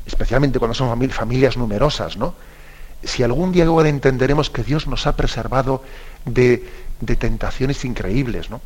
especialmente 0.05 0.57
cuando 0.57 0.73
son 0.73 1.09
familias 1.11 1.57
numerosas, 1.57 2.17
¿no? 2.17 2.33
Si 3.03 3.23
algún 3.23 3.51
día 3.51 3.65
ahora 3.65 3.89
entenderemos 3.89 4.49
que 4.49 4.63
Dios 4.63 4.87
nos 4.87 5.07
ha 5.07 5.15
preservado 5.15 5.83
de, 6.25 6.67
tentaciones 7.19 7.85
increíbles, 7.85 8.49
¿no? 8.49 8.61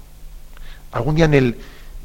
Algún 0.92 1.16
día 1.16 1.26
en, 1.26 1.34
el, 1.34 1.58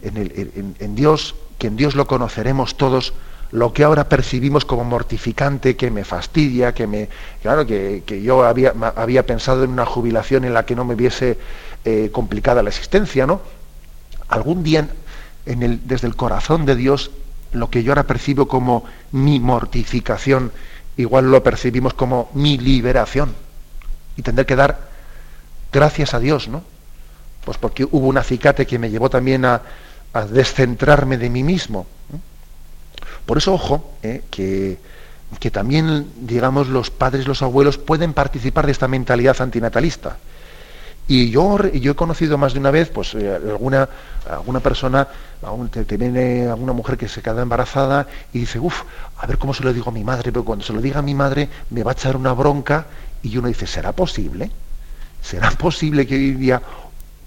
en, 0.02 0.94
Dios, 0.94 1.34
que 1.58 1.66
en 1.66 1.76
Dios 1.76 1.94
lo 1.94 2.06
conoceremos 2.06 2.76
todos, 2.76 3.14
lo 3.50 3.72
que 3.72 3.84
ahora 3.84 4.08
percibimos 4.08 4.64
como 4.64 4.84
mortificante, 4.84 5.76
que 5.76 5.90
me 5.90 6.04
fastidia, 6.04 6.72
que 6.72 6.86
me. 6.86 7.08
Claro, 7.42 7.66
que, 7.66 8.02
yo 8.22 8.44
había, 8.44 8.74
había, 8.96 9.26
pensado 9.26 9.64
en 9.64 9.70
una 9.70 9.86
jubilación 9.86 10.44
en 10.44 10.54
la 10.54 10.64
que 10.64 10.76
no 10.76 10.84
me 10.84 10.94
viese 10.94 11.38
eh, 11.84 12.10
complicada 12.12 12.62
la 12.62 12.70
existencia, 12.70 13.26
¿no? 13.26 13.40
Algún 14.28 14.62
día 14.62 14.88
en 15.46 15.62
el, 15.62 15.86
desde 15.86 16.06
el 16.06 16.16
corazón 16.16 16.66
de 16.66 16.76
Dios 16.76 17.10
lo 17.52 17.70
que 17.70 17.82
yo 17.82 17.92
ahora 17.92 18.04
percibo 18.04 18.46
como 18.46 18.84
mi 19.12 19.40
mortificación, 19.40 20.52
igual 20.96 21.30
lo 21.30 21.42
percibimos 21.42 21.94
como 21.94 22.30
mi 22.34 22.58
liberación. 22.58 23.34
Y 24.16 24.22
tendré 24.22 24.46
que 24.46 24.56
dar 24.56 24.88
gracias 25.72 26.14
a 26.14 26.18
Dios, 26.18 26.48
¿no? 26.48 26.62
Pues 27.44 27.58
porque 27.58 27.84
hubo 27.84 28.06
un 28.06 28.18
acicate 28.18 28.66
que 28.66 28.78
me 28.78 28.90
llevó 28.90 29.10
también 29.10 29.44
a, 29.44 29.62
descentrarme 30.32 31.18
de 31.18 31.28
mí 31.28 31.42
mismo. 31.42 31.86
Por 33.26 33.36
eso, 33.36 33.52
ojo, 33.52 33.92
¿eh? 34.02 34.22
que, 34.30 34.78
que 35.38 35.50
también, 35.50 36.10
digamos, 36.22 36.68
los 36.68 36.90
padres, 36.90 37.28
los 37.28 37.42
abuelos 37.42 37.76
pueden 37.76 38.14
participar 38.14 38.64
de 38.64 38.72
esta 38.72 38.88
mentalidad 38.88 39.38
antinatalista. 39.42 40.16
Y 41.08 41.30
yo, 41.30 41.62
yo 41.68 41.92
he 41.92 41.94
conocido 41.94 42.36
más 42.36 42.52
de 42.52 42.58
una 42.58 42.72
vez, 42.72 42.88
pues, 42.88 43.14
eh, 43.14 43.32
alguna, 43.34 43.88
alguna 44.28 44.60
persona, 44.60 45.06
te, 45.70 45.96
viene 45.96 46.48
alguna 46.48 46.72
mujer 46.72 46.96
que 46.96 47.08
se 47.08 47.22
queda 47.22 47.42
embarazada 47.42 48.08
y 48.32 48.40
dice, 48.40 48.58
uff, 48.58 48.82
a 49.16 49.26
ver 49.26 49.38
cómo 49.38 49.54
se 49.54 49.62
lo 49.62 49.72
digo 49.72 49.90
a 49.90 49.92
mi 49.92 50.02
madre, 50.02 50.32
pero 50.32 50.44
cuando 50.44 50.64
se 50.64 50.72
lo 50.72 50.80
diga 50.80 50.98
a 50.98 51.02
mi 51.02 51.14
madre 51.14 51.48
me 51.70 51.84
va 51.84 51.92
a 51.92 51.94
echar 51.94 52.16
una 52.16 52.32
bronca 52.32 52.86
y 53.22 53.36
uno 53.38 53.46
dice, 53.46 53.66
¿será 53.66 53.92
posible? 53.92 54.50
¿Será 55.22 55.50
posible 55.52 56.06
que 56.06 56.16
hoy 56.16 56.32
día 56.32 56.60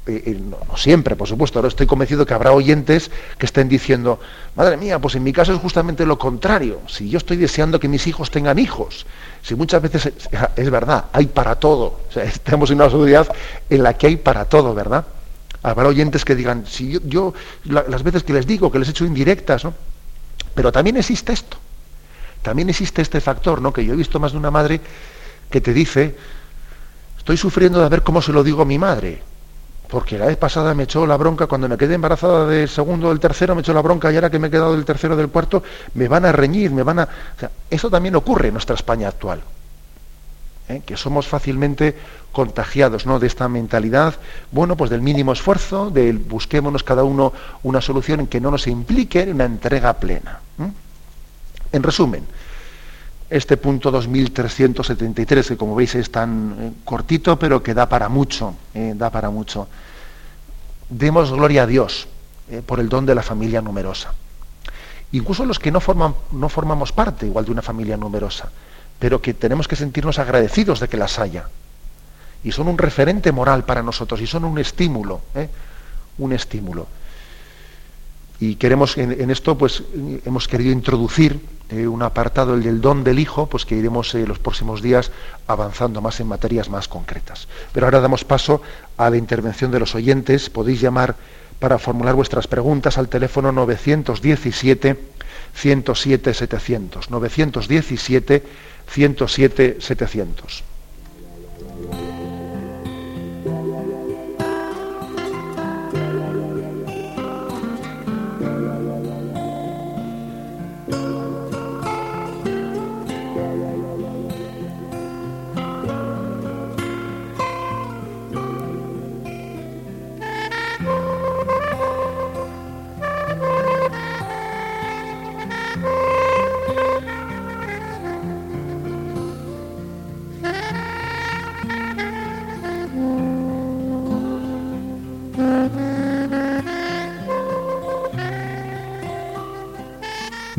eh, 0.09 0.23
eh, 0.25 0.39
no, 0.41 0.75
siempre, 0.75 1.15
por 1.15 1.27
supuesto, 1.27 1.59
ahora 1.59 1.67
estoy 1.67 1.85
convencido 1.85 2.25
que 2.25 2.33
habrá 2.33 2.51
oyentes 2.51 3.11
que 3.37 3.45
estén 3.45 3.69
diciendo, 3.69 4.19
madre 4.55 4.75
mía, 4.75 4.97
pues 4.99 5.15
en 5.15 5.23
mi 5.23 5.31
caso 5.31 5.53
es 5.53 5.59
justamente 5.59 6.05
lo 6.05 6.17
contrario. 6.17 6.81
Si 6.87 7.09
yo 7.09 7.17
estoy 7.17 7.37
deseando 7.37 7.79
que 7.79 7.87
mis 7.87 8.07
hijos 8.07 8.31
tengan 8.31 8.57
hijos, 8.57 9.05
si 9.41 9.55
muchas 9.55 9.81
veces 9.81 10.11
es, 10.55 10.69
verdad, 10.69 11.05
hay 11.11 11.27
para 11.27 11.55
todo. 11.55 12.01
estamos 12.15 12.69
en 12.71 12.77
una 12.77 12.89
sociedad 12.89 13.27
en 13.69 13.83
la 13.83 13.93
que 13.95 14.07
hay 14.07 14.17
para 14.17 14.45
todo, 14.45 14.73
¿verdad? 14.73 15.05
Habrá 15.61 15.87
oyentes 15.87 16.23
que 16.23 16.35
digan, 16.35 16.65
si 16.65 16.99
yo, 17.05 17.33
las 17.65 18.03
veces 18.03 18.23
que 18.23 18.33
les 18.33 18.47
digo, 18.47 18.71
que 18.71 18.79
les 18.79 18.87
he 18.87 18.91
hecho 18.91 19.05
indirectas, 19.05 19.65
¿no? 19.65 19.73
Pero 20.55 20.71
también 20.71 20.97
existe 20.97 21.33
esto. 21.33 21.57
También 22.41 22.69
existe 22.69 23.01
este 23.01 23.19
factor, 23.19 23.61
¿no? 23.61 23.73
Que 23.73 23.83
yo 23.83 23.93
he 23.93 23.97
visto 23.97 24.19
más 24.19 24.31
de 24.31 24.37
una 24.37 24.51
madre 24.51 24.79
que 25.49 25.59
te 25.59 25.73
dice, 25.73 26.15
estoy 27.17 27.35
sufriendo 27.35 27.81
de 27.81 27.89
ver 27.89 28.03
cómo 28.03 28.21
se 28.21 28.31
lo 28.31 28.43
digo 28.43 28.61
a 28.61 28.65
mi 28.65 28.77
madre 28.77 29.21
porque 29.89 30.17
la 30.17 30.27
vez 30.27 30.37
pasada 30.37 30.73
me 30.73 30.83
echó 30.83 31.05
la 31.07 31.17
bronca, 31.17 31.47
cuando 31.47 31.67
me 31.67 31.77
quedé 31.77 31.95
embarazada 31.95 32.45
del 32.45 32.69
segundo 32.69 33.07
o 33.07 33.09
del 33.09 33.19
tercero, 33.19 33.55
me 33.55 33.61
echó 33.61 33.73
la 33.73 33.81
bronca 33.81 34.11
y 34.11 34.15
ahora 34.15 34.29
que 34.29 34.37
me 34.37 34.47
he 34.47 34.51
quedado 34.51 34.73
del 34.73 34.85
tercero 34.85 35.15
del 35.15 35.29
cuarto, 35.29 35.63
me 35.95 36.07
van 36.07 36.25
a 36.25 36.31
reñir, 36.31 36.71
me 36.71 36.83
van 36.83 36.99
a... 36.99 37.09
eso 37.69 37.89
también 37.89 38.15
ocurre 38.15 38.49
en 38.49 38.53
nuestra 38.53 38.75
España 38.75 39.07
actual. 39.07 39.41
¿eh? 40.69 40.81
que 40.85 40.95
somos 40.95 41.27
fácilmente 41.27 41.95
contagiados 42.31 43.05
¿no? 43.05 43.19
de 43.19 43.27
esta 43.27 43.49
mentalidad, 43.49 44.15
bueno, 44.51 44.77
pues 44.77 44.89
del 44.89 45.01
mínimo 45.01 45.33
esfuerzo, 45.33 45.89
del 45.89 46.19
busquémonos 46.19 46.83
cada 46.83 47.03
uno 47.03 47.33
una 47.63 47.81
solución 47.81 48.21
en 48.21 48.27
que 48.27 48.39
no 48.39 48.51
nos 48.51 48.67
implique 48.67 49.23
una 49.23 49.45
entrega 49.45 49.93
plena. 49.93 50.39
En 51.71 51.83
resumen, 51.83 52.23
este 53.29 53.57
punto 53.57 53.91
2373, 53.91 55.49
que 55.49 55.57
como 55.57 55.75
veis 55.75 55.93
es 55.95 56.11
tan 56.11 56.55
eh, 56.59 56.71
cortito, 56.83 57.37
pero 57.37 57.61
que 57.61 57.73
da 57.73 57.87
para 57.87 58.09
mucho, 58.09 58.55
eh, 58.73 58.93
da 58.95 59.09
para 59.09 59.29
mucho. 59.29 59.67
Demos 60.89 61.31
gloria 61.31 61.63
a 61.63 61.67
Dios 61.67 62.07
eh, 62.49 62.63
por 62.65 62.79
el 62.79 62.89
don 62.89 63.05
de 63.05 63.13
la 63.13 63.21
familia 63.21 63.61
numerosa. 63.61 64.13
Incluso 65.11 65.45
los 65.45 65.59
que 65.59 65.71
no, 65.71 65.79
forman, 65.79 66.15
no 66.31 66.49
formamos 66.49 66.91
parte 66.91 67.27
igual 67.27 67.45
de 67.45 67.51
una 67.51 67.61
familia 67.61 67.97
numerosa, 67.97 68.49
pero 68.97 69.21
que 69.21 69.33
tenemos 69.33 69.67
que 69.67 69.75
sentirnos 69.75 70.17
agradecidos 70.17 70.79
de 70.79 70.87
que 70.87 70.97
las 70.97 71.19
haya. 71.19 71.49
Y 72.43 72.51
son 72.51 72.67
un 72.67 72.77
referente 72.77 73.31
moral 73.31 73.65
para 73.65 73.83
nosotros 73.83 74.21
y 74.21 74.27
son 74.27 74.45
un 74.45 74.57
estímulo, 74.59 75.21
un 76.19 76.31
estímulo. 76.31 76.87
Y 78.39 78.55
queremos 78.55 78.97
en, 78.97 79.29
esto, 79.31 79.57
pues 79.57 79.83
hemos 80.25 80.47
querido 80.47 80.71
introducir 80.71 81.39
eh, 81.69 81.87
un 81.87 82.01
apartado, 82.01 82.55
el 82.55 82.63
del 82.63 82.79
don 82.79 83.03
del 83.03 83.19
Hijo, 83.19 83.47
pues 83.47 83.65
que 83.65 83.75
iremos 83.75 84.15
en 84.15 84.23
eh, 84.23 84.27
los 84.27 84.39
próximos 84.39 84.81
días 84.81 85.11
avanzando 85.45 86.01
más 86.01 86.19
en 86.21 86.27
materias 86.27 86.69
más 86.69 86.87
concretas. 86.87 87.47
Pero 87.73 87.85
ahora 87.85 87.99
damos 87.99 88.23
paso 88.23 88.61
a 88.97 89.09
la 89.09 89.17
intervención 89.17 89.71
de 89.71 89.79
los 89.79 89.93
oyentes. 89.93 90.49
Podéis 90.49 90.79
llamar 90.79 91.15
para 91.59 91.77
formular 91.77 92.15
vuestras 92.15 92.47
preguntas 92.47 92.97
al 92.97 93.09
teléfono 93.09 93.51
917 93.51 94.97
107 95.53 96.33
700. 96.33 97.11
917 97.11 98.43
107 98.87 99.77
700. 99.79 100.63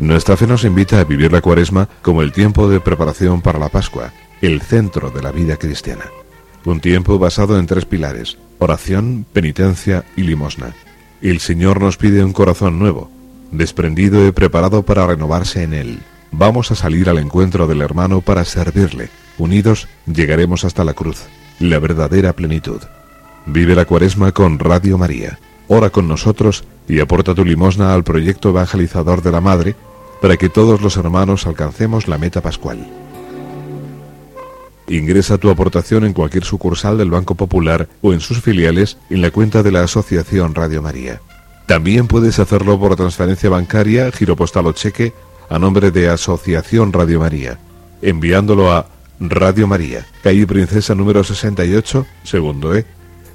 Nuestra 0.01 0.35
fe 0.35 0.47
nos 0.47 0.63
invita 0.63 0.99
a 0.99 1.03
vivir 1.03 1.31
la 1.31 1.41
cuaresma 1.41 1.87
como 2.01 2.23
el 2.23 2.31
tiempo 2.31 2.67
de 2.67 2.79
preparación 2.79 3.43
para 3.43 3.59
la 3.59 3.69
Pascua, 3.69 4.11
el 4.41 4.59
centro 4.63 5.11
de 5.11 5.21
la 5.21 5.31
vida 5.31 5.57
cristiana. 5.57 6.05
Un 6.65 6.79
tiempo 6.79 7.19
basado 7.19 7.59
en 7.59 7.67
tres 7.67 7.85
pilares, 7.85 8.39
oración, 8.57 9.27
penitencia 9.31 10.03
y 10.17 10.23
limosna. 10.23 10.73
El 11.21 11.39
Señor 11.39 11.79
nos 11.79 11.97
pide 11.97 12.23
un 12.23 12.33
corazón 12.33 12.79
nuevo, 12.79 13.11
desprendido 13.51 14.25
y 14.25 14.31
preparado 14.31 14.81
para 14.81 15.05
renovarse 15.05 15.61
en 15.61 15.75
Él. 15.75 15.99
Vamos 16.31 16.71
a 16.71 16.75
salir 16.75 17.07
al 17.07 17.19
encuentro 17.19 17.67
del 17.67 17.83
hermano 17.83 18.21
para 18.21 18.43
servirle. 18.43 19.11
Unidos 19.37 19.87
llegaremos 20.11 20.65
hasta 20.65 20.83
la 20.83 20.95
cruz, 20.95 21.25
la 21.59 21.77
verdadera 21.77 22.33
plenitud. 22.33 22.81
Vive 23.45 23.75
la 23.75 23.85
cuaresma 23.85 24.31
con 24.31 24.57
Radio 24.57 24.97
María. 24.97 25.37
Ora 25.67 25.91
con 25.91 26.07
nosotros 26.07 26.63
y 26.87 26.99
aporta 27.01 27.35
tu 27.35 27.45
limosna 27.45 27.93
al 27.93 28.03
proyecto 28.03 28.49
evangelizador 28.49 29.21
de 29.21 29.31
la 29.31 29.41
Madre 29.41 29.75
para 30.21 30.37
que 30.37 30.49
todos 30.49 30.81
los 30.81 30.95
hermanos 30.97 31.47
alcancemos 31.47 32.07
la 32.07 32.17
meta 32.17 32.41
pascual. 32.41 32.87
Ingresa 34.87 35.37
tu 35.37 35.49
aportación 35.49 36.05
en 36.05 36.13
cualquier 36.13 36.43
sucursal 36.43 36.97
del 36.97 37.09
Banco 37.09 37.35
Popular 37.35 37.87
o 38.01 38.13
en 38.13 38.19
sus 38.19 38.41
filiales 38.41 38.97
en 39.09 39.21
la 39.21 39.31
cuenta 39.31 39.63
de 39.63 39.71
la 39.71 39.83
Asociación 39.83 40.53
Radio 40.53 40.81
María. 40.81 41.21
También 41.65 42.07
puedes 42.07 42.39
hacerlo 42.39 42.79
por 42.79 42.95
transferencia 42.95 43.49
bancaria, 43.49 44.11
giro 44.11 44.35
postal 44.35 44.67
o 44.67 44.73
cheque 44.73 45.13
a 45.49 45.57
nombre 45.57 45.91
de 45.91 46.09
Asociación 46.09 46.91
Radio 46.91 47.19
María, 47.19 47.57
enviándolo 48.01 48.71
a 48.71 48.87
Radio 49.19 49.67
María, 49.67 50.05
calle 50.23 50.45
Princesa 50.47 50.95
número 50.95 51.23
68, 51.23 52.05
segundo 52.23 52.75
E, 52.75 52.85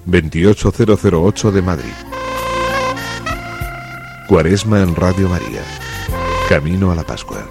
28008 0.04 1.52
de 1.52 1.62
Madrid. 1.62 1.92
Cuaresma 4.28 4.82
en 4.82 4.94
Radio 4.94 5.28
María. 5.28 5.85
Camino 6.48 6.92
a 6.92 6.94
la 6.94 7.02
Pascua. 7.02 7.44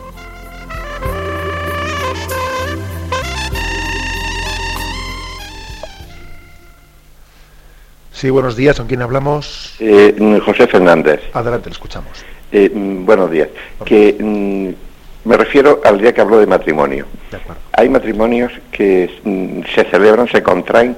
Sí, 8.14 8.30
buenos 8.30 8.56
días. 8.56 8.78
¿Con 8.78 8.88
quién 8.88 9.02
hablamos? 9.02 9.76
Eh, 9.80 10.40
José 10.46 10.68
Fernández. 10.68 11.20
Adelante, 11.34 11.70
le 11.70 11.74
escuchamos. 11.74 12.24
Eh, 12.54 12.72
mm, 12.74 13.06
buenos 13.06 13.30
días. 13.30 13.50
Que 13.84 14.16
mm, 14.18 15.28
me 15.28 15.38
refiero 15.38 15.82
al 15.84 16.00
día 16.00 16.14
que 16.14 16.22
habló 16.22 16.40
de 16.40 16.48
matrimonio. 16.48 17.06
De 17.32 17.36
acuerdo. 17.36 17.62
Hay 17.74 17.90
matrimonios 17.90 18.54
que 18.72 19.20
mm, 19.26 19.64
se 19.76 19.84
celebran, 19.92 20.30
se 20.30 20.42
contraen 20.42 20.96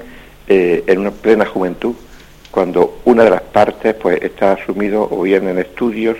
eh, 0.47 0.83
en 0.85 0.99
una 0.99 1.09
plena 1.09 1.47
juventud, 1.47 1.95
cuando 2.51 2.99
una 3.05 3.23
de 3.23 3.31
las 3.31 3.41
partes 3.41 3.95
pues 3.95 4.21
está 4.21 4.51
asumido 4.51 5.07
o 5.09 5.23
bien 5.23 5.47
en 5.47 5.57
estudios 5.57 6.17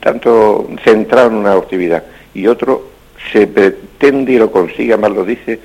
tanto 0.00 0.68
centrado 0.84 1.28
en 1.28 1.36
una 1.36 1.52
actividad 1.54 2.04
y 2.34 2.46
otro 2.46 2.90
se 3.32 3.46
pretende 3.46 4.32
y 4.32 4.38
lo 4.38 4.50
consigue, 4.50 4.96
más 4.96 5.10
lo 5.10 5.24
dice, 5.24 5.58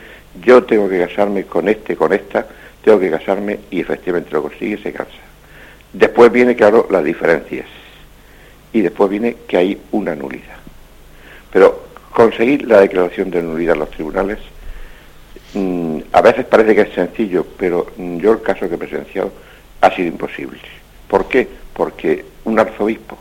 yo 0.44 0.64
tengo 0.64 0.88
que 0.89 1.00
casarme 1.00 1.44
con 1.44 1.68
este, 1.68 1.96
con 1.96 2.14
esta, 2.14 2.48
tengo 2.84 3.00
que 3.00 3.12
casarme 3.12 3.60
y 3.70 3.82
efectivamente 3.82 4.32
lo 4.32 4.44
consigue 4.44 4.76
y 4.80 4.84
se 4.84 4.94
casa. 4.94 5.12
Después 5.94 6.32
viene, 6.32 6.56
claro, 6.56 6.88
las 6.89 7.04
diferencias 7.04 7.68
y 8.74 8.82
después 8.82 9.10
viene 9.10 9.36
que 9.48 9.58
hay 9.58 9.78
una 9.92 10.16
nulidad. 10.16 10.58
Pero 11.52 11.88
conseguir 12.12 12.66
la 12.68 12.80
declaración 12.80 13.30
de 13.30 13.44
nulidad 13.44 13.74
en 13.74 13.80
los 13.80 13.92
tribunales 13.92 14.39
mm, 15.54 16.00
a 16.14 16.22
veces 16.22 16.46
parece 16.46 16.76
que 16.76 16.82
es 16.82 16.94
sencillo, 16.94 17.46
pero 17.58 17.88
yo 17.98 18.32
el 18.32 18.42
caso 18.42 18.70
que 18.70 18.76
he 18.76 18.78
presenciado 18.78 19.32
ha 19.82 19.92
sido 19.94 20.08
imposible. 20.08 20.60
¿Por 21.08 21.28
qué? 21.28 21.48
Porque 21.74 22.24
un 22.46 22.58
arzobispo 22.58 23.18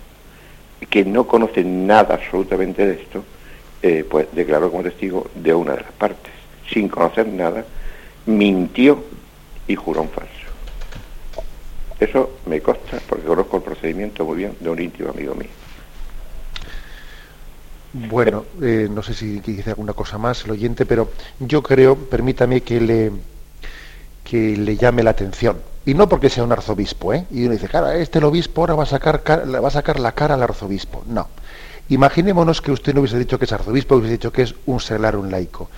que 0.89 1.05
no 1.05 1.27
conoce 1.27 1.63
nada 1.65 2.15
absolutamente 2.15 2.87
de 2.87 2.95
esto, 2.95 3.25
eh, 3.83 4.05
pues 4.09 4.29
declaró 4.33 4.71
como 4.71 4.83
testigo 4.83 5.29
de 5.35 5.55
una 5.55 5.73
de 5.73 5.83
las 5.83 5.93
partes, 5.93 6.33
sin 6.73 6.89
conocer 6.89 7.27
nada, 7.29 7.65
mintió 8.27 9.03
y 9.67 9.75
juró 9.75 10.03
un 10.03 10.09
falso. 10.09 10.31
Eso 11.99 12.39
me 12.47 12.61
consta 12.61 12.99
porque 13.09 13.25
conozco 13.25 13.59
el 13.59 13.63
procedimiento 13.63 14.25
muy 14.25 14.39
bien 14.39 14.57
de 14.59 14.71
un 14.71 14.81
íntimo 14.81 15.11
amigo 15.11 15.35
mío. 15.35 15.49
Bueno, 17.93 18.45
eh, 18.63 18.89
no 18.91 19.03
sé 19.03 19.15
si 19.15 19.41
dice 19.41 19.71
alguna 19.71 19.93
cosa 19.93 20.17
más 20.17 20.45
el 20.45 20.53
oyente, 20.53 20.87
pero 20.87 21.11
yo 21.41 21.63
creo, 21.63 21.97
permítame 21.97 22.63
que 22.63 22.81
le, 22.81 23.11
que 24.23 24.57
le 24.57 24.77
llame 24.77 25.03
la 25.03 25.11
atención 25.11 25.70
y 25.87 25.95
no 25.95 26.09
porque 26.09 26.29
sea 26.29 26.45
un 26.45 26.53
arzobispo, 26.53 27.15
¿eh? 27.15 27.27
Y 27.31 27.45
uno 27.45 27.53
dice, 27.53 27.69
cara, 27.69 27.97
este 27.97 28.19
el 28.19 28.25
obispo 28.25 28.61
ahora 28.63 28.75
va 28.75 28.83
a 28.83 28.87
sacar, 28.87 29.23
va 29.27 29.69
a 29.69 29.71
sacar 29.71 29.99
la 29.99 30.13
cara 30.13 30.35
al 30.35 30.43
arzobispo. 30.43 31.05
No. 31.07 31.29
Imaginémonos 31.89 32.61
que 32.61 32.71
usted 32.71 32.95
no 32.95 33.01
hubiese 33.01 33.19
dicho 33.19 33.39
que 33.39 33.47
es 33.47 33.53
arzobispo, 33.53 33.97
hubiese 33.97 34.13
dicho 34.13 34.33
que 34.33 34.43
es 34.43 34.55
un 34.67 34.81
seglar, 34.81 35.17
un 35.17 35.31
laico. 35.31 35.71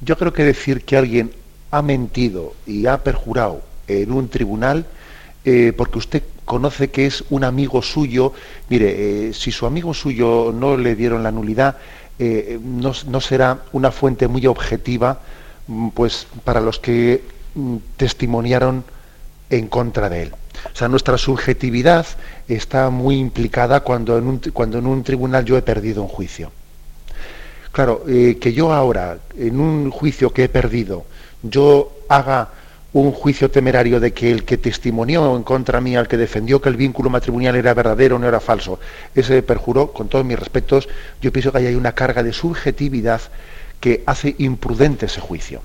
Yo 0.00 0.16
creo 0.16 0.32
que 0.32 0.44
decir 0.44 0.84
que 0.84 0.96
alguien 0.96 1.32
ha 1.70 1.82
mentido 1.82 2.54
y 2.66 2.86
ha 2.86 3.02
perjurado 3.02 3.62
en 3.88 4.12
un 4.12 4.28
tribunal 4.28 4.86
eh, 5.44 5.72
porque 5.76 5.98
usted 5.98 6.22
conoce 6.44 6.90
que 6.90 7.06
es 7.06 7.22
un 7.30 7.44
amigo 7.44 7.80
suyo, 7.80 8.32
mire, 8.68 9.28
eh, 9.28 9.32
si 9.32 9.52
su 9.52 9.64
amigo 9.64 9.94
suyo 9.94 10.52
no 10.52 10.76
le 10.76 10.96
dieron 10.96 11.22
la 11.22 11.30
nulidad, 11.30 11.76
eh, 12.18 12.58
no, 12.60 13.20
será 13.20 13.60
una 13.72 13.92
fuente 13.92 14.26
muy 14.26 14.46
objetiva 14.46 15.20
mm, 15.68 15.90
pues, 15.90 16.26
para 16.42 16.60
los 16.60 16.80
que 16.80 17.22
mm, 17.54 17.76
testimoniaron 17.96 18.84
en 19.50 19.68
contra 19.68 20.08
de 20.08 20.22
él. 20.24 20.32
O 20.72 20.76
sea, 20.76 20.88
nuestra 20.88 21.18
subjetividad 21.18 22.06
está 22.48 22.90
muy 22.90 23.16
implicada 23.16 23.80
cuando 23.80 24.18
en 24.18 24.26
un, 24.26 24.38
cuando 24.52 24.78
en 24.78 24.86
un 24.86 25.02
tribunal 25.04 25.44
yo 25.44 25.56
he 25.56 25.62
perdido 25.62 26.02
un 26.02 26.08
juicio. 26.08 26.50
Claro, 27.72 28.04
que 28.06 28.52
yo 28.54 28.72
ahora, 28.72 29.18
en 29.36 29.60
un 29.60 29.90
juicio 29.90 30.32
que 30.32 30.44
he 30.44 30.48
perdido, 30.48 31.04
yo 31.42 31.92
haga 32.08 32.48
un 32.94 33.12
juicio 33.12 33.50
temerario 33.50 34.00
de 34.00 34.14
que 34.14 34.30
el 34.30 34.44
que 34.44 34.56
testimonió 34.56 35.36
en 35.36 35.42
contra 35.42 35.82
mía, 35.82 36.00
el 36.00 36.08
que 36.08 36.16
defendió 36.16 36.62
que 36.62 36.70
el 36.70 36.76
vínculo 36.76 37.10
matrimonial 37.10 37.54
era 37.54 37.74
verdadero 37.74 38.18
no 38.18 38.26
era 38.26 38.40
falso, 38.40 38.80
ese 39.14 39.42
perjuró, 39.42 39.92
con 39.92 40.08
todos 40.08 40.24
mis 40.24 40.38
respetos, 40.38 40.88
yo 41.20 41.30
pienso 41.30 41.52
que 41.52 41.58
hay 41.58 41.74
una 41.74 41.92
carga 41.92 42.22
de 42.22 42.32
subjetividad 42.32 43.20
que 43.80 44.02
hace 44.06 44.34
imprudente 44.38 45.04
ese 45.04 45.20
juicio. 45.20 45.60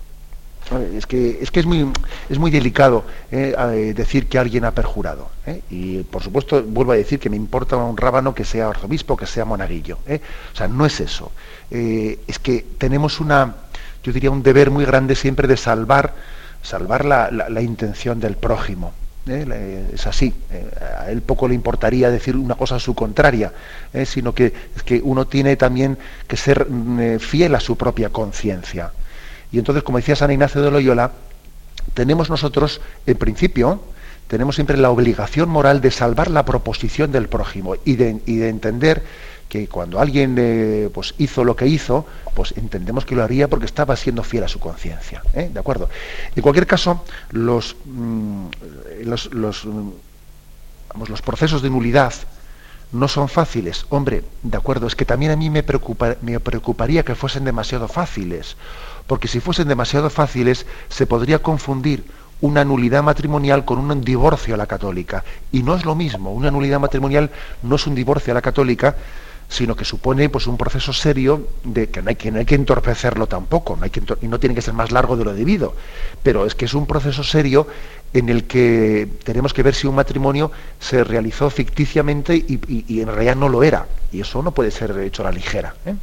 Es 0.95 1.05
que, 1.05 1.39
es, 1.41 1.65
muy, 1.65 1.91
es 2.29 2.39
muy 2.39 2.51
delicado 2.51 3.03
eh, 3.31 3.93
decir 3.95 4.27
que 4.27 4.37
alguien 4.37 4.65
ha 4.65 4.71
perjurado. 4.71 5.29
Eh, 5.45 5.61
y 5.69 6.03
por 6.03 6.23
supuesto, 6.23 6.63
vuelvo 6.63 6.93
a 6.93 6.95
decir 6.95 7.19
que 7.19 7.29
me 7.29 7.35
importa 7.35 7.75
un 7.75 7.97
rábano 7.97 8.33
que 8.33 8.45
sea 8.45 8.69
arzobispo, 8.69 9.17
que 9.17 9.25
sea 9.25 9.45
monaguillo. 9.45 9.99
Eh. 10.07 10.21
O 10.53 10.55
sea, 10.55 10.67
no 10.67 10.85
es 10.85 10.99
eso. 10.99 11.31
es 11.69 12.39
que 12.39 12.65
tenemos 12.77 13.19
una, 13.19 13.55
yo 14.03 14.13
diría, 14.13 14.31
un 14.31 14.43
deber 14.43 14.71
muy 14.71 14.85
grande 14.85 15.15
siempre 15.15 15.47
de 15.47 15.57
salvar 15.57 16.13
salvar 16.61 17.05
la, 17.05 17.61
intención 17.61 18.19
del 18.19 18.37
prójimo. 18.37 18.93
¿eh? 19.27 19.89
Es 19.93 20.07
así. 20.07 20.33
Eh, 20.51 20.69
a 20.99 21.11
él 21.11 21.21
poco 21.21 21.47
le 21.47 21.55
importaría 21.55 22.09
decir 22.09 22.35
una 22.35 22.55
cosa 22.55 22.75
a 22.75 22.79
su 22.79 22.93
contraria, 22.93 23.51
¿eh? 23.93 24.05
sino 24.05 24.33
que, 24.33 24.53
es 24.75 24.83
que 24.83 25.01
uno 25.03 25.25
tiene 25.25 25.55
también 25.55 25.97
que 26.27 26.37
ser 26.37 26.67
mm, 26.69 27.19
fiel 27.19 27.55
a 27.55 27.59
su 27.59 27.75
propia 27.75 28.09
conciencia. 28.09 28.91
Y 29.51 29.59
entonces, 29.59 29.83
como 29.83 29.97
decía 29.97 30.15
San 30.15 30.31
Ignacio 30.31 30.61
de 30.61 30.71
Loyola, 30.71 31.11
tenemos 31.93 32.29
nosotros, 32.29 32.81
en 33.05 33.17
principio, 33.17 33.81
tenemos 34.27 34.55
siempre 34.55 34.77
la 34.77 34.89
obligación 34.89 35.49
moral 35.49 35.81
de 35.81 35.91
salvar 35.91 36.31
la 36.31 36.45
proposición 36.45 37.11
del 37.11 37.27
prójimo 37.27 37.75
y 37.83 37.95
de, 37.95 38.21
entender 38.47 39.03
que 39.49 39.67
cuando 39.67 39.99
alguien 39.99 40.37
eh, 40.39 40.89
pues 40.93 41.13
hizo 41.17 41.43
lo 41.43 41.57
que 41.57 41.67
hizo, 41.67 42.05
pues 42.33 42.53
entendemos 42.55 43.03
que 43.03 43.13
lo 43.13 43.23
haría 43.23 43.49
porque 43.49 43.65
estaba 43.65 43.97
siendo 43.97 44.23
fiel 44.23 44.45
a 44.45 44.47
su 44.47 44.59
conciencia. 44.59 45.21
¿eh? 45.33 45.49
¿De 45.53 45.59
acuerdo? 45.59 45.89
En 46.33 46.41
cualquier 46.41 46.65
caso, 46.65 47.03
los, 47.31 47.75
mm, 47.83 48.45
los, 49.03 49.29
mm, 49.33 49.89
los, 51.09 51.21
procesos 51.21 51.61
de 51.61 51.69
nulidad 51.69 52.13
no 52.93 53.09
son 53.09 53.27
fáciles. 53.27 53.85
Hombre, 53.89 54.23
de 54.43 54.57
acuerdo, 54.57 54.87
es 54.87 54.95
que 54.95 55.03
también 55.03 55.33
a 55.33 55.35
mí 55.35 55.49
me 55.49 55.63
preocuparía 55.63 57.03
que 57.03 57.15
fuesen 57.15 57.43
demasiado 57.43 57.89
fáciles, 57.89 58.55
porque 59.07 59.27
si 59.27 59.39
fuesen 59.39 59.67
demasiado 59.67 60.09
fáciles 60.09 60.65
se 60.89 61.05
podría 61.05 61.39
confundir 61.39 62.03
una 62.41 62.65
nulidad 62.65 63.03
matrimonial 63.03 63.65
con 63.65 63.77
un 63.77 64.01
divorcio 64.01 64.55
a 64.55 64.57
la 64.57 64.65
católica. 64.65 65.23
Y 65.51 65.63
no 65.63 65.75
es 65.75 65.85
lo 65.85 65.95
mismo, 65.95 66.33
una 66.33 66.51
nulidad 66.51 66.79
matrimonial 66.79 67.29
no 67.61 67.75
es 67.75 67.87
un 67.87 67.95
divorcio 67.95 68.33
a 68.33 68.35
la 68.35 68.41
católica, 68.41 68.95
sino 69.51 69.75
que 69.75 69.83
supone 69.83 70.29
pues, 70.29 70.47
un 70.47 70.57
proceso 70.57 70.93
serio 70.93 71.49
de 71.63 71.89
que 71.89 72.01
no 72.01 72.09
hay 72.09 72.15
que, 72.15 72.55
entorpecerlo 72.55 73.27
tampoco, 73.27 73.75
no 73.75 73.83
hay 73.83 73.89
que, 73.89 74.01
y 74.21 74.27
no 74.27 74.39
tiene 74.39 74.55
que 74.55 74.61
ser 74.61 74.73
más 74.73 74.91
largo 74.91 75.17
de 75.17 75.25
lo 75.25 75.33
debido, 75.33 75.75
pero 76.23 76.45
es 76.45 76.55
que 76.55 76.65
es 76.65 76.73
un 76.73 76.87
proceso 76.87 77.21
serio 77.23 77.67
en 78.13 78.29
el 78.29 78.45
que 78.45 79.09
tenemos 79.25 79.53
que 79.53 79.61
ver 79.61 79.75
si 79.75 79.87
un 79.87 79.95
matrimonio 79.95 80.51
se 80.79 81.03
realizó 81.03 81.49
ficticiamente 81.49 82.35
y, 82.35 83.01
en 83.01 83.07
realidad 83.07 83.35
no 83.35 83.49
lo 83.49 83.61
era, 83.61 83.87
y 84.13 84.21
eso 84.21 84.41
no 84.41 84.51
puede 84.51 84.71
ser 84.71 84.97
hecho 84.99 85.21
a 85.21 85.25
la 85.25 85.31
ligera. 85.33 85.75
¿eh? 85.85 85.95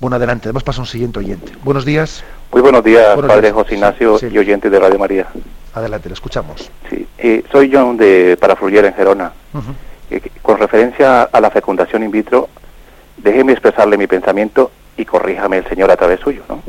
Bueno, 0.00 0.16
adelante, 0.16 0.48
damos 0.48 0.62
paso 0.62 0.80
a 0.80 0.84
un 0.84 0.88
siguiente 0.88 1.18
oyente. 1.18 1.52
Buenos 1.64 1.84
días. 1.84 2.24
Muy 2.52 2.62
buenos 2.62 2.84
días, 2.84 3.18
Padre 3.18 3.50
José 3.50 3.74
Ignacio 3.74 4.18
y 4.30 4.38
oyente 4.38 4.70
de 4.70 4.78
Radio 4.78 4.98
María. 4.98 5.26
Adelante, 5.74 6.08
le 6.08 6.14
escuchamos. 6.14 6.70
Sí, 6.88 7.06
eh, 7.18 7.44
soy 7.50 7.70
John 7.72 7.96
de 7.96 8.36
Parafluyer 8.40 8.84
en 8.84 8.94
Gerona 8.94 9.32
con 10.42 10.58
referencia 10.58 11.22
a 11.24 11.40
la 11.40 11.50
fecundación 11.50 12.02
in 12.02 12.10
vitro, 12.10 12.48
déjeme 13.18 13.52
expresarle 13.52 13.98
mi 13.98 14.06
pensamiento 14.06 14.70
y 14.96 15.04
corríjame 15.04 15.58
el 15.58 15.68
Señor 15.68 15.90
a 15.90 15.96
través 15.96 16.20
suyo. 16.20 16.42
¿no? 16.48 16.62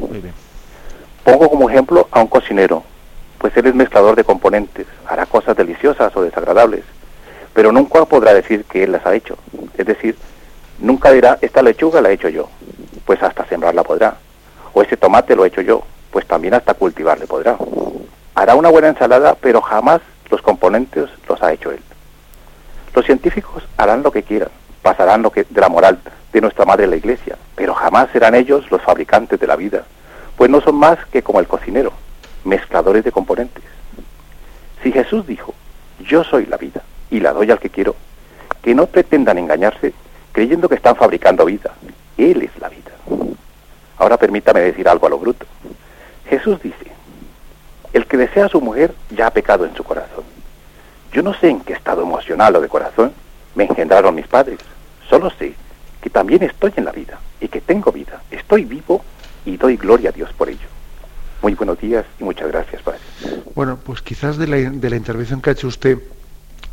Pongo 1.24 1.50
como 1.50 1.70
ejemplo 1.70 2.08
a 2.12 2.20
un 2.20 2.28
cocinero, 2.28 2.84
pues 3.38 3.56
él 3.56 3.68
es 3.68 3.76
mezclador 3.76 4.16
de 4.16 4.24
componentes, 4.24 4.88
hará 5.08 5.26
cosas 5.26 5.56
deliciosas 5.56 6.16
o 6.16 6.22
desagradables, 6.22 6.84
pero 7.54 7.72
nunca 7.72 8.04
podrá 8.06 8.34
decir 8.34 8.66
que 8.66 8.84
él 8.84 8.92
las 8.92 9.06
ha 9.06 9.16
hecho. 9.16 9.38
Es 9.78 9.86
decir, 9.86 10.18
nunca 10.80 11.12
dirá, 11.12 11.38
esta 11.42 11.62
lechuga 11.62 12.02
la 12.02 12.10
he 12.10 12.14
hecho 12.14 12.28
yo, 12.28 12.50
pues 13.10 13.24
hasta 13.24 13.44
sembrarla 13.48 13.82
podrá. 13.82 14.18
O 14.72 14.84
ese 14.84 14.96
tomate 14.96 15.36
lo 15.36 15.44
he 15.44 15.48
hecho 15.48 15.62
yo, 15.62 15.82
pues 16.12 16.28
también 16.28 16.54
hasta 16.54 16.76
cultivarle 16.76 17.26
podrá. 17.26 17.58
Hará 18.36 18.54
una 18.54 18.70
buena 18.70 18.90
ensalada, 18.90 19.34
pero 19.34 19.62
jamás 19.62 20.00
los 20.30 20.44
componentes 20.44 21.10
los 21.28 21.42
ha 21.42 21.52
hecho 21.52 21.72
él. 21.72 21.80
Los 22.94 23.08
científicos 23.08 23.64
harán 23.78 24.04
lo 24.04 24.12
que 24.12 24.22
quieran, 24.22 24.50
pasarán 24.84 25.24
lo 25.24 25.32
que, 25.32 25.44
de 25.50 25.60
la 25.60 25.70
moral 25.70 25.98
de 26.32 26.40
nuestra 26.40 26.66
madre 26.66 26.86
la 26.86 26.98
iglesia, 26.98 27.36
pero 27.56 27.74
jamás 27.74 28.12
serán 28.14 28.36
ellos 28.36 28.70
los 28.70 28.84
fabricantes 28.84 29.40
de 29.40 29.48
la 29.48 29.56
vida, 29.56 29.86
pues 30.38 30.52
no 30.52 30.62
son 30.62 30.76
más 30.76 31.00
que 31.12 31.24
como 31.24 31.40
el 31.40 31.48
cocinero, 31.48 31.92
mezcladores 32.44 33.04
de 33.04 33.12
componentes. 33.12 33.64
Si 34.84 34.92
Jesús 34.92 35.26
dijo, 35.26 35.56
yo 36.02 36.24
soy 36.24 36.46
la 36.46 36.58
vida 36.58 36.84
y 37.10 37.22
la 37.22 37.34
doy 37.34 37.50
al 37.50 37.58
que 37.58 37.72
quiero, 37.72 37.96
que 38.62 38.76
no 38.76 38.86
pretendan 38.86 39.40
engañarse 39.40 39.96
creyendo 40.32 40.70
que 40.70 40.76
están 40.76 40.96
fabricando 40.96 41.44
vida. 41.46 41.72
Él 42.20 42.42
es 42.42 42.52
la 42.60 42.70
vida. 42.70 42.92
Ahora 43.98 44.18
permítame 44.18 44.60
decir 44.60 44.88
algo 44.88 45.08
a 45.08 45.10
lo 45.10 45.20
bruto. 45.20 45.46
Jesús 46.30 46.62
dice, 46.62 46.92
el 47.94 48.06
que 48.06 48.18
desea 48.18 48.46
a 48.46 48.50
su 48.50 48.62
mujer 48.62 48.94
ya 49.10 49.28
ha 49.28 49.32
pecado 49.32 49.66
en 49.66 49.76
su 49.76 49.84
corazón. 49.84 50.24
Yo 51.12 51.24
no 51.24 51.34
sé 51.34 51.50
en 51.50 51.62
qué 51.62 51.74
estado 51.74 52.04
emocional 52.04 52.56
o 52.56 52.62
de 52.62 52.68
corazón 52.68 53.14
me 53.56 53.64
engendraron 53.64 54.14
mis 54.16 54.28
padres. 54.28 54.60
Solo 55.10 55.32
sé 55.32 55.54
que 56.02 56.10
también 56.10 56.44
estoy 56.44 56.74
en 56.76 56.86
la 56.86 56.92
vida 56.92 57.20
y 57.40 57.48
que 57.48 57.62
tengo 57.62 57.92
vida. 57.92 58.22
Estoy 58.30 58.66
vivo 58.66 59.02
y 59.46 59.58
doy 59.58 59.78
gloria 59.78 60.10
a 60.10 60.14
Dios 60.14 60.32
por 60.34 60.50
ello. 60.50 60.68
Muy 61.42 61.56
buenos 61.56 61.80
días 61.80 62.06
y 62.20 62.24
muchas 62.26 62.50
gracias, 62.50 62.82
Padre. 62.82 63.00
Bueno, 63.56 63.80
pues 63.84 64.02
quizás 64.02 64.38
de 64.38 64.48
la, 64.48 64.58
de 64.58 64.90
la 64.90 64.96
intervención 64.98 65.42
que 65.42 65.50
ha 65.52 65.54
hecho 65.54 65.68
usted, 65.68 65.98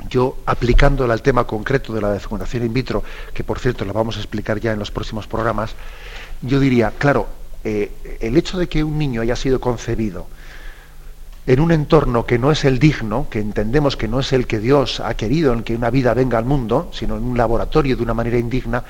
yo 0.08 0.38
aplicándola 0.46 1.14
al 1.14 1.22
tema 1.22 1.44
concreto 1.44 1.92
de 1.92 2.00
la 2.00 2.18
fecundación 2.20 2.64
in 2.64 2.72
vitro, 2.72 3.02
que 3.32 3.44
por 3.44 3.58
cierto 3.58 3.84
la 3.84 3.92
vamos 3.92 4.16
a 4.16 4.20
explicar 4.20 4.60
ya 4.60 4.72
en 4.72 4.78
los 4.78 4.90
próximos 4.90 5.26
programas, 5.26 5.74
yo 6.42 6.60
diría, 6.60 6.92
claro, 6.98 7.26
eh, 7.64 8.18
el 8.20 8.36
hecho 8.36 8.58
de 8.58 8.68
que 8.68 8.84
un 8.84 8.98
niño 8.98 9.22
haya 9.22 9.36
sido 9.36 9.60
concebido 9.60 10.26
en 11.46 11.60
un 11.60 11.70
entorno 11.70 12.26
que 12.26 12.38
no 12.38 12.50
es 12.50 12.64
el 12.64 12.78
digno, 12.78 13.28
que 13.30 13.38
entendemos 13.38 13.96
que 13.96 14.08
no 14.08 14.20
es 14.20 14.32
el 14.32 14.46
que 14.46 14.58
Dios 14.58 15.00
ha 15.00 15.14
querido 15.14 15.52
en 15.52 15.62
que 15.62 15.76
una 15.76 15.90
vida 15.90 16.12
venga 16.12 16.38
al 16.38 16.44
mundo, 16.44 16.90
sino 16.92 17.16
en 17.16 17.22
un 17.22 17.38
laboratorio 17.38 17.96
de 17.96 18.02
una 18.02 18.14
manera 18.14 18.36
indigna, 18.36 18.82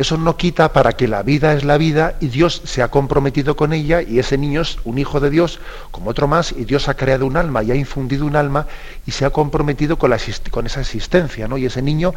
eso 0.00 0.16
no 0.16 0.38
quita 0.38 0.72
para 0.72 0.92
que 0.94 1.06
la 1.06 1.22
vida 1.22 1.52
es 1.52 1.62
la 1.62 1.76
vida 1.76 2.14
y 2.20 2.28
Dios 2.28 2.62
se 2.64 2.82
ha 2.82 2.88
comprometido 2.88 3.54
con 3.54 3.74
ella 3.74 4.00
y 4.00 4.18
ese 4.18 4.38
niño 4.38 4.62
es 4.62 4.78
un 4.84 4.96
hijo 4.96 5.20
de 5.20 5.28
Dios 5.28 5.60
como 5.90 6.08
otro 6.08 6.26
más 6.26 6.52
y 6.52 6.64
Dios 6.64 6.88
ha 6.88 6.94
creado 6.94 7.26
un 7.26 7.36
alma 7.36 7.62
y 7.62 7.70
ha 7.70 7.74
infundido 7.74 8.24
un 8.24 8.34
alma 8.34 8.66
y 9.06 9.10
se 9.10 9.26
ha 9.26 9.30
comprometido 9.30 9.98
con, 9.98 10.14
esa 10.14 10.80
existencia, 10.80 11.48
¿no? 11.48 11.58
Y 11.58 11.66
ese 11.66 11.82
niño, 11.82 12.14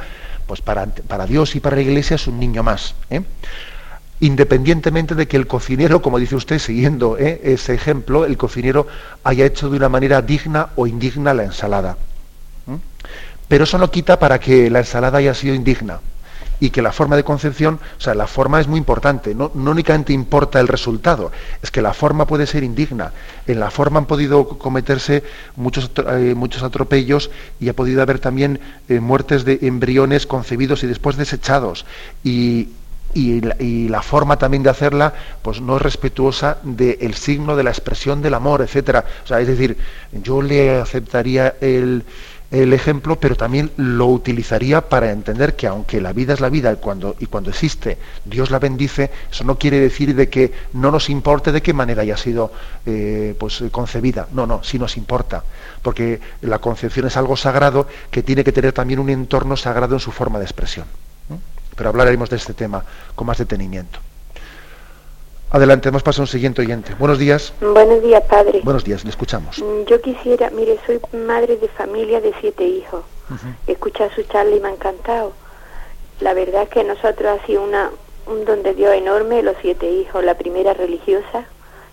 pues 0.48 0.62
para, 0.62 0.86
para, 0.86 1.26
Dios 1.26 1.58
y 1.58 1.60
para 1.60 1.76
la 1.76 1.82
Iglesia 1.82 2.16
es 2.16 2.26
un 2.26 2.40
niño 2.40 2.64
más. 2.64 2.96
¿eh? 3.10 3.22
independientemente 4.22 5.14
de 5.16 5.28
que 5.28 5.36
el 5.36 5.48
cocinero, 5.48 6.02
como 6.02 6.20
dice 6.20 6.38
usted, 6.38 6.60
siguiendo 6.60 7.18
¿eh? 7.18 7.42
ese 7.44 7.74
ejemplo, 7.74 8.24
el 8.24 8.38
cocinero 8.38 8.88
haya 9.26 9.46
hecho 9.46 9.70
de 9.70 9.76
una 9.76 9.90
manera 9.90 10.22
digna 10.22 10.70
o 10.78 10.88
indigna 10.88 11.34
la 11.34 11.44
ensalada. 11.44 11.98
Pero 13.50 13.66
eso 13.66 13.78
no 13.78 13.92
quita 13.92 14.20
para 14.20 14.40
que 14.40 14.70
la 14.70 14.80
ensalada 14.80 15.18
haya 15.18 15.34
sido 15.34 15.54
indigna 15.54 16.00
y 16.64 16.70
que 16.70 16.82
la 16.82 16.94
forma 16.94 17.18
de 17.18 17.26
concepción, 17.26 17.78
o 17.98 18.00
sea, 18.00 18.16
la 18.16 18.26
forma 18.26 18.62
es 18.62 18.70
muy 18.70 18.78
importante, 18.78 19.36
no, 19.36 19.52
únicamente 19.54 20.14
importa 20.14 20.62
el 20.62 20.70
resultado, 20.70 21.30
es 21.62 21.72
que 21.72 21.82
la 21.82 21.94
forma 21.94 22.26
puede 22.26 22.48
ser 22.48 22.64
indigna. 22.64 23.12
En 23.46 23.60
la 23.60 23.70
forma 23.70 24.00
han 24.00 24.06
podido 24.06 24.48
cometerse 24.48 25.24
muchos, 25.58 25.92
eh, 25.98 26.34
muchos 26.38 26.64
atropellos 26.64 27.32
y 27.60 27.68
ha 27.68 27.74
podido 27.74 28.02
haber 28.02 28.20
también 28.20 28.62
eh, 28.88 29.02
muertes 29.02 29.44
de 29.44 29.60
embriones 29.64 30.26
concebidos 30.26 30.86
y 30.86 30.88
después 30.88 31.18
desechados. 31.18 31.86
Y, 32.24 32.70
y 33.14 33.42
la, 33.90 34.02
forma 34.02 34.38
también 34.38 34.64
de 34.64 34.70
hacerla 34.70 35.14
pues 35.42 35.60
no 35.60 35.76
es 35.76 35.82
respetuosa 35.82 36.60
del 36.64 37.14
signo 37.14 37.58
de 37.58 37.64
la 37.64 37.72
expresión 37.72 38.22
del 38.22 38.36
amor, 38.36 38.62
etcétera. 38.62 39.04
O 39.26 39.28
sea, 39.28 39.42
es 39.42 39.48
decir, 39.48 39.78
yo 40.14 40.42
le 40.42 40.80
aceptaría 40.80 41.56
el, 41.60 42.06
el 42.54 42.72
ejemplo, 42.72 43.16
pero 43.20 43.36
también 43.36 43.72
lo 43.78 44.06
utilizaría 44.06 44.88
para 44.88 45.10
entender 45.10 45.56
que 45.56 45.66
aunque 45.66 46.00
la 46.00 46.14
vida 46.14 46.34
es 46.34 46.40
la 46.40 46.50
vida 46.50 46.72
y 46.72 46.76
cuando, 46.76 47.16
y 47.20 47.26
cuando 47.26 47.50
existe 47.50 47.98
Dios 48.26 48.52
la 48.52 48.60
bendice, 48.60 49.10
eso 49.32 49.44
no 49.44 49.58
quiere 49.58 49.80
decir 49.80 50.14
de 50.14 50.30
que 50.30 50.52
no 50.74 50.92
nos 50.92 51.10
importe 51.10 51.52
de 51.52 51.64
qué 51.64 51.74
manera 51.74 52.04
haya 52.04 52.16
sido 52.16 52.52
eh, 52.86 53.36
pues, 53.40 53.64
concebida. 53.72 54.28
No, 54.34 54.46
no, 54.46 54.64
sí 54.64 54.78
nos 54.78 54.98
importa, 54.98 55.44
porque 55.82 56.22
la 56.42 56.60
concepción 56.60 57.08
es 57.08 57.18
algo 57.18 57.36
sagrado 57.36 57.88
que 58.12 58.22
tiene 58.22 58.44
que 58.44 58.52
tener 58.52 58.72
también 58.72 59.00
un 59.00 59.10
entorno 59.10 59.58
sagrado 59.58 59.96
en 59.96 60.00
su 60.00 60.12
forma 60.12 60.38
de 60.38 60.46
expresión. 60.46 60.86
Pero 61.76 61.90
hablaremos 61.90 62.30
de 62.30 62.36
este 62.36 62.54
tema 62.54 62.86
con 63.16 63.26
más 63.26 63.40
detenimiento. 63.40 63.98
Adelante, 65.54 65.90
hemos 65.90 66.02
pasado 66.02 66.24
a 66.24 66.26
un 66.26 66.28
siguiente 66.28 66.64
oyente. 66.64 66.96
Buenos 66.98 67.20
días. 67.20 67.54
Buenos 67.62 68.02
días, 68.02 68.24
padre. 68.24 68.62
Buenos 68.64 68.84
días, 68.84 69.04
le 69.04 69.12
escuchamos. 69.12 69.60
Mm, 69.60 69.84
yo 69.86 70.02
quisiera, 70.02 70.50
mire, 70.50 70.80
soy 70.88 71.00
madre 71.16 71.58
de 71.58 71.68
familia 71.68 72.20
de 72.22 72.34
siete 72.42 72.66
hijos. 72.66 73.04
He 73.68 73.74
escuchado 73.74 74.10
su 74.16 74.24
charla 74.24 74.56
y 74.56 74.60
me 74.60 74.70
ha 74.70 74.72
encantado. 74.72 75.34
La 76.22 76.34
verdad 76.34 76.64
es 76.64 76.70
que 76.70 76.84
nosotros 76.84 77.40
ha 77.40 77.46
sido 77.46 77.62
una, 77.62 77.92
un 78.26 78.46
don 78.46 78.64
de 78.64 78.74
Dios 78.74 78.96
enorme, 78.96 79.44
los 79.44 79.56
siete 79.62 79.88
hijos. 79.88 80.24
La 80.24 80.34
primera 80.40 80.74
religiosa, 80.74 81.46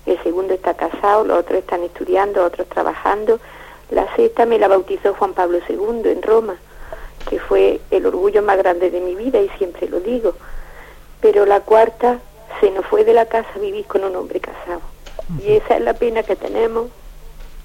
el 0.06 0.18
segundo 0.22 0.54
está 0.54 0.72
casado, 0.72 1.26
los 1.26 1.40
otros 1.40 1.58
están 1.58 1.82
estudiando, 1.82 2.42
otros 2.42 2.66
trabajando. 2.66 3.40
La 3.90 4.06
sexta 4.16 4.46
me 4.46 4.58
la 4.58 4.68
bautizó 4.68 5.12
Juan 5.12 5.34
Pablo 5.34 5.58
II 5.68 6.10
en 6.10 6.22
Roma, 6.22 6.56
que 7.28 7.38
fue 7.38 7.82
el 7.90 8.06
orgullo 8.06 8.42
más 8.42 8.56
grande 8.56 8.90
de 8.90 9.00
mi 9.02 9.14
vida 9.16 9.38
y 9.38 9.50
siempre 9.58 9.86
lo 9.86 10.00
digo. 10.00 10.32
Pero 11.20 11.44
la 11.44 11.60
cuarta 11.60 12.20
se 12.60 12.70
nos 12.70 12.84
fue 12.86 13.04
de 13.04 13.14
la 13.14 13.26
casa 13.26 13.48
a 13.54 13.58
vivir 13.58 13.86
con 13.86 14.04
un 14.04 14.16
hombre 14.16 14.40
casado. 14.40 14.80
Y 15.44 15.52
esa 15.52 15.76
es 15.76 15.82
la 15.82 15.94
pena 15.94 16.22
que 16.22 16.36
tenemos. 16.36 16.88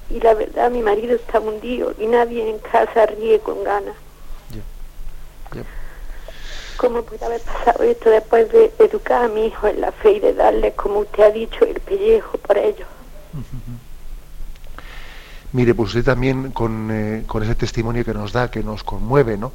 Y 0.10 0.20
la 0.20 0.34
verdad, 0.36 0.70
mi 0.70 0.82
marido 0.82 1.16
está 1.16 1.40
hundido 1.40 1.94
y 1.98 2.06
nadie 2.06 2.48
en 2.48 2.60
casa 2.60 3.06
ríe 3.08 3.40
con 3.40 3.64
ganas. 3.64 3.96
¿Cómo 6.78 7.04
puede 7.04 7.24
haber 7.26 7.42
pasado 7.42 7.84
esto 7.84 8.10
después 8.10 8.52
de 8.52 8.72
educar 8.80 9.24
a 9.24 9.28
mi 9.30 9.48
hijo 9.48 9.68
en 9.68 9.80
la 9.80 9.94
fe 9.94 10.12
y 10.12 10.20
de 10.20 10.34
darle, 10.34 10.74
como 10.74 11.00
usted 11.00 11.24
ha 11.24 11.32
dicho, 11.32 11.64
el 11.64 11.80
pellejo 11.80 12.38
por 12.38 12.58
ellos? 12.58 12.88
Mire, 15.54 15.74
pues 15.74 15.90
usted 15.90 16.04
también 16.04 16.52
con, 16.52 16.90
eh, 16.92 17.24
con, 17.26 17.42
ese 17.44 17.56
testimonio 17.56 18.04
que 18.04 18.14
nos 18.14 18.34
da, 18.34 18.52
que 18.52 18.62
nos 18.62 18.84
conmueve, 18.84 19.38
¿no? 19.38 19.54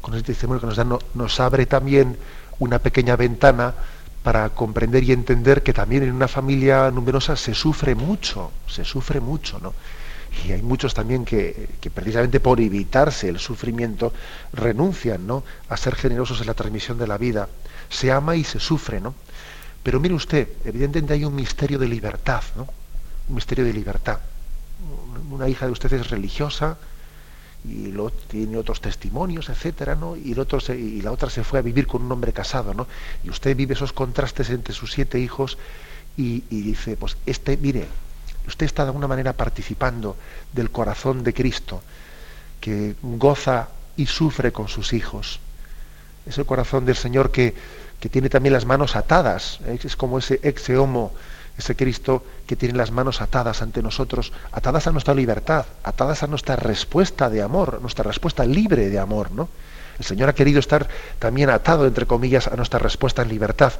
Con 0.00 0.14
ese 0.14 0.22
testimonio 0.22 0.60
que 0.60 0.66
nos 0.68 0.76
da, 0.76 0.86
nos 1.14 1.40
abre 1.40 1.66
también 1.66 2.16
una 2.60 2.78
pequeña 2.78 3.16
ventana 3.16 3.74
para 4.22 4.50
comprender 4.50 5.02
y 5.04 5.12
entender 5.12 5.62
que 5.62 5.72
también 5.72 6.02
en 6.02 6.12
una 6.12 6.28
familia 6.28 6.90
numerosa 6.90 7.36
se 7.36 7.54
sufre 7.54 7.94
mucho, 7.94 8.52
se 8.66 8.84
sufre 8.84 9.20
mucho, 9.20 9.58
¿no? 9.60 9.72
Y 10.44 10.52
hay 10.52 10.62
muchos 10.62 10.94
también 10.94 11.24
que, 11.24 11.68
precisamente 11.92 12.38
por 12.38 12.60
evitarse 12.60 13.28
el 13.28 13.38
sufrimiento 13.38 14.12
renuncian, 14.52 15.26
¿no? 15.26 15.42
A 15.68 15.76
ser 15.76 15.96
generosos 15.96 16.40
en 16.40 16.46
la 16.46 16.54
transmisión 16.54 16.98
de 16.98 17.06
la 17.06 17.18
vida. 17.18 17.48
Se 17.88 18.12
ama 18.12 18.36
y 18.36 18.44
se 18.44 18.60
sufre, 18.60 19.00
¿no? 19.00 19.14
Pero 19.82 19.98
mire 19.98 20.14
usted, 20.14 20.48
evidentemente 20.64 21.14
hay 21.14 21.24
un 21.24 21.34
misterio 21.34 21.78
de 21.78 21.88
libertad, 21.88 22.42
¿no? 22.56 22.68
Un 23.28 23.34
misterio 23.34 23.64
de 23.64 23.72
libertad. 23.72 24.20
Una 25.30 25.48
hija 25.48 25.66
de 25.66 25.72
usted 25.72 25.92
es 25.94 26.10
religiosa, 26.10 26.78
y 27.64 27.92
lo, 27.92 28.10
tiene 28.10 28.56
otros 28.56 28.80
testimonios, 28.80 29.48
etcétera, 29.48 29.94
¿no? 29.94 30.16
Y, 30.16 30.34
la 30.34 31.12
otra 31.12 31.30
se 31.30 31.44
fue 31.44 31.58
a 31.58 31.62
vivir 31.62 31.86
con 31.86 32.02
un 32.02 32.12
hombre 32.12 32.32
casado, 32.32 32.72
¿no? 32.72 32.86
Y 33.22 33.30
usted 33.30 33.54
vive 33.56 33.74
esos 33.74 33.92
contrastes 33.92 34.50
entre 34.50 34.74
sus 34.74 34.92
siete 34.92 35.18
hijos 35.18 35.58
y, 36.16 36.40
dice, 36.50 36.96
pues 36.96 37.16
este, 37.26 37.56
mire, 37.56 37.86
usted 38.46 38.66
está 38.66 38.82
de 38.82 38.88
alguna 38.88 39.08
manera 39.08 39.34
participando 39.34 40.16
del 40.52 40.70
corazón 40.70 41.22
de 41.22 41.34
Cristo, 41.34 41.82
que 42.60 42.94
goza 43.02 43.68
y 43.96 44.06
sufre 44.06 44.52
con 44.52 44.68
sus 44.68 44.92
hijos. 44.92 45.40
Es 46.26 46.38
el 46.38 46.46
corazón 46.46 46.84
del 46.84 46.96
Señor 46.96 47.30
que, 47.30 47.54
que 47.98 48.08
tiene 48.08 48.28
también 48.28 48.52
las 48.54 48.64
manos 48.64 48.96
atadas, 48.96 49.60
¿eh? 49.66 49.78
es 49.82 49.96
como 49.96 50.18
ese 50.18 50.40
ex 50.42 50.70
homo 50.70 51.12
ese 51.60 51.76
Cristo 51.76 52.24
que 52.46 52.56
tiene 52.56 52.76
las 52.76 52.90
manos 52.90 53.20
atadas 53.20 53.62
ante 53.62 53.82
nosotros, 53.82 54.32
atadas 54.52 54.86
a 54.86 54.92
nuestra 54.92 55.14
libertad, 55.14 55.64
atadas 55.84 56.22
a 56.22 56.26
nuestra 56.26 56.56
respuesta 56.56 57.30
de 57.30 57.42
amor, 57.42 57.80
nuestra 57.80 58.04
respuesta 58.04 58.44
libre 58.44 58.90
de 58.90 58.98
amor, 58.98 59.30
¿no? 59.30 59.48
El 59.98 60.04
Señor 60.04 60.30
ha 60.30 60.34
querido 60.34 60.58
estar 60.58 60.88
también 61.18 61.50
atado, 61.50 61.86
entre 61.86 62.06
comillas, 62.06 62.48
a 62.48 62.56
nuestra 62.56 62.78
respuesta 62.78 63.22
en 63.22 63.28
libertad. 63.28 63.74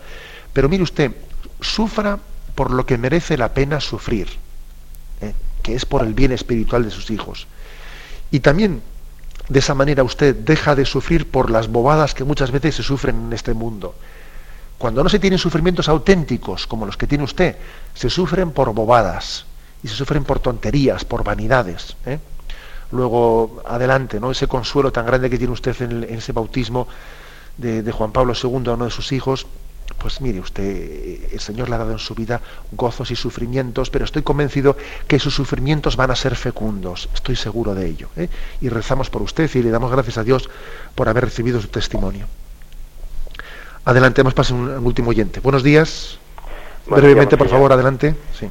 Pero 0.53 0.69
mire 0.69 0.83
usted, 0.83 1.13
sufra 1.61 2.19
por 2.55 2.71
lo 2.71 2.85
que 2.85 2.99
merece 2.99 3.39
la 3.39 3.55
pena 3.55 3.81
sufrir, 3.81 4.29
¿eh? 5.23 5.33
que 5.63 5.75
es 5.75 5.87
por 5.87 6.03
el 6.05 6.13
bien 6.13 6.33
espiritual 6.33 6.85
de 6.85 6.91
sus 6.91 7.11
hijos. 7.11 7.47
Y 8.31 8.41
también 8.41 8.83
de 9.49 9.59
esa 9.59 9.75
manera 9.75 10.05
usted 10.05 10.35
deja 10.35 10.75
de 10.75 10.85
sufrir 10.85 11.31
por 11.31 11.51
las 11.51 11.69
bobadas 11.69 12.15
que 12.15 12.25
muchas 12.25 12.51
veces 12.51 12.77
se 12.77 12.83
sufren 12.83 13.17
en 13.27 13.33
este 13.33 13.55
mundo. 13.55 13.95
Cuando 14.81 15.03
no 15.05 15.11
se 15.11 15.19
tienen 15.19 15.39
sufrimientos 15.39 15.91
auténticos 15.91 16.67
como 16.67 16.87
los 16.87 16.97
que 16.97 17.07
tiene 17.07 17.23
usted, 17.23 17.55
se 17.93 18.09
sufren 18.09 18.51
por 18.53 18.73
bobadas 18.73 19.45
y 19.83 19.89
se 19.89 19.95
sufren 19.95 20.25
por 20.25 20.39
tonterías, 20.41 21.05
por 21.05 21.23
vanidades. 21.23 21.99
¿eh? 22.07 22.19
Luego, 22.91 23.63
adelante, 23.67 24.19
¿no? 24.19 24.31
ese 24.31 24.47
consuelo 24.47 24.91
tan 24.91 25.05
grande 25.05 25.29
que 25.29 25.37
tiene 25.37 25.53
usted 25.53 25.77
en, 25.83 26.05
ese 26.05 26.33
bautismo 26.33 26.89
de, 27.59 27.93
Juan 27.93 28.11
Pablo 28.11 28.33
II 28.33 28.69
a 28.69 28.73
uno 28.73 28.87
de 28.87 28.91
sus 28.91 29.13
hijos, 29.13 29.47
pues 29.99 30.23
mire 30.23 30.41
usted, 30.41 31.31
el 31.31 31.41
Señor 31.41 31.69
le 31.69 31.75
ha 31.75 31.79
dado 31.79 31.93
en 31.93 31.99
su 31.99 32.15
vida 32.15 32.41
gozos 32.73 33.11
y 33.11 33.17
sufrimientos, 33.17 33.91
pero 33.91 34.07
estoy 34.07 34.23
convencido 34.23 34.79
que 35.07 35.19
sus 35.19 35.35
sufrimientos 35.35 35.97
van 35.97 36.11
a 36.11 36.17
ser 36.17 36.37
fecundos, 36.37 37.11
estoy 37.13 37.37
seguro 37.37 37.75
de 37.75 37.87
ello. 37.87 38.09
¿eh? 38.17 38.31
Y 38.63 38.71
rezamos 38.71 39.11
por 39.11 39.21
usted 39.21 39.51
y 39.55 39.63
le 39.63 39.69
damos 39.69 39.93
gracias 39.93 40.17
a 40.17 40.25
Dios 40.25 40.49
por 40.95 41.11
haber 41.11 41.27
recibido 41.27 41.61
su 41.61 41.69
testimonio. 41.69 42.27
Adelante, 43.91 44.21
hemos 44.21 44.35
pasado 44.35 44.61
un, 44.61 44.87
último 44.87 45.11
oyente. 45.11 45.41
Buenos 45.41 45.65
días. 45.65 46.21
brevemente, 46.87 47.37
por 47.37 47.49
favor, 47.49 47.73
adelante. 47.73 48.15
Sí, 48.39 48.49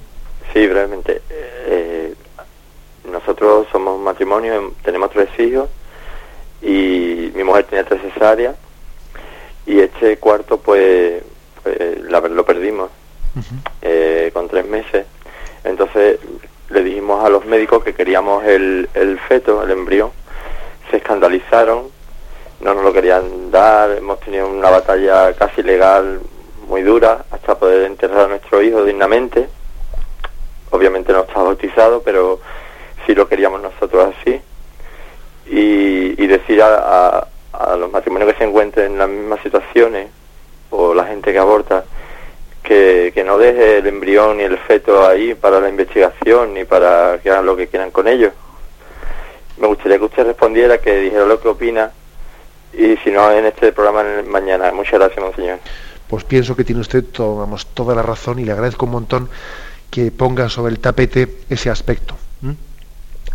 sí 0.51 0.67
brevemente. 0.67 1.21
Eh, 1.29 2.13
nosotros 3.09 3.65
somos 3.71 3.95
un 3.95 4.03
matrimonio, 4.03 4.53
em, 4.53 4.71
tenemos 4.83 5.11
tres 5.11 5.29
hijos 5.39 5.69
y 6.61 7.31
mi 7.33 7.45
mujer 7.45 7.63
tenía 7.63 7.85
tres 7.85 8.01
cesáreas 8.01 8.57
y 9.65 9.79
este 9.79 10.17
cuarto 10.17 10.57
pues, 10.59 11.23
pues 11.63 12.01
lo 12.01 12.45
perdimos 12.45 12.89
eh, 13.81 14.31
con 14.33 14.49
tres 14.49 14.65
meses. 14.65 15.05
Entonces 15.63 16.19
le 16.69 16.83
dijimos 16.83 17.23
a 17.23 17.29
los 17.29 17.45
médicos 17.45 17.81
que 17.81 17.93
queríamos 17.93 18.43
el, 18.43 18.89
el 18.93 19.17
feto, 19.19 19.63
el 19.63 19.71
embrión. 19.71 20.11
Se 20.91 20.97
escandalizaron 20.97 21.97
no 22.61 22.73
nos 22.73 22.83
lo 22.83 22.93
querían 22.93 23.51
dar, 23.51 23.91
hemos 23.91 24.19
tenido 24.19 24.47
una 24.47 24.69
batalla 24.69 25.33
casi 25.33 25.63
legal 25.63 26.19
muy 26.67 26.81
dura 26.81 27.25
hasta 27.31 27.57
poder 27.57 27.85
enterrar 27.85 28.25
a 28.25 28.27
nuestro 28.27 28.61
hijo 28.61 28.83
dignamente. 28.83 29.47
Obviamente 30.71 31.13
no 31.13 31.21
está 31.21 31.41
bautizado, 31.41 32.01
pero 32.01 32.39
sí 33.05 33.15
lo 33.15 33.27
queríamos 33.27 33.61
nosotros 33.61 34.13
así. 34.19 34.41
Y, 35.47 36.27
decir 36.27 36.61
a, 36.61 37.25
los 37.75 37.91
matrimonios 37.91 38.31
que 38.31 38.37
se 38.37 38.43
encuentren 38.43 38.91
en 38.91 38.97
las 38.99 39.09
mismas 39.09 39.41
situaciones, 39.41 40.09
o 40.69 40.93
la 40.93 41.05
gente 41.05 41.31
que 41.31 41.39
aborta, 41.39 41.85
que, 42.61 43.11
que 43.15 43.23
no 43.23 43.39
deje 43.39 43.79
el 43.79 43.87
embrión 43.87 44.37
ni 44.37 44.43
el 44.43 44.59
feto 44.59 45.07
ahí 45.07 45.33
para 45.33 45.59
la 45.59 45.69
investigación 45.69 46.53
ni 46.53 46.65
para 46.65 47.19
que 47.23 47.31
hagan 47.31 47.47
lo 47.47 47.55
que 47.55 47.67
quieran 47.67 47.89
con 47.89 48.07
ellos. 48.07 48.31
Me 49.57 49.65
gustaría 49.65 49.97
que 49.97 50.05
usted 50.05 50.27
respondiera, 50.27 50.77
que 50.77 50.97
dijera 50.97 51.25
lo 51.25 51.41
que 51.41 51.47
opina 51.47 51.91
y 52.73 52.97
si 52.97 53.11
no 53.11 53.31
en 53.31 53.45
este 53.45 53.71
programa 53.71 54.03
mañana. 54.27 54.71
Muchas 54.71 54.99
gracias, 54.99 55.23
monseñor. 55.23 55.59
Pues 56.07 56.23
pienso 56.23 56.55
que 56.55 56.63
tiene 56.63 56.81
usted 56.81 57.05
vamos, 57.17 57.67
toda 57.67 57.93
la 57.93 58.01
razón 58.01 58.39
y 58.39 58.45
le 58.45 58.51
agradezco 58.51 58.85
un 58.85 58.93
montón 58.93 59.29
que 59.91 60.11
ponga 60.11 60.49
sobre 60.49 60.71
el 60.71 60.79
tapete 60.79 61.37
ese 61.49 61.69
aspecto. 61.69 62.15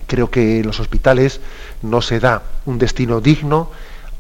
Creo 0.07 0.31
que 0.31 0.61
en 0.61 0.67
los 0.67 0.81
hospitales 0.81 1.41
no 1.83 2.03
se 2.03 2.21
da 2.21 2.43
un 2.67 2.79
destino 2.79 3.21
digno 3.21 3.71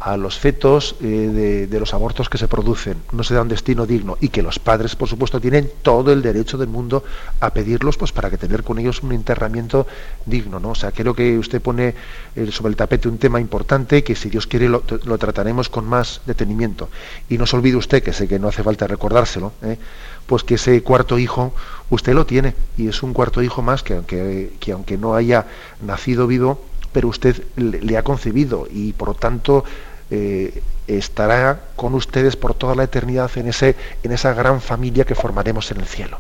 a 0.05 0.18
los 0.18 0.38
fetos 0.38 0.96
eh, 1.00 1.66
de, 1.70 1.80
los 1.80 1.94
abortos 1.94 2.28
que 2.28 2.36
se 2.36 2.46
producen. 2.46 2.98
No 3.12 3.24
se 3.24 3.32
da 3.32 3.40
un 3.40 3.48
destino 3.48 3.86
digno 3.86 4.18
y 4.20 4.28
que 4.28 4.42
los 4.42 4.59
padres, 4.59 4.96
por 4.96 5.09
supuesto, 5.09 5.40
tienen 5.40 5.70
todo 5.80 6.12
el 6.12 6.20
derecho 6.20 6.59
del 6.59 6.68
mundo 6.68 7.05
a 7.40 7.55
pedirlos 7.55 7.96
pues, 7.96 8.12
para 8.12 8.28
que 8.28 8.36
tener 8.36 8.64
con 8.64 8.78
ellos 8.78 9.02
un 9.02 9.12
enterramiento 9.12 9.86
digno. 10.26 10.61
¿no? 10.61 10.70
O 10.72 10.74
sea, 10.74 10.92
creo 10.92 11.14
que 11.14 11.38
usted 11.38 11.62
pone 11.62 11.94
eh, 12.36 12.52
sobre 12.52 12.72
el 12.72 12.76
tapete 12.76 13.09
un 13.09 13.16
tema 13.16 13.40
importante 13.40 14.05
que, 14.05 14.14
si 14.14 14.28
Dios 14.28 14.46
quiere, 14.46 14.68
lo, 14.68 14.82
trataremos 14.82 15.70
con 15.70 15.86
más 15.86 16.20
detenimiento. 16.26 16.90
Y 17.30 17.38
no 17.38 17.46
se 17.46 17.57
olvide 17.57 17.76
usted, 17.76 18.02
que 18.02 18.12
sé 18.12 18.28
que 18.28 18.38
no 18.38 18.48
hace 18.48 18.62
falta 18.62 18.86
recordárselo, 18.86 19.55
¿eh? 19.62 19.78
pues 20.26 20.44
que 20.44 20.57
ese 20.57 20.82
cuarto 20.82 21.18
hijo 21.18 21.55
usted 21.88 22.12
lo 22.12 22.26
tiene 22.26 22.55
y 22.76 22.88
es 22.88 23.02
un 23.02 23.14
cuarto 23.14 23.42
hijo 23.42 23.62
más 23.62 23.82
que 23.82 23.94
aunque, 23.94 24.52
que 24.61 24.72
aunque 24.72 24.98
no 24.98 25.14
haya 25.14 25.46
nacido 25.80 26.26
vivo, 26.26 26.61
pero 26.94 27.09
usted 27.09 27.42
le, 27.57 27.98
ha 27.98 28.05
concebido 28.05 28.68
y 28.70 28.92
por 28.92 29.09
lo 29.09 29.14
tanto 29.14 29.64
eh, 30.11 30.62
estará 30.86 31.61
con 31.76 31.94
ustedes 31.94 32.36
por 32.36 32.55
toda 32.55 32.74
la 32.74 32.84
eternidad 32.84 33.30
en, 33.36 33.48
ese, 33.48 33.76
en 34.02 34.12
esa 34.12 34.34
gran 34.34 34.61
familia 34.61 35.05
que 35.05 35.14
formaremos 35.14 35.70
en 35.70 35.80
el 35.80 35.86
cielo. 35.86 36.18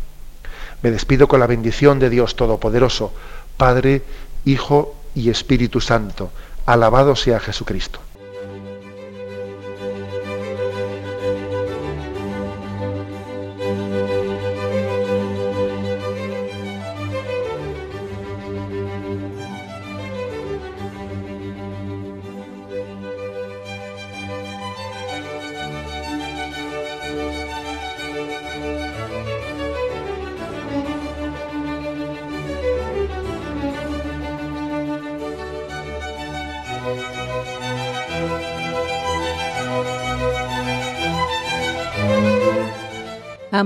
Me 0.82 0.90
despido 0.90 1.28
con 1.28 1.40
la 1.40 1.46
bendición 1.46 1.98
de 1.98 2.10
Dios 2.10 2.36
Todopoderoso, 2.36 3.12
Padre, 3.56 4.02
Hijo 4.44 4.94
y 5.14 5.30
Espíritu 5.30 5.80
Santo. 5.80 6.30
Alabado 6.66 7.16
sea 7.16 7.40
Jesucristo. 7.40 8.00